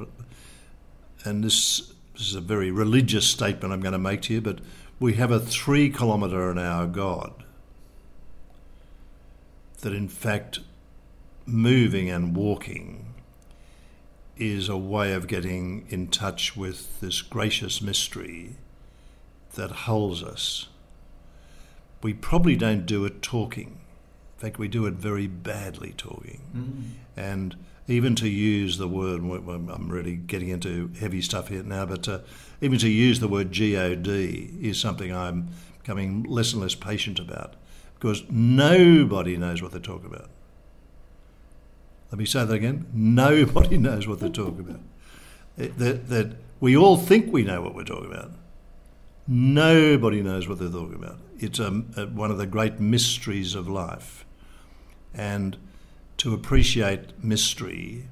and 1.26 1.44
this, 1.44 1.92
this 2.14 2.30
is 2.30 2.36
a 2.36 2.42
very 2.42 2.72
religious 2.72 3.28
statement 3.28 3.74
I'm 3.74 3.82
going 3.82 3.92
to 3.92 4.00
make 4.00 4.22
to 4.24 4.34
you, 4.36 4.40
but 4.40 4.60
we 5.02 5.16
have 5.16 5.32
a 5.32 5.40
three 5.40 5.90
kilometre 5.90 6.50
an 6.50 6.60
hour 6.60 6.88
God. 6.88 7.44
That 9.82 9.94
in 9.94 10.08
fact, 10.08 10.60
moving 11.46 12.10
and 12.10 12.36
walking 12.36 13.14
is 14.38 14.70
a 14.70 14.78
way 14.78 15.14
of 15.14 15.28
getting 15.28 15.86
in 15.90 16.08
touch 16.08 16.56
with 16.56 17.00
this 17.00 17.22
gracious 17.22 17.82
mystery 17.82 18.56
that 19.56 19.72
holds 19.72 20.24
us. 20.24 20.68
We 22.02 22.14
probably 22.14 22.56
don't 22.56 22.86
do 22.86 23.06
it 23.06 23.22
talking. 23.22 23.80
In 24.38 24.40
fact, 24.40 24.58
we 24.58 24.68
do 24.68 24.86
it 24.88 24.94
very 24.96 25.28
badly 25.28 25.94
talking. 25.98 26.42
And 27.16 27.56
even 27.88 28.16
to 28.16 28.28
use 28.30 28.78
the 28.78 28.88
word, 28.88 29.22
I'm 29.22 29.90
really 29.90 30.16
getting 30.16 30.50
into 30.50 30.92
heavy 31.00 31.22
stuff 31.22 31.50
here 31.50 31.62
now, 31.64 31.86
but 31.86 32.08
uh, 32.08 32.20
even 32.62 32.80
to 32.80 32.90
use 32.90 33.20
the 33.20 33.28
word 33.28 33.52
God 33.52 34.06
is 34.62 34.80
something 34.80 35.14
I'm 35.14 35.50
becoming 35.80 36.24
less 36.24 36.54
and 36.54 36.62
less 36.62 36.74
patient 36.76 37.20
about 37.20 37.56
because 38.02 38.24
nobody 38.32 39.38
knows 39.38 39.62
what 39.62 39.72
they're 39.72 39.80
talking 39.80 40.08
about. 40.08 40.28
Let 42.12 42.18
me 42.18 42.26
say 42.26 42.44
that 42.44 42.52
again. 42.52 42.88
Nobody 42.92 43.78
knows 43.78 44.08
what 44.08 44.20
they're 44.20 44.30
talking 44.30 44.60
about. 44.60 44.80
That, 45.56 46.10
that 46.10 46.36
we 46.60 46.76
all 46.76 46.98
think 46.98 47.32
we 47.32 47.44
know 47.44 47.62
what 47.62 47.76
we're 47.76 47.84
talking 47.84 48.12
about. 48.12 48.32
Nobody 49.28 50.24
knows 50.24 50.48
what 50.48 50.58
they're 50.58 50.70
talking 50.70 50.96
about. 50.96 51.20
It's 51.38 51.60
um, 51.60 51.92
uh, 51.96 52.08
one 52.08 52.32
of 52.32 52.40
the 52.40 52.48
great 52.48 52.80
mysteries 52.80 53.54
of 53.54 53.70
life. 53.70 54.26
And 55.14 55.58
to 56.18 56.34
appreciate 56.34 57.24
mystery 57.24 58.08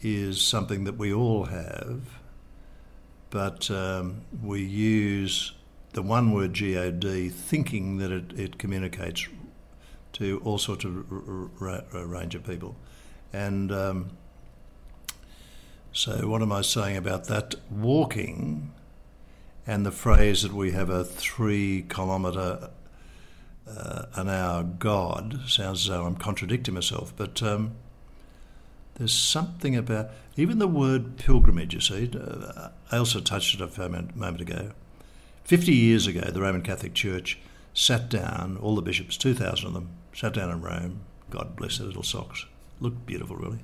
is 0.00 0.40
something 0.40 0.84
that 0.84 0.96
we 0.96 1.12
all 1.12 1.44
have, 1.44 2.00
but 3.28 3.70
um, 3.70 4.22
we 4.42 4.62
use 4.62 5.52
the 5.96 6.02
one 6.02 6.30
word 6.30 6.52
God 6.52 7.30
thinking 7.30 7.96
that 7.96 8.12
it, 8.12 8.38
it 8.38 8.58
communicates 8.58 9.26
to 10.12 10.42
all 10.44 10.58
sorts 10.58 10.84
of 10.84 11.10
r- 11.10 11.48
r- 11.58 11.84
r- 11.94 12.06
range 12.06 12.34
of 12.34 12.44
people. 12.44 12.76
And 13.32 13.72
um, 13.72 14.10
so, 15.92 16.28
what 16.28 16.42
am 16.42 16.52
I 16.52 16.60
saying 16.60 16.98
about 16.98 17.28
that? 17.28 17.54
Walking 17.70 18.74
and 19.66 19.86
the 19.86 19.90
phrase 19.90 20.42
that 20.42 20.52
we 20.52 20.72
have 20.72 20.90
a 20.90 21.02
three 21.02 21.86
kilometre 21.88 22.68
uh, 23.66 24.02
an 24.16 24.28
hour 24.28 24.64
God 24.64 25.40
sounds 25.48 25.84
as 25.84 25.88
though 25.88 26.04
I'm 26.04 26.16
contradicting 26.16 26.74
myself, 26.74 27.14
but 27.16 27.42
um, 27.42 27.72
there's 28.96 29.14
something 29.14 29.74
about 29.74 30.10
even 30.36 30.58
the 30.58 30.68
word 30.68 31.16
pilgrimage. 31.16 31.72
You 31.72 31.80
see, 31.80 32.10
uh, 32.14 32.68
also 32.98 33.20
touched 33.20 33.54
it 33.54 33.62
a 33.62 33.66
moment 34.14 34.42
ago. 34.42 34.72
Fifty 35.46 35.72
years 35.72 36.08
ago, 36.08 36.28
the 36.32 36.40
Roman 36.40 36.62
Catholic 36.62 36.92
Church 36.92 37.38
sat 37.72 38.08
down, 38.08 38.58
all 38.60 38.74
the 38.74 38.82
bishops, 38.82 39.16
two 39.16 39.32
thousand 39.32 39.68
of 39.68 39.74
them, 39.74 39.90
sat 40.12 40.34
down 40.34 40.50
in 40.50 40.60
Rome. 40.60 41.02
God 41.30 41.54
bless 41.54 41.78
their 41.78 41.86
little 41.86 42.02
socks. 42.02 42.46
Looked 42.80 43.06
beautiful, 43.06 43.36
really. 43.36 43.60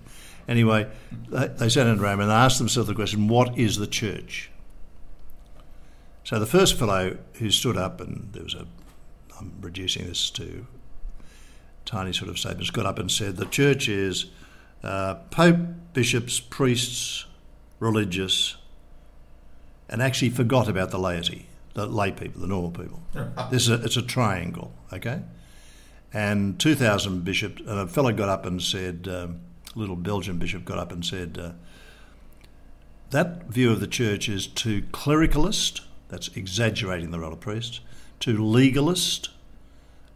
Anyway, 0.46 0.88
they, 1.28 1.68
sat 1.68 1.88
in 1.88 2.00
Rome 2.00 2.20
and 2.20 2.30
asked 2.30 2.58
themselves 2.58 2.88
the 2.88 2.94
question, 2.94 3.26
"What 3.26 3.58
is 3.58 3.78
the 3.78 3.88
church?" 3.88 4.48
So 6.22 6.38
the 6.38 6.46
first 6.46 6.78
fellow 6.78 7.18
who 7.34 7.50
stood 7.50 7.76
up, 7.76 8.00
and 8.00 8.28
there 8.32 8.44
was 8.44 8.54
a, 8.54 8.66
I'm 9.40 9.52
reducing 9.60 10.06
this 10.06 10.30
to 10.30 10.68
tiny 11.84 12.12
sort 12.12 12.30
of 12.30 12.38
statements, 12.38 12.70
got 12.70 12.86
up 12.86 13.00
and 13.00 13.10
said, 13.10 13.38
the 13.38 13.44
church 13.46 13.88
is 13.88 14.26
uh, 14.84 15.16
Pope, 15.32 15.58
bishops, 15.92 16.38
priests, 16.38 17.26
religious, 17.80 18.56
and 19.88 20.00
actually 20.00 20.30
forgot 20.30 20.68
about 20.68 20.92
the 20.92 20.98
laity, 20.98 21.48
the 21.74 21.86
lay 21.86 22.12
people, 22.12 22.40
the 22.40 22.46
normal 22.46 22.70
people. 22.70 23.02
this 23.50 23.62
is 23.62 23.70
a, 23.70 23.74
it's 23.84 23.96
a 23.96 24.02
triangle, 24.02 24.72
okay? 24.92 25.22
And 26.12 26.58
2,000 26.60 27.24
bishops, 27.24 27.60
and 27.60 27.78
a 27.78 27.86
fellow 27.86 28.12
got 28.12 28.28
up 28.28 28.44
and 28.44 28.62
said, 28.62 29.08
um, 29.10 29.40
a 29.74 29.78
little 29.78 29.96
Belgian 29.96 30.38
bishop 30.38 30.64
got 30.64 30.78
up 30.78 30.92
and 30.92 31.04
said, 31.04 31.38
uh, 31.40 31.52
that 33.10 33.46
view 33.48 33.70
of 33.70 33.80
the 33.80 33.86
church 33.86 34.28
is 34.28 34.46
too 34.46 34.82
clericalist, 34.92 35.80
that's 36.08 36.28
exaggerating 36.36 37.10
the 37.10 37.20
role 37.20 37.32
of 37.32 37.40
priests, 37.40 37.80
too 38.20 38.42
legalist, 38.44 39.30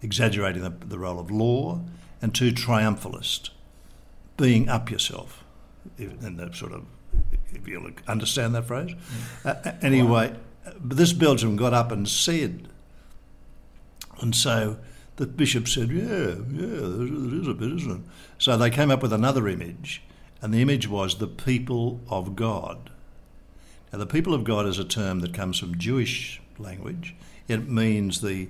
exaggerating 0.03 0.63
the, 0.63 0.71
the 0.71 0.99
role 0.99 1.19
of 1.19 1.31
law, 1.31 1.81
and 2.23 2.35
too 2.35 2.53
triumphalist, 2.53 3.51
being 4.37 4.69
up 4.69 4.91
yourself. 4.91 5.45
If- 5.99 6.23
And 6.23 6.39
that 6.39 6.55
sort 6.55 6.73
of, 6.73 6.85
if 7.51 7.67
you 7.67 7.81
look, 7.81 8.03
understand 8.07 8.55
that 8.55 8.67
phrase. 8.67 8.93
Uh, 9.45 9.55
anyway, 9.83 10.35
this 10.81 11.13
Belgium 11.13 11.57
got 11.57 11.73
up 11.73 11.93
and 11.93 12.09
said, 12.09 12.69
and 14.21 14.35
so 14.35 14.79
the 15.17 15.27
bishop 15.27 15.69
said, 15.69 15.91
"Yeah, 15.91 16.37
yeah, 16.51 16.81
there 16.81 17.41
is 17.41 17.49
a 17.49 17.55
bit, 17.55 17.73
isn't 17.73 17.91
it?" 17.91 18.01
So 18.39 18.57
they 18.57 18.71
came 18.71 18.91
up 18.91 19.03
with 19.03 19.13
another 19.13 19.49
image, 19.49 20.03
and 20.43 20.53
the 20.53 20.63
image 20.63 20.89
was 20.89 21.17
the 21.17 21.27
people 21.27 22.01
of 22.09 22.37
God. 22.37 22.91
Now, 23.93 23.99
the 23.99 24.07
people 24.07 24.35
of 24.35 24.45
God 24.45 24.67
is 24.67 24.79
a 24.79 24.85
term 24.85 25.21
that 25.21 25.33
comes 25.33 25.59
from 25.59 25.79
Jewish 25.79 26.41
language. 26.59 27.15
It 27.49 27.69
means 27.69 28.21
the 28.21 28.49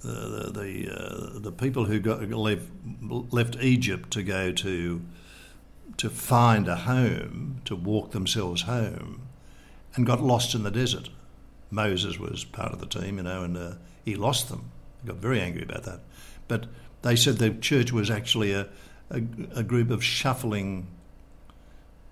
the 0.00 0.50
the, 0.52 0.90
uh, 0.90 1.38
the 1.38 1.52
people 1.52 1.84
who 1.86 1.98
got, 1.98 2.22
left, 2.30 2.68
left 3.10 3.56
Egypt 3.60 4.10
to 4.12 4.22
go 4.22 4.52
to 4.52 5.02
to 5.96 6.10
find 6.10 6.68
a 6.68 6.76
home, 6.76 7.60
to 7.64 7.74
walk 7.74 8.12
themselves 8.12 8.62
home, 8.62 9.22
and 9.94 10.06
got 10.06 10.22
lost 10.22 10.54
in 10.54 10.62
the 10.62 10.70
desert. 10.70 11.10
Moses 11.70 12.18
was 12.18 12.44
part 12.44 12.72
of 12.72 12.80
the 12.80 12.86
team, 12.86 13.18
you 13.18 13.22
know, 13.24 13.42
and 13.42 13.56
uh, 13.56 13.72
he 14.04 14.16
lost 14.16 14.48
them. 14.48 14.70
He 15.02 15.08
got 15.08 15.16
very 15.16 15.40
angry 15.40 15.62
about 15.62 15.84
that. 15.84 16.00
But 16.48 16.66
they 17.02 17.16
said 17.16 17.36
the 17.36 17.50
church 17.50 17.92
was 17.92 18.10
actually 18.10 18.52
a, 18.52 18.68
a, 19.10 19.22
a 19.54 19.62
group 19.62 19.90
of 19.90 20.02
shuffling, 20.02 20.86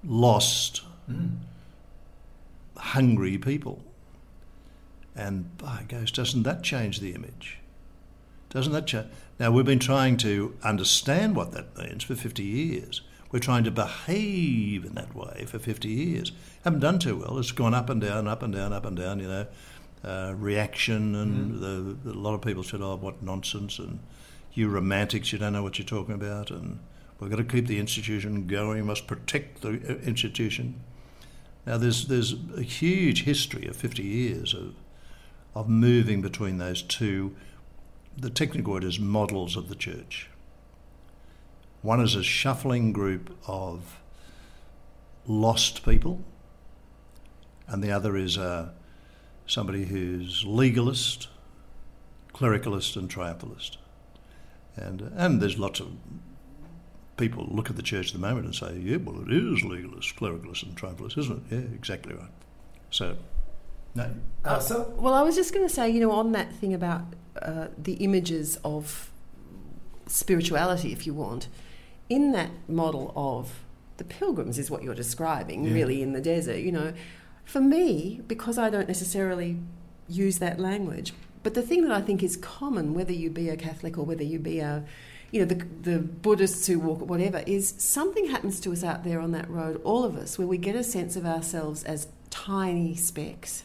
lost, 0.04 0.82
hungry 2.76 3.38
people. 3.38 3.82
And 5.14 5.56
by 5.56 5.84
goes, 5.88 6.10
doesn't 6.10 6.42
that 6.42 6.62
change 6.62 7.00
the 7.00 7.14
image? 7.14 7.58
Doesn't 8.50 8.72
that 8.72 8.86
change? 8.86 9.08
Now, 9.38 9.50
we've 9.50 9.64
been 9.64 9.78
trying 9.78 10.18
to 10.18 10.56
understand 10.62 11.36
what 11.36 11.52
that 11.52 11.76
means 11.76 12.04
for 12.04 12.14
50 12.14 12.42
years. 12.42 13.00
we're 13.32 13.38
trying 13.40 13.64
to 13.64 13.70
behave 13.70 14.84
in 14.84 14.94
that 14.94 15.14
way 15.14 15.44
for 15.46 15.58
50 15.58 15.88
years. 15.88 16.32
Haven't 16.66 16.80
done 16.80 16.98
too 16.98 17.18
well. 17.18 17.38
It's 17.38 17.52
gone 17.52 17.74
up 17.74 17.88
and 17.90 18.00
down, 18.00 18.26
up 18.26 18.42
and 18.42 18.52
down, 18.52 18.72
up 18.72 18.84
and 18.86 18.96
down, 18.96 19.20
you 19.20 19.28
know. 19.28 19.46
Uh, 20.02 20.34
reaction, 20.36 21.14
and 21.14 21.54
mm. 21.54 22.02
the, 22.02 22.10
a 22.10 22.12
lot 22.12 22.34
of 22.34 22.42
people 22.42 22.64
said, 22.64 22.80
oh, 22.80 22.96
what 22.96 23.22
nonsense, 23.22 23.78
and 23.78 24.00
you 24.52 24.68
romantics, 24.68 25.32
you 25.32 25.38
don't 25.38 25.52
know 25.52 25.62
what 25.62 25.78
you're 25.78 25.86
talking 25.86 26.16
about, 26.16 26.50
and 26.50 26.80
we've 27.20 27.30
got 27.30 27.36
to 27.36 27.44
keep 27.44 27.68
the 27.68 27.78
institution 27.78 28.48
going, 28.48 28.78
we 28.78 28.82
must 28.82 29.06
protect 29.06 29.60
the 29.60 29.68
uh, 29.68 29.94
institution. 30.04 30.80
Now, 31.66 31.76
there's, 31.76 32.08
there's 32.08 32.34
a 32.56 32.62
huge 32.62 33.22
history 33.22 33.68
of 33.68 33.76
50 33.76 34.02
years 34.02 34.52
of, 34.52 34.74
of 35.54 35.68
moving 35.68 36.20
between 36.20 36.58
those 36.58 36.82
two, 36.82 37.36
the 38.16 38.28
technical 38.28 38.72
word 38.72 38.82
is 38.82 38.98
models 38.98 39.56
of 39.56 39.68
the 39.68 39.76
church. 39.76 40.30
One 41.82 42.00
is 42.00 42.16
a 42.16 42.24
shuffling 42.24 42.92
group 42.92 43.36
of 43.46 44.00
lost 45.28 45.84
people, 45.84 46.24
and 47.68 47.82
the 47.82 47.90
other 47.90 48.16
is 48.16 48.38
uh, 48.38 48.70
somebody 49.46 49.84
who's 49.84 50.44
legalist, 50.44 51.28
clericalist, 52.32 52.96
and 52.96 53.08
triumphalist. 53.08 53.76
And, 54.76 55.00
and 55.16 55.40
there's 55.40 55.58
lots 55.58 55.80
of 55.80 55.88
people 57.16 57.48
look 57.50 57.70
at 57.70 57.76
the 57.76 57.82
church 57.82 58.08
at 58.08 58.12
the 58.12 58.18
moment 58.18 58.46
and 58.46 58.54
say, 58.54 58.76
yeah, 58.78 58.96
well, 58.98 59.22
it 59.22 59.32
is 59.32 59.64
legalist, 59.64 60.16
clericalist, 60.16 60.62
and 60.62 60.76
triumphalist, 60.76 61.18
isn't 61.18 61.50
it? 61.50 61.54
Yeah, 61.54 61.74
exactly 61.74 62.14
right. 62.14 62.30
So, 62.90 63.16
no. 63.94 64.10
Uh, 64.44 64.58
so, 64.58 64.94
well, 64.98 65.14
I 65.14 65.22
was 65.22 65.34
just 65.34 65.54
going 65.54 65.66
to 65.66 65.72
say, 65.72 65.88
you 65.88 66.00
know, 66.00 66.12
on 66.12 66.32
that 66.32 66.52
thing 66.52 66.74
about 66.74 67.02
uh, 67.40 67.68
the 67.78 67.94
images 67.94 68.58
of 68.64 69.10
spirituality, 70.06 70.92
if 70.92 71.06
you 71.06 71.14
want, 71.14 71.48
in 72.08 72.32
that 72.32 72.50
model 72.68 73.12
of 73.16 73.60
the 73.96 74.04
pilgrims 74.04 74.58
is 74.58 74.70
what 74.70 74.82
you're 74.82 74.94
describing, 74.94 75.64
yeah. 75.64 75.72
really, 75.72 76.02
in 76.02 76.12
the 76.12 76.20
desert, 76.20 76.58
you 76.58 76.70
know, 76.70 76.92
for 77.46 77.60
me, 77.60 78.20
because 78.26 78.58
I 78.58 78.68
don't 78.68 78.88
necessarily 78.88 79.56
use 80.08 80.40
that 80.40 80.60
language, 80.60 81.14
but 81.44 81.54
the 81.54 81.62
thing 81.62 81.82
that 81.82 81.92
I 81.92 82.00
think 82.00 82.22
is 82.24 82.36
common, 82.36 82.92
whether 82.92 83.12
you 83.12 83.30
be 83.30 83.48
a 83.48 83.56
Catholic 83.56 83.96
or 83.96 84.04
whether 84.04 84.24
you 84.24 84.40
be 84.40 84.58
a, 84.58 84.84
you 85.30 85.38
know, 85.40 85.46
the, 85.46 85.64
the 85.82 85.98
Buddhists 86.00 86.66
who 86.66 86.80
walk, 86.80 87.08
whatever, 87.08 87.44
is 87.46 87.72
something 87.78 88.26
happens 88.26 88.58
to 88.60 88.72
us 88.72 88.82
out 88.82 89.04
there 89.04 89.20
on 89.20 89.30
that 89.30 89.48
road, 89.48 89.80
all 89.84 90.02
of 90.02 90.16
us, 90.16 90.38
where 90.38 90.48
we 90.48 90.58
get 90.58 90.74
a 90.74 90.82
sense 90.82 91.14
of 91.14 91.24
ourselves 91.24 91.84
as 91.84 92.08
tiny 92.30 92.96
specks, 92.96 93.62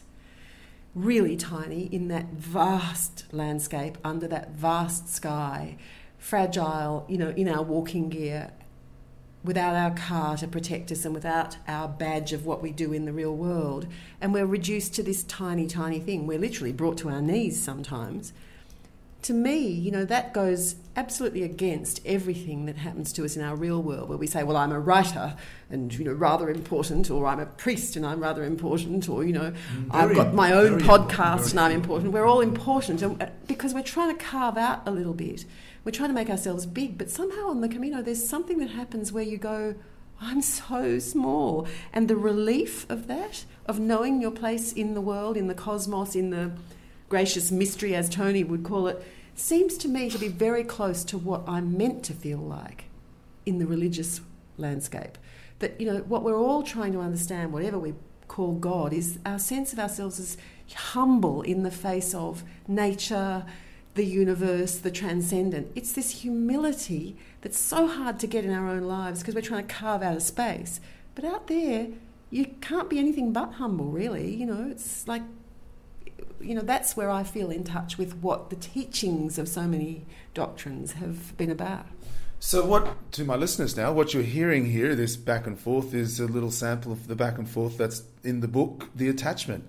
really 0.94 1.36
tiny 1.36 1.86
in 1.86 2.06
that 2.06 2.28
vast 2.34 3.24
landscape 3.32 3.98
under 4.04 4.28
that 4.28 4.52
vast 4.52 5.12
sky, 5.12 5.76
fragile, 6.18 7.04
you 7.08 7.18
know, 7.18 7.30
in 7.30 7.48
our 7.48 7.64
walking 7.64 8.08
gear, 8.08 8.52
without 9.44 9.74
our 9.74 9.90
car 9.90 10.36
to 10.36 10.46
protect 10.46 10.92
us 10.92 11.04
and 11.04 11.14
without 11.14 11.56
our 11.66 11.88
badge 11.88 12.32
of 12.32 12.46
what 12.46 12.62
we 12.62 12.70
do 12.70 12.92
in 12.92 13.04
the 13.04 13.12
real 13.12 13.34
world. 13.34 13.86
And 14.20 14.32
we're 14.32 14.46
reduced 14.46 14.94
to 14.94 15.02
this 15.02 15.24
tiny, 15.24 15.66
tiny 15.66 15.98
thing. 15.98 16.26
We're 16.26 16.38
literally 16.38 16.72
brought 16.72 16.98
to 16.98 17.08
our 17.08 17.20
knees 17.20 17.62
sometimes. 17.62 18.32
To 19.22 19.32
me, 19.32 19.68
you 19.68 19.92
know, 19.92 20.04
that 20.04 20.34
goes 20.34 20.74
absolutely 20.96 21.44
against 21.44 22.00
everything 22.04 22.66
that 22.66 22.76
happens 22.76 23.12
to 23.12 23.24
us 23.24 23.36
in 23.36 23.42
our 23.42 23.54
real 23.54 23.80
world, 23.80 24.08
where 24.08 24.18
we 24.18 24.26
say, 24.26 24.42
well, 24.42 24.56
I'm 24.56 24.72
a 24.72 24.80
writer 24.80 25.36
and, 25.70 25.94
you 25.94 26.04
know, 26.04 26.12
rather 26.12 26.50
important, 26.50 27.08
or 27.08 27.26
I'm 27.28 27.38
a 27.38 27.46
priest 27.46 27.94
and 27.94 28.04
I'm 28.04 28.18
rather 28.18 28.42
important, 28.42 29.08
or, 29.08 29.22
you 29.22 29.32
know, 29.32 29.52
very, 29.52 30.10
I've 30.10 30.14
got 30.16 30.34
my 30.34 30.52
own 30.52 30.80
podcast 30.80 31.52
and 31.52 31.60
I'm 31.60 31.70
important. 31.70 32.12
We're 32.12 32.26
all 32.26 32.40
important 32.40 33.00
and, 33.02 33.22
uh, 33.22 33.28
because 33.46 33.74
we're 33.74 33.84
trying 33.84 34.16
to 34.16 34.24
carve 34.24 34.56
out 34.56 34.82
a 34.86 34.90
little 34.90 35.14
bit 35.14 35.44
we're 35.84 35.92
trying 35.92 36.10
to 36.10 36.14
make 36.14 36.30
ourselves 36.30 36.66
big, 36.66 36.96
but 36.96 37.10
somehow 37.10 37.48
on 37.48 37.60
the 37.60 37.68
Camino, 37.68 38.02
there's 38.02 38.28
something 38.28 38.58
that 38.58 38.70
happens 38.70 39.12
where 39.12 39.24
you 39.24 39.36
go, 39.36 39.74
I'm 40.20 40.40
so 40.40 40.98
small. 41.00 41.66
And 41.92 42.08
the 42.08 42.16
relief 42.16 42.88
of 42.88 43.08
that, 43.08 43.44
of 43.66 43.80
knowing 43.80 44.20
your 44.20 44.30
place 44.30 44.72
in 44.72 44.94
the 44.94 45.00
world, 45.00 45.36
in 45.36 45.48
the 45.48 45.54
cosmos, 45.54 46.14
in 46.14 46.30
the 46.30 46.52
gracious 47.08 47.50
mystery, 47.50 47.94
as 47.94 48.08
Tony 48.08 48.44
would 48.44 48.62
call 48.62 48.86
it, 48.86 49.04
seems 49.34 49.76
to 49.78 49.88
me 49.88 50.08
to 50.10 50.18
be 50.18 50.28
very 50.28 50.62
close 50.62 51.02
to 51.04 51.18
what 51.18 51.42
I'm 51.48 51.76
meant 51.76 52.04
to 52.04 52.12
feel 52.12 52.38
like 52.38 52.84
in 53.44 53.58
the 53.58 53.66
religious 53.66 54.20
landscape. 54.58 55.18
That, 55.58 55.80
you 55.80 55.86
know, 55.86 55.98
what 55.98 56.22
we're 56.22 56.38
all 56.38 56.62
trying 56.62 56.92
to 56.92 57.00
understand, 57.00 57.52
whatever 57.52 57.78
we 57.78 57.94
call 58.28 58.54
God, 58.54 58.92
is 58.92 59.18
our 59.26 59.38
sense 59.38 59.72
of 59.72 59.78
ourselves 59.78 60.20
as 60.20 60.36
humble 60.74 61.42
in 61.42 61.64
the 61.64 61.70
face 61.70 62.14
of 62.14 62.44
nature, 62.68 63.44
the 63.94 64.04
universe, 64.04 64.78
the 64.78 64.90
transcendent. 64.90 65.70
It's 65.74 65.92
this 65.92 66.22
humility 66.22 67.16
that's 67.42 67.58
so 67.58 67.86
hard 67.86 68.18
to 68.20 68.26
get 68.26 68.44
in 68.44 68.52
our 68.52 68.68
own 68.68 68.82
lives 68.82 69.20
because 69.20 69.34
we're 69.34 69.42
trying 69.42 69.66
to 69.66 69.74
carve 69.74 70.02
out 70.02 70.16
a 70.16 70.20
space. 70.20 70.80
But 71.14 71.24
out 71.24 71.48
there, 71.48 71.88
you 72.30 72.46
can't 72.60 72.88
be 72.88 72.98
anything 72.98 73.32
but 73.32 73.52
humble, 73.54 73.86
really. 73.86 74.34
You 74.34 74.46
know, 74.46 74.68
it's 74.70 75.06
like, 75.06 75.22
you 76.40 76.54
know, 76.54 76.62
that's 76.62 76.96
where 76.96 77.10
I 77.10 77.22
feel 77.22 77.50
in 77.50 77.64
touch 77.64 77.98
with 77.98 78.16
what 78.16 78.48
the 78.48 78.56
teachings 78.56 79.38
of 79.38 79.48
so 79.48 79.62
many 79.62 80.06
doctrines 80.32 80.92
have 80.92 81.36
been 81.36 81.50
about. 81.50 81.86
So, 82.40 82.64
what 82.64 83.12
to 83.12 83.24
my 83.24 83.36
listeners 83.36 83.76
now, 83.76 83.92
what 83.92 84.14
you're 84.14 84.24
hearing 84.24 84.66
here, 84.66 84.96
this 84.96 85.14
back 85.14 85.46
and 85.46 85.56
forth, 85.56 85.94
is 85.94 86.18
a 86.18 86.26
little 86.26 86.50
sample 86.50 86.90
of 86.90 87.06
the 87.06 87.14
back 87.14 87.38
and 87.38 87.48
forth 87.48 87.78
that's 87.78 88.02
in 88.24 88.40
the 88.40 88.48
book, 88.48 88.88
The 88.96 89.08
Attachment. 89.08 89.64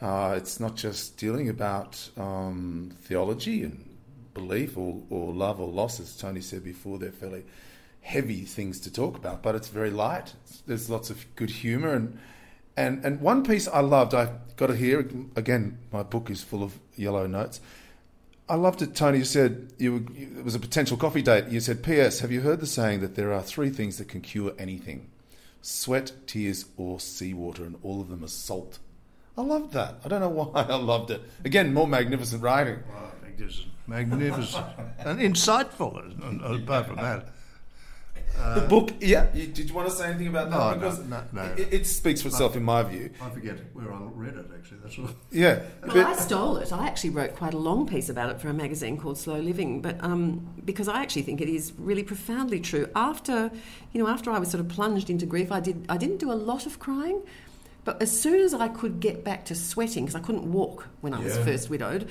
Uh, 0.00 0.34
it's 0.36 0.60
not 0.60 0.76
just 0.76 1.16
dealing 1.16 1.48
about 1.48 2.10
um, 2.16 2.92
theology 3.02 3.64
and 3.64 3.84
belief 4.32 4.76
or, 4.76 5.02
or 5.10 5.32
love 5.32 5.60
or 5.60 5.68
loss, 5.68 5.98
as 5.98 6.16
Tony 6.16 6.40
said 6.40 6.62
before. 6.62 6.98
They're 6.98 7.10
fairly 7.10 7.44
heavy 8.00 8.44
things 8.44 8.78
to 8.80 8.92
talk 8.92 9.16
about, 9.16 9.42
but 9.42 9.54
it's 9.54 9.68
very 9.68 9.90
light. 9.90 10.34
There's 10.66 10.88
lots 10.88 11.10
of 11.10 11.26
good 11.36 11.50
humour 11.50 11.94
and 11.94 12.18
and 12.76 13.04
and 13.04 13.20
one 13.20 13.42
piece 13.42 13.66
I 13.66 13.80
loved. 13.80 14.14
I've 14.14 14.56
got 14.56 14.70
it 14.70 14.76
here 14.76 15.00
again. 15.34 15.78
My 15.92 16.04
book 16.04 16.30
is 16.30 16.42
full 16.42 16.62
of 16.62 16.78
yellow 16.94 17.26
notes. 17.26 17.60
I 18.48 18.54
loved 18.54 18.80
it. 18.80 18.94
Tony 18.94 19.18
you 19.18 19.24
said 19.24 19.72
you 19.78 19.92
were, 19.92 20.00
it 20.16 20.44
was 20.44 20.54
a 20.54 20.60
potential 20.60 20.96
coffee 20.96 21.22
date. 21.22 21.48
You 21.48 21.60
said, 21.60 21.82
"P.S. 21.82 22.20
Have 22.20 22.30
you 22.30 22.40
heard 22.40 22.60
the 22.60 22.66
saying 22.66 23.00
that 23.00 23.16
there 23.16 23.32
are 23.32 23.42
three 23.42 23.70
things 23.70 23.98
that 23.98 24.08
can 24.08 24.20
cure 24.20 24.54
anything: 24.58 25.10
sweat, 25.60 26.12
tears, 26.28 26.66
or 26.76 27.00
seawater, 27.00 27.64
and 27.64 27.76
all 27.82 28.00
of 28.00 28.08
them 28.08 28.22
are 28.22 28.28
salt." 28.28 28.78
I 29.38 29.42
loved 29.42 29.72
that. 29.74 30.00
I 30.04 30.08
don't 30.08 30.20
know 30.20 30.28
why 30.52 30.62
I 30.62 30.76
loved 30.76 31.10
it. 31.12 31.22
Again, 31.44 31.72
more 31.72 31.86
magnificent 31.86 32.42
writing. 32.42 32.80
Oh, 32.90 33.10
magnificent, 33.22 33.68
magnificent, 33.86 34.66
and 34.98 35.18
insightful. 35.20 36.62
Apart 36.62 36.86
from 36.86 36.96
that, 36.96 37.28
uh, 38.40 38.60
the 38.60 38.66
book, 38.68 38.92
yeah. 39.00 39.26
You, 39.34 39.46
did 39.46 39.68
you 39.68 39.74
want 39.74 39.88
to 39.88 39.94
say 39.94 40.08
anything 40.08 40.28
about 40.28 40.50
that? 40.50 40.58
No, 40.58 40.74
because 40.74 40.98
no, 41.00 41.22
no, 41.32 41.44
no. 41.44 41.52
It, 41.54 41.72
it, 41.72 41.86
speaks 41.86 42.22
for 42.22 42.28
itself, 42.28 42.54
in 42.56 42.62
my 42.62 42.82
view. 42.82 43.10
I 43.20 43.30
forget 43.30 43.56
where 43.72 43.92
I 43.92 43.98
read 44.14 44.34
it. 44.34 44.46
Actually, 44.54 44.78
that's 44.82 44.98
all. 44.98 45.10
Yeah. 45.30 45.60
Well, 45.88 45.96
but, 45.96 46.06
I 46.06 46.14
stole 46.16 46.56
it. 46.58 46.72
I 46.72 46.86
actually 46.86 47.10
wrote 47.10 47.34
quite 47.34 47.54
a 47.54 47.58
long 47.58 47.86
piece 47.86 48.08
about 48.08 48.30
it 48.30 48.40
for 48.40 48.48
a 48.48 48.52
magazine 48.52 48.98
called 48.98 49.16
Slow 49.16 49.38
Living, 49.38 49.80
but 49.80 50.02
um, 50.04 50.54
because 50.64 50.86
I 50.86 51.00
actually 51.02 51.22
think 51.22 51.40
it 51.40 51.48
is 51.48 51.72
really 51.78 52.02
profoundly 52.02 52.60
true. 52.60 52.88
After, 52.94 53.50
you 53.92 54.02
know, 54.02 54.08
after 54.08 54.30
I 54.30 54.38
was 54.38 54.50
sort 54.50 54.60
of 54.60 54.68
plunged 54.68 55.08
into 55.08 55.24
grief, 55.24 55.50
I 55.50 55.60
did. 55.60 55.86
I 55.88 55.96
didn't 55.96 56.18
do 56.18 56.30
a 56.30 56.34
lot 56.34 56.66
of 56.66 56.78
crying. 56.78 57.22
But 57.88 58.02
as 58.02 58.20
soon 58.20 58.40
as 58.40 58.52
I 58.52 58.68
could 58.68 59.00
get 59.00 59.24
back 59.24 59.46
to 59.46 59.54
sweating, 59.54 60.04
because 60.04 60.14
I 60.14 60.20
couldn't 60.20 60.52
walk 60.52 60.86
when 61.00 61.14
I 61.14 61.20
was 61.20 61.38
yeah. 61.38 61.42
first 61.42 61.70
widowed 61.70 62.06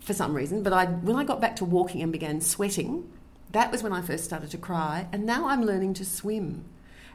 for 0.00 0.14
some 0.14 0.34
reason, 0.34 0.62
but 0.62 0.72
I, 0.72 0.86
when 0.86 1.16
I 1.16 1.24
got 1.24 1.38
back 1.38 1.56
to 1.56 1.66
walking 1.66 2.00
and 2.00 2.10
began 2.10 2.40
sweating, 2.40 3.06
that 3.50 3.70
was 3.70 3.82
when 3.82 3.92
I 3.92 4.00
first 4.00 4.24
started 4.24 4.50
to 4.52 4.56
cry. 4.56 5.06
And 5.12 5.26
now 5.26 5.48
I'm 5.48 5.66
learning 5.66 5.92
to 6.00 6.04
swim. 6.06 6.64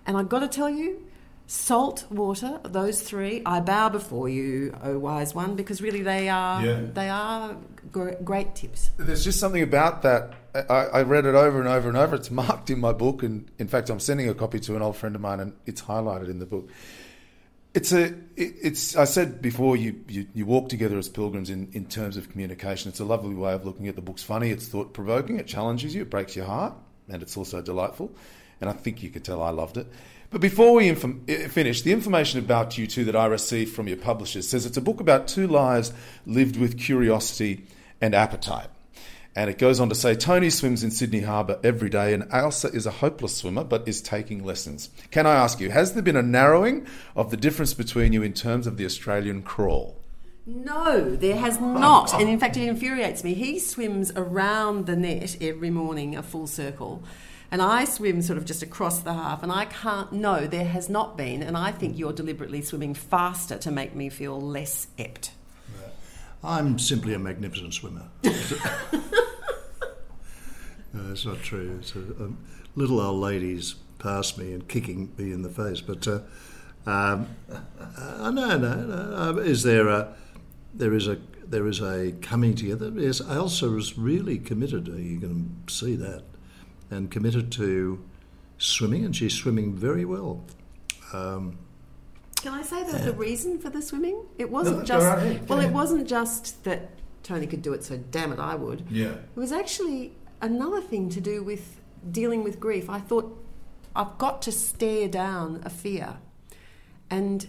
And 0.06 0.16
I've 0.16 0.30
got 0.30 0.42
to 0.42 0.48
tell 0.48 0.70
you, 0.70 1.04
salt 1.48 2.06
water, 2.12 2.60
those 2.66 3.02
three, 3.02 3.42
I 3.48 3.62
bow 3.62 3.90
before 3.90 4.30
you, 4.30 4.78
O 4.84 5.00
wise 5.00 5.34
one, 5.34 5.56
because 5.56 5.82
really 5.82 6.04
they 6.04 6.30
are 6.30 6.64
yeah. 6.64 6.82
they 6.94 7.10
are 7.10 7.58
great 7.92 8.54
tips. 8.54 8.92
There's 8.98 9.24
just 9.24 9.40
something 9.40 9.64
about 9.64 10.04
that. 10.04 10.36
I, 10.54 11.00
I, 11.00 11.02
read 11.02 11.26
it 11.26 11.34
over 11.34 11.60
and 11.60 11.68
over 11.68 11.90
and 11.90 11.98
over. 11.98 12.16
It's 12.16 12.30
marked 12.30 12.70
in 12.70 12.80
my 12.80 12.94
book, 12.94 13.24
and 13.24 13.50
in 13.58 13.68
fact, 13.68 13.90
I'm 13.90 14.00
sending 14.00 14.30
a 14.30 14.36
copy 14.36 14.60
to 14.60 14.76
an 14.76 14.84
old 14.84 14.98
friend 14.98 15.16
of 15.16 15.22
mine, 15.22 15.40
and 15.40 15.54
it's 15.66 15.82
highlighted 15.82 16.30
in 16.30 16.38
the 16.38 16.46
book. 16.46 16.70
It's 17.74 17.94
a. 17.94 18.14
It's. 18.36 18.96
I 18.98 19.06
said 19.06 19.42
before. 19.42 19.78
You, 19.78 20.04
you 20.08 20.28
you 20.34 20.46
walk 20.46 20.68
together 20.68 20.98
as 20.98 21.08
pilgrims 21.08 21.50
in 21.50 21.70
in 21.72 21.86
terms 21.86 22.18
of 22.18 22.30
communication. 22.30 22.90
It's 22.90 23.00
a 23.00 23.06
lovely 23.06 23.34
way 23.34 23.54
of 23.54 23.66
looking 23.66 23.88
at 23.88 23.96
the 23.96 24.02
book's 24.02 24.24
funny. 24.24 24.50
It's 24.50 24.68
thought 24.68 24.94
provoking. 24.94 25.40
It 25.40 25.48
challenges 25.48 25.96
you. 25.96 26.02
It 26.02 26.10
breaks 26.10 26.36
your 26.36 26.46
heart, 26.46 26.74
and 27.08 27.22
it's 27.22 27.38
also 27.38 27.62
delightful. 27.62 28.14
And 28.60 28.70
I 28.70 28.74
think 28.74 29.02
you 29.02 29.10
could 29.10 29.24
tell 29.24 29.42
I 29.42 29.52
loved 29.52 29.78
it. 29.78 29.88
But 30.32 30.42
before 30.42 30.74
we 30.74 30.88
inf- 30.88 31.30
eh, 31.30 31.48
finish, 31.48 31.82
the 31.82 31.92
information 31.92 32.40
about 32.40 32.78
you 32.78 32.88
two 32.88 33.06
that 33.06 33.16
I 33.16 33.26
received 33.26 33.74
from 33.74 33.88
your 33.88 33.98
publishers 33.98 34.48
says 34.48 34.66
it's 34.66 34.78
a 34.78 34.82
book 34.82 35.00
about 35.00 35.28
two 35.28 35.48
lives 35.48 35.94
lived 36.26 36.58
with 36.58 36.78
curiosity 36.78 37.66
and 38.02 38.14
appetite. 38.14 38.70
And 39.36 39.50
it 39.50 39.58
goes 39.58 39.80
on 39.80 39.88
to 39.90 39.96
say 39.96 40.14
Tony 40.14 40.50
swims 40.50 40.84
in 40.84 40.92
Sydney 40.92 41.22
Harbour 41.22 41.58
every 41.64 41.90
day, 41.90 42.14
and 42.14 42.24
Ailsa 42.32 42.74
is 42.74 42.86
a 42.86 42.92
hopeless 42.92 43.38
swimmer 43.38 43.64
but 43.64 43.88
is 43.88 44.02
taking 44.02 44.44
lessons. 44.44 44.90
Can 45.10 45.26
I 45.26 45.36
ask 45.36 45.62
you, 45.62 45.70
has 45.72 45.94
there 45.94 46.04
been 46.04 46.18
a 46.18 46.22
narrowing 46.22 46.86
of 47.16 47.32
the 47.32 47.38
difference 47.38 47.74
between 47.74 48.12
you 48.12 48.24
in 48.24 48.34
terms 48.34 48.68
of 48.68 48.76
the 48.76 48.86
Australian 48.86 49.42
crawl? 49.42 49.98
No, 50.46 51.16
there 51.16 51.38
has 51.38 51.62
not. 51.62 52.14
And 52.14 52.28
in 52.28 52.40
fact, 52.40 52.58
it 52.58 52.68
infuriates 52.68 53.24
me. 53.24 53.34
He 53.34 53.60
swims 53.60 54.12
around 54.16 54.86
the 54.86 54.96
net 54.96 55.38
every 55.40 55.70
morning, 55.70 56.16
a 56.16 56.24
full 56.24 56.48
circle. 56.48 57.04
And 57.52 57.62
I 57.62 57.86
swim 57.86 58.22
sort 58.22 58.38
of 58.38 58.46
just 58.46 58.64
across 58.64 59.00
the 59.00 59.14
half, 59.14 59.44
and 59.44 59.52
I 59.52 59.66
can't, 59.66 60.12
no, 60.12 60.48
there 60.48 60.66
has 60.66 60.90
not 60.90 61.18
been, 61.18 61.44
and 61.44 61.58
I 61.58 61.72
think 61.72 61.98
you're 61.98 62.14
deliberately 62.14 62.62
swimming 62.62 62.94
faster 62.94 63.58
to 63.60 63.72
make 63.72 63.94
me 63.94 64.10
feel 64.10 64.40
less 64.42 64.88
ept. 64.98 65.32
I'm 66.44 66.80
simply 66.80 67.14
a 67.14 67.20
magnificent 67.20 67.74
swimmer. 67.74 68.10
no, 68.24 68.34
that's 70.94 71.26
not 71.26 71.42
true. 71.42 71.78
It's 71.80 71.96
a, 71.96 72.00
a 72.00 72.32
little 72.76 73.00
old 73.00 73.20
ladies 73.20 73.76
past 74.00 74.38
me 74.38 74.52
and 74.54 74.68
kicking 74.68 75.14
me 75.18 75.32
in 75.32 75.44
the 75.44 75.50
face. 75.50 75.82
But 75.82 76.08
uh, 76.08 76.20
um, 76.86 77.28
uh, 77.50 78.32
no, 78.32 78.58
no, 78.58 78.76
no. 78.76 79.16
Uh, 79.16 79.38
is 79.38 79.64
there 79.64 79.88
a 79.88 80.14
there 80.74 80.94
is 80.94 81.08
a 81.08 81.18
there 81.46 81.68
is 81.68 81.80
a 81.80 82.14
coming 82.22 82.56
together? 82.56 82.92
Yes, 82.96 83.22
Ailsa 83.22 83.78
is 83.78 83.98
really 83.98 84.40
committed. 84.40 84.90
Uh, 84.90 84.94
you 84.94 85.20
can 85.20 85.62
see 85.68 85.96
that, 85.96 86.24
and 86.90 87.12
committed 87.12 87.52
to 87.54 88.04
swimming, 88.58 89.06
and 89.06 89.16
she's 89.16 89.34
swimming 89.34 89.76
very 89.76 90.06
well. 90.06 90.44
Um, 91.14 91.60
Can 92.42 92.54
I 92.54 92.64
say 92.64 92.84
that 92.84 93.06
the 93.06 93.14
reason 93.14 93.60
for 93.60 93.70
the 93.70 93.82
swimming? 93.82 94.26
It 94.38 94.50
wasn't 94.50 94.80
no, 94.80 94.84
just 94.84 95.06
right, 95.06 95.48
well, 95.48 95.60
it 95.60 95.72
wasn't 95.72 96.08
just 96.08 96.64
that 96.64 96.90
Tony 97.22 97.46
could 97.46 97.62
do 97.62 97.74
it, 97.74 97.84
so 97.84 97.98
damn 97.98 98.32
it, 98.32 98.40
I 98.40 98.56
would. 98.56 98.86
Yeah. 98.90 99.10
It 99.10 99.36
was 99.36 99.52
actually 99.52 100.14
another 100.42 100.82
thing 100.82 101.10
to 101.10 101.22
do 101.22 101.44
with 101.44 101.80
dealing 102.10 102.44
with 102.44 102.60
grief. 102.60 102.90
I 102.90 103.00
thought 103.00 103.38
I've 103.96 104.18
got 104.18 104.42
to 104.44 104.52
stare 104.52 105.08
down 105.08 105.62
a 105.64 105.70
fear. 105.70 106.18
And 107.12 107.48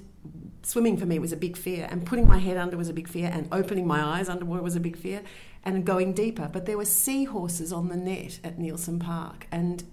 swimming 0.63 0.97
for 0.97 1.07
me 1.07 1.19
was 1.19 1.33
a 1.33 1.37
big 1.37 1.57
fear, 1.57 1.89
and 1.91 2.05
putting 2.05 2.29
my 2.29 2.39
head 2.39 2.59
under 2.59 2.77
was 2.77 2.89
a 2.89 2.93
big 2.93 3.09
fear, 3.09 3.31
and 3.33 3.49
opening 3.51 3.87
my 3.87 4.03
eyes 4.03 4.29
underwater 4.29 4.63
was 4.63 4.77
a 4.77 4.81
big 4.81 4.97
fear, 4.97 5.23
and 5.65 5.87
going 5.87 6.13
deeper. 6.13 6.51
But 6.53 6.67
there 6.67 6.77
were 6.77 6.85
seahorses 6.85 7.73
on 7.73 7.89
the 7.89 7.97
net 7.97 8.41
at 8.45 8.59
Nielsen 8.59 8.99
Park, 8.99 9.47
and 9.51 9.85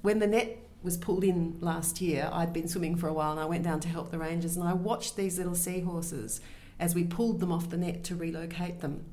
when 0.00 0.18
the 0.18 0.26
net 0.26 0.58
was 0.84 0.98
pulled 0.98 1.24
in 1.24 1.56
last 1.60 2.00
year, 2.00 2.28
I'd 2.30 2.52
been 2.52 2.68
swimming 2.68 2.96
for 2.96 3.08
a 3.08 3.12
while, 3.12 3.32
and 3.32 3.40
I 3.40 3.46
went 3.46 3.64
down 3.64 3.80
to 3.80 3.88
help 3.88 4.10
the 4.10 4.18
rangers, 4.18 4.56
and 4.56 4.68
I 4.68 4.74
watched 4.74 5.16
these 5.16 5.38
little 5.38 5.54
seahorses 5.54 6.40
as 6.78 6.94
we 6.94 7.04
pulled 7.04 7.40
them 7.40 7.50
off 7.50 7.70
the 7.70 7.78
net 7.78 8.04
to 8.04 8.14
relocate 8.14 8.80
them. 8.80 9.06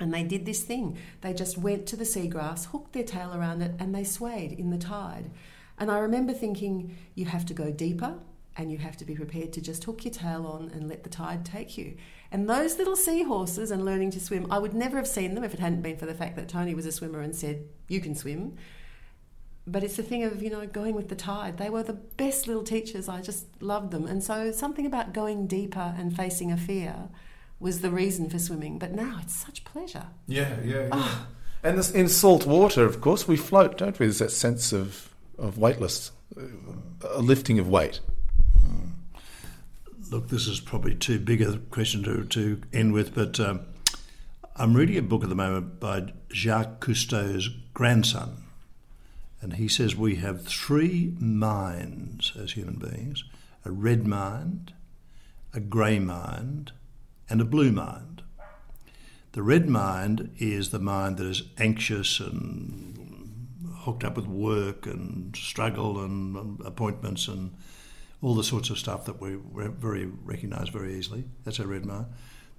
And 0.00 0.12
they 0.12 0.22
did 0.22 0.46
this 0.46 0.62
thing. 0.62 0.96
They 1.20 1.34
just 1.34 1.58
went 1.58 1.86
to 1.86 1.96
the 1.96 2.04
seagrass, 2.04 2.66
hooked 2.66 2.94
their 2.94 3.04
tail 3.04 3.34
around 3.34 3.62
it, 3.62 3.72
and 3.78 3.94
they 3.94 4.02
swayed 4.02 4.52
in 4.52 4.70
the 4.70 4.78
tide. 4.78 5.30
And 5.78 5.90
I 5.90 5.98
remember 5.98 6.32
thinking, 6.32 6.96
you 7.14 7.26
have 7.26 7.46
to 7.46 7.54
go 7.54 7.70
deeper 7.70 8.16
and 8.56 8.70
you 8.70 8.78
have 8.78 8.96
to 8.96 9.04
be 9.04 9.16
prepared 9.16 9.52
to 9.52 9.60
just 9.60 9.82
hook 9.84 10.04
your 10.04 10.14
tail 10.14 10.46
on 10.46 10.70
and 10.72 10.88
let 10.88 11.02
the 11.02 11.10
tide 11.10 11.44
take 11.44 11.76
you. 11.76 11.96
And 12.30 12.48
those 12.48 12.78
little 12.78 12.96
seahorses 12.96 13.70
and 13.70 13.84
learning 13.84 14.12
to 14.12 14.20
swim, 14.20 14.50
I 14.50 14.58
would 14.58 14.74
never 14.74 14.96
have 14.96 15.08
seen 15.08 15.34
them 15.34 15.44
if 15.44 15.52
it 15.52 15.60
hadn't 15.60 15.82
been 15.82 15.96
for 15.96 16.06
the 16.06 16.14
fact 16.14 16.36
that 16.36 16.48
Tony 16.48 16.74
was 16.74 16.86
a 16.86 16.92
swimmer 16.92 17.20
and 17.20 17.34
said, 17.34 17.64
You 17.88 18.00
can 18.00 18.14
swim. 18.14 18.56
But 19.66 19.82
it's 19.82 19.96
the 19.96 20.02
thing 20.02 20.24
of, 20.24 20.42
you 20.42 20.50
know, 20.50 20.66
going 20.66 20.94
with 20.94 21.08
the 21.08 21.14
tide. 21.14 21.56
They 21.56 21.70
were 21.70 21.82
the 21.82 21.94
best 21.94 22.46
little 22.46 22.64
teachers. 22.64 23.08
I 23.08 23.22
just 23.22 23.46
loved 23.62 23.92
them. 23.92 24.06
And 24.06 24.22
so 24.22 24.52
something 24.52 24.84
about 24.84 25.14
going 25.14 25.46
deeper 25.46 25.94
and 25.96 26.14
facing 26.14 26.52
a 26.52 26.56
fear 26.56 27.08
was 27.58 27.80
the 27.80 27.90
reason 27.90 28.28
for 28.28 28.38
swimming. 28.38 28.78
But 28.78 28.92
now 28.92 29.20
it's 29.22 29.34
such 29.34 29.64
pleasure. 29.64 30.06
Yeah, 30.26 30.56
yeah, 30.62 30.82
yeah. 30.82 30.88
Oh. 30.92 31.26
And 31.62 31.78
this, 31.78 31.90
in 31.90 32.08
salt 32.10 32.44
water, 32.44 32.84
of 32.84 33.00
course, 33.00 33.26
we 33.26 33.36
float, 33.38 33.78
don't 33.78 33.98
we? 33.98 34.04
There's 34.04 34.18
that 34.18 34.32
sense 34.32 34.72
of 34.74 35.14
of 35.38 35.58
weightless, 35.58 36.12
a 37.02 37.20
lifting 37.20 37.58
of 37.58 37.68
weight? 37.68 38.00
Look, 40.10 40.28
this 40.28 40.46
is 40.46 40.60
probably 40.60 40.94
too 40.94 41.18
big 41.18 41.42
a 41.42 41.58
question 41.58 42.02
to, 42.04 42.24
to 42.24 42.60
end 42.72 42.92
with, 42.92 43.14
but 43.14 43.40
um, 43.40 43.62
I'm 44.54 44.74
reading 44.74 44.98
a 44.98 45.02
book 45.02 45.22
at 45.22 45.28
the 45.28 45.34
moment 45.34 45.80
by 45.80 46.12
Jacques 46.30 46.80
Cousteau's 46.80 47.48
grandson. 47.72 48.43
And 49.44 49.52
he 49.52 49.68
says 49.68 49.94
we 49.94 50.14
have 50.16 50.46
three 50.46 51.14
minds 51.20 52.32
as 52.34 52.52
human 52.52 52.76
beings 52.76 53.24
a 53.62 53.70
red 53.70 54.06
mind, 54.06 54.72
a 55.52 55.60
grey 55.60 55.98
mind, 55.98 56.72
and 57.28 57.42
a 57.42 57.44
blue 57.44 57.70
mind. 57.70 58.22
The 59.32 59.42
red 59.42 59.68
mind 59.68 60.30
is 60.38 60.70
the 60.70 60.78
mind 60.78 61.18
that 61.18 61.26
is 61.26 61.42
anxious 61.58 62.20
and 62.20 63.46
hooked 63.80 64.02
up 64.02 64.16
with 64.16 64.26
work 64.26 64.86
and 64.86 65.36
struggle 65.36 66.02
and 66.02 66.58
appointments 66.64 67.28
and 67.28 67.54
all 68.22 68.34
the 68.34 68.44
sorts 68.44 68.70
of 68.70 68.78
stuff 68.78 69.04
that 69.04 69.20
we 69.20 69.36
very 69.52 70.06
recognise 70.06 70.70
very 70.70 70.94
easily. 70.94 71.24
That's 71.44 71.58
a 71.58 71.66
red 71.66 71.84
mind. 71.84 72.06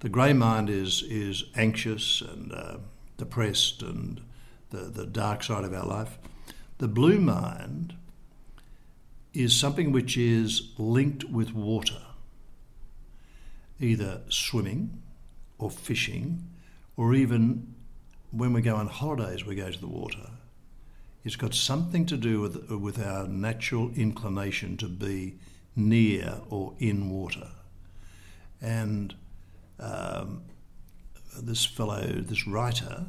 The 0.00 0.08
grey 0.08 0.34
mind 0.34 0.70
is 0.70 1.02
is 1.02 1.46
anxious 1.56 2.20
and 2.20 2.52
uh, 2.52 2.76
depressed 3.16 3.82
and 3.82 4.20
the 4.70 4.82
the 4.82 5.06
dark 5.06 5.42
side 5.42 5.64
of 5.64 5.74
our 5.74 5.86
life. 5.86 6.16
The 6.78 6.88
blue 6.88 7.18
mind 7.18 7.94
is 9.32 9.58
something 9.58 9.92
which 9.92 10.16
is 10.16 10.72
linked 10.78 11.24
with 11.24 11.54
water, 11.54 12.02
either 13.80 14.20
swimming 14.28 15.02
or 15.58 15.70
fishing, 15.70 16.46
or 16.96 17.14
even 17.14 17.74
when 18.30 18.52
we 18.52 18.60
go 18.60 18.76
on 18.76 18.88
holidays, 18.88 19.44
we 19.44 19.54
go 19.54 19.70
to 19.70 19.80
the 19.80 19.86
water. 19.86 20.30
It's 21.24 21.36
got 21.36 21.54
something 21.54 22.06
to 22.06 22.16
do 22.16 22.40
with, 22.40 22.70
with 22.70 23.02
our 23.04 23.26
natural 23.26 23.90
inclination 23.96 24.76
to 24.78 24.88
be 24.88 25.38
near 25.74 26.40
or 26.50 26.74
in 26.78 27.10
water. 27.10 27.48
And 28.60 29.14
um, 29.80 30.42
this 31.36 31.64
fellow, 31.64 32.06
this 32.06 32.46
writer, 32.46 33.06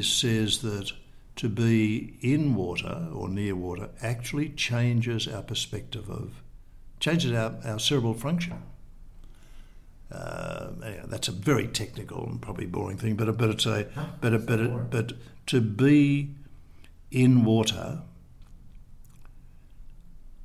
says 0.00 0.58
that 0.62 0.92
to 1.36 1.48
be 1.48 2.16
in 2.20 2.54
water 2.54 3.08
or 3.12 3.28
near 3.28 3.54
water 3.54 3.90
actually 4.02 4.48
changes 4.50 5.28
our 5.28 5.42
perspective 5.42 6.08
of, 6.10 6.42
changes 6.98 7.32
our, 7.32 7.54
our 7.64 7.78
cerebral 7.78 8.14
function. 8.14 8.62
Uh, 10.10 10.68
anyway, 10.84 11.02
that's 11.06 11.28
a 11.28 11.32
very 11.32 11.66
technical 11.66 12.24
and 12.26 12.40
probably 12.40 12.66
boring 12.66 12.96
thing, 12.96 13.16
but 13.16 13.36
but 13.36 13.50
it's 13.50 13.66
a 13.66 13.86
but 14.20 14.32
a, 14.32 14.38
but 14.38 14.60
a, 14.60 14.68
but 14.68 15.12
to 15.46 15.60
be 15.60 16.30
in 17.10 17.44
water 17.44 18.02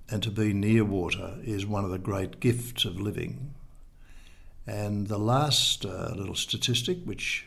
and 0.09 0.21
to 0.23 0.31
be 0.31 0.51
near 0.51 0.83
water 0.83 1.37
is 1.43 1.65
one 1.65 1.85
of 1.85 1.91
the 1.91 1.99
great 1.99 2.39
gifts 2.39 2.85
of 2.85 2.99
living. 2.99 3.53
And 4.67 5.07
the 5.07 5.17
last 5.17 5.85
uh, 5.85 6.13
little 6.15 6.35
statistic, 6.35 6.97
which 7.05 7.45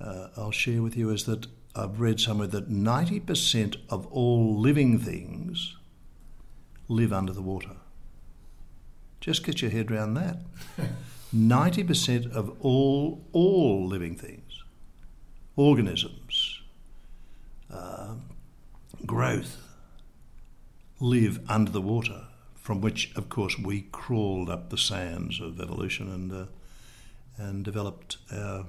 uh, 0.00 0.28
I'll 0.36 0.50
share 0.50 0.82
with 0.82 0.96
you, 0.96 1.10
is 1.10 1.24
that 1.24 1.46
I've 1.76 2.00
read 2.00 2.20
somewhere 2.20 2.46
that 2.48 2.70
90% 2.70 3.76
of 3.90 4.06
all 4.06 4.58
living 4.58 4.98
things 4.98 5.76
live 6.88 7.12
under 7.12 7.32
the 7.32 7.42
water. 7.42 7.76
Just 9.20 9.44
get 9.44 9.62
your 9.62 9.70
head 9.70 9.90
around 9.90 10.14
that. 10.14 10.38
90% 11.34 12.30
of 12.32 12.56
all 12.60 13.24
all 13.32 13.86
living 13.86 14.14
things, 14.14 14.62
organisms, 15.56 16.60
uh, 17.72 18.14
growth 19.04 19.56
live 21.00 21.40
under 21.48 21.72
the 21.72 21.80
water, 21.80 22.26
from 22.54 22.80
which, 22.80 23.12
of 23.16 23.28
course, 23.28 23.58
we 23.58 23.82
crawled 23.90 24.48
up 24.48 24.70
the 24.70 24.78
sands 24.78 25.40
of 25.40 25.60
evolution 25.60 26.08
and 26.08 26.32
uh, 26.32 26.46
and 27.36 27.64
developed 27.64 28.18
our 28.32 28.66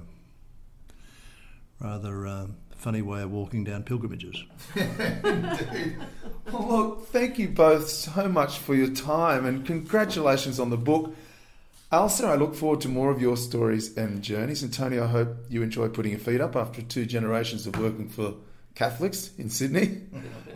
rather 1.78 2.26
uh, 2.26 2.46
funny 2.76 3.02
way 3.02 3.22
of 3.22 3.30
walking 3.30 3.64
down 3.64 3.82
pilgrimages. 3.82 4.44
Indeed. 4.74 5.96
Well, 6.52 6.68
look, 6.68 7.08
thank 7.08 7.38
you 7.38 7.48
both 7.48 7.88
so 7.88 8.28
much 8.28 8.58
for 8.58 8.74
your 8.74 8.90
time 8.90 9.44
and 9.44 9.66
congratulations 9.66 10.60
on 10.60 10.70
the 10.70 10.76
book. 10.76 11.14
Ailsa, 11.92 12.26
I 12.26 12.34
look 12.34 12.54
forward 12.54 12.80
to 12.82 12.88
more 12.88 13.10
of 13.10 13.20
your 13.20 13.36
stories 13.36 13.96
and 13.96 14.22
journeys. 14.22 14.62
And 14.62 14.72
Tony, 14.72 14.98
I 14.98 15.06
hope 15.06 15.36
you 15.48 15.62
enjoy 15.62 15.88
putting 15.88 16.12
your 16.12 16.20
feet 16.20 16.40
up 16.40 16.56
after 16.56 16.82
two 16.82 17.06
generations 17.06 17.66
of 17.66 17.78
working 17.78 18.08
for 18.08 18.34
Catholics 18.76 19.30
in 19.38 19.48
Sydney. 19.48 20.02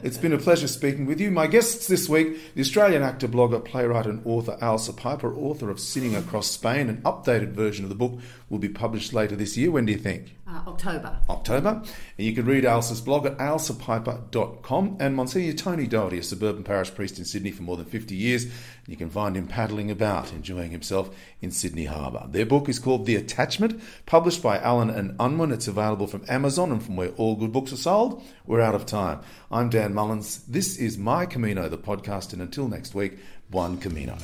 It's 0.03 0.19
been 0.19 0.35
a 0.35 0.39
pleasure 0.39 0.69
speaking 0.69 1.07
with 1.07 1.21
you. 1.21 1.31
My 1.31 1.47
guests 1.47 1.87
this 1.87 2.09
week, 2.09 2.55
the 2.55 2.61
Australian 2.61 3.03
actor, 3.03 3.27
blogger, 3.27 3.65
playwright, 3.65 4.07
and 4.07 4.21
author 4.27 4.59
Ailsa 4.61 4.95
Piper, 4.95 5.35
author 5.35 5.71
of 5.71 5.81
Sinning 5.81 6.15
Across 6.15 6.51
Spain. 6.51 6.89
An 6.89 7.03
updated 7.03 7.53
version 7.53 7.85
of 7.85 7.89
the 7.89 7.95
book 7.95 8.19
will 8.51 8.59
be 8.59 8.69
published 8.69 9.13
later 9.13 9.37
this 9.37 9.57
year. 9.57 9.71
When 9.71 9.87
do 9.87 9.93
you 9.93 9.99
think? 9.99 10.37
Uh, 10.47 10.63
October. 10.67 11.19
October. 11.29 11.83
And 12.19 12.27
you 12.27 12.35
can 12.35 12.45
read 12.45 12.65
Ailsa's 12.65 13.01
blog 13.01 13.25
at 13.25 13.39
ailsapiper.com. 13.39 14.97
And 15.01 15.15
Monsignor 15.15 15.53
Tony 15.53 15.87
Doherty, 15.87 16.19
a 16.19 16.23
suburban 16.23 16.65
parish 16.65 16.95
priest 16.95 17.19
in 17.19 17.25
Sydney 17.25 17.51
for 17.51 17.63
more 17.63 17.77
than 17.77 17.87
50 17.87 18.15
years. 18.15 18.47
You 18.87 18.97
can 18.97 19.11
find 19.11 19.37
him 19.37 19.47
paddling 19.47 19.91
about, 19.91 20.33
enjoying 20.33 20.73
himself 20.73 21.15
in 21.41 21.53
Sydney 21.53 21.85
Harbour. 21.85 22.27
Their 22.29 22.47
book 22.47 22.69
is 22.69 22.79
called 22.79 23.07
The 23.07 23.17
Attachment, 23.17 23.81
published 24.07 24.43
by 24.43 24.59
Allen 24.59 24.91
and 24.91 25.15
Unwin. 25.21 25.53
It's 25.53 25.69
available 25.69 26.07
from 26.07 26.25
Amazon 26.27 26.73
and 26.73 26.83
from 26.83 26.97
where 26.97 27.11
all 27.11 27.37
good 27.37 27.53
books 27.53 27.73
are 27.73 27.77
sold 27.77 28.10
world, 28.11 28.23
we're 28.47 28.61
out 28.61 28.75
of 28.75 28.87
time. 28.87 29.21
I'm 29.51 29.69
Dan 29.69 29.95
Mullins. 29.95 30.45
This 30.47 30.77
is 30.77 30.99
My 30.99 31.27
Camino, 31.27 31.69
the 31.69 31.79
podcast, 31.79 32.33
and 32.33 32.43
until 32.43 32.69
next 32.69 32.95
week, 32.95 33.19
Buen 33.51 33.79
Camino. 33.79 34.17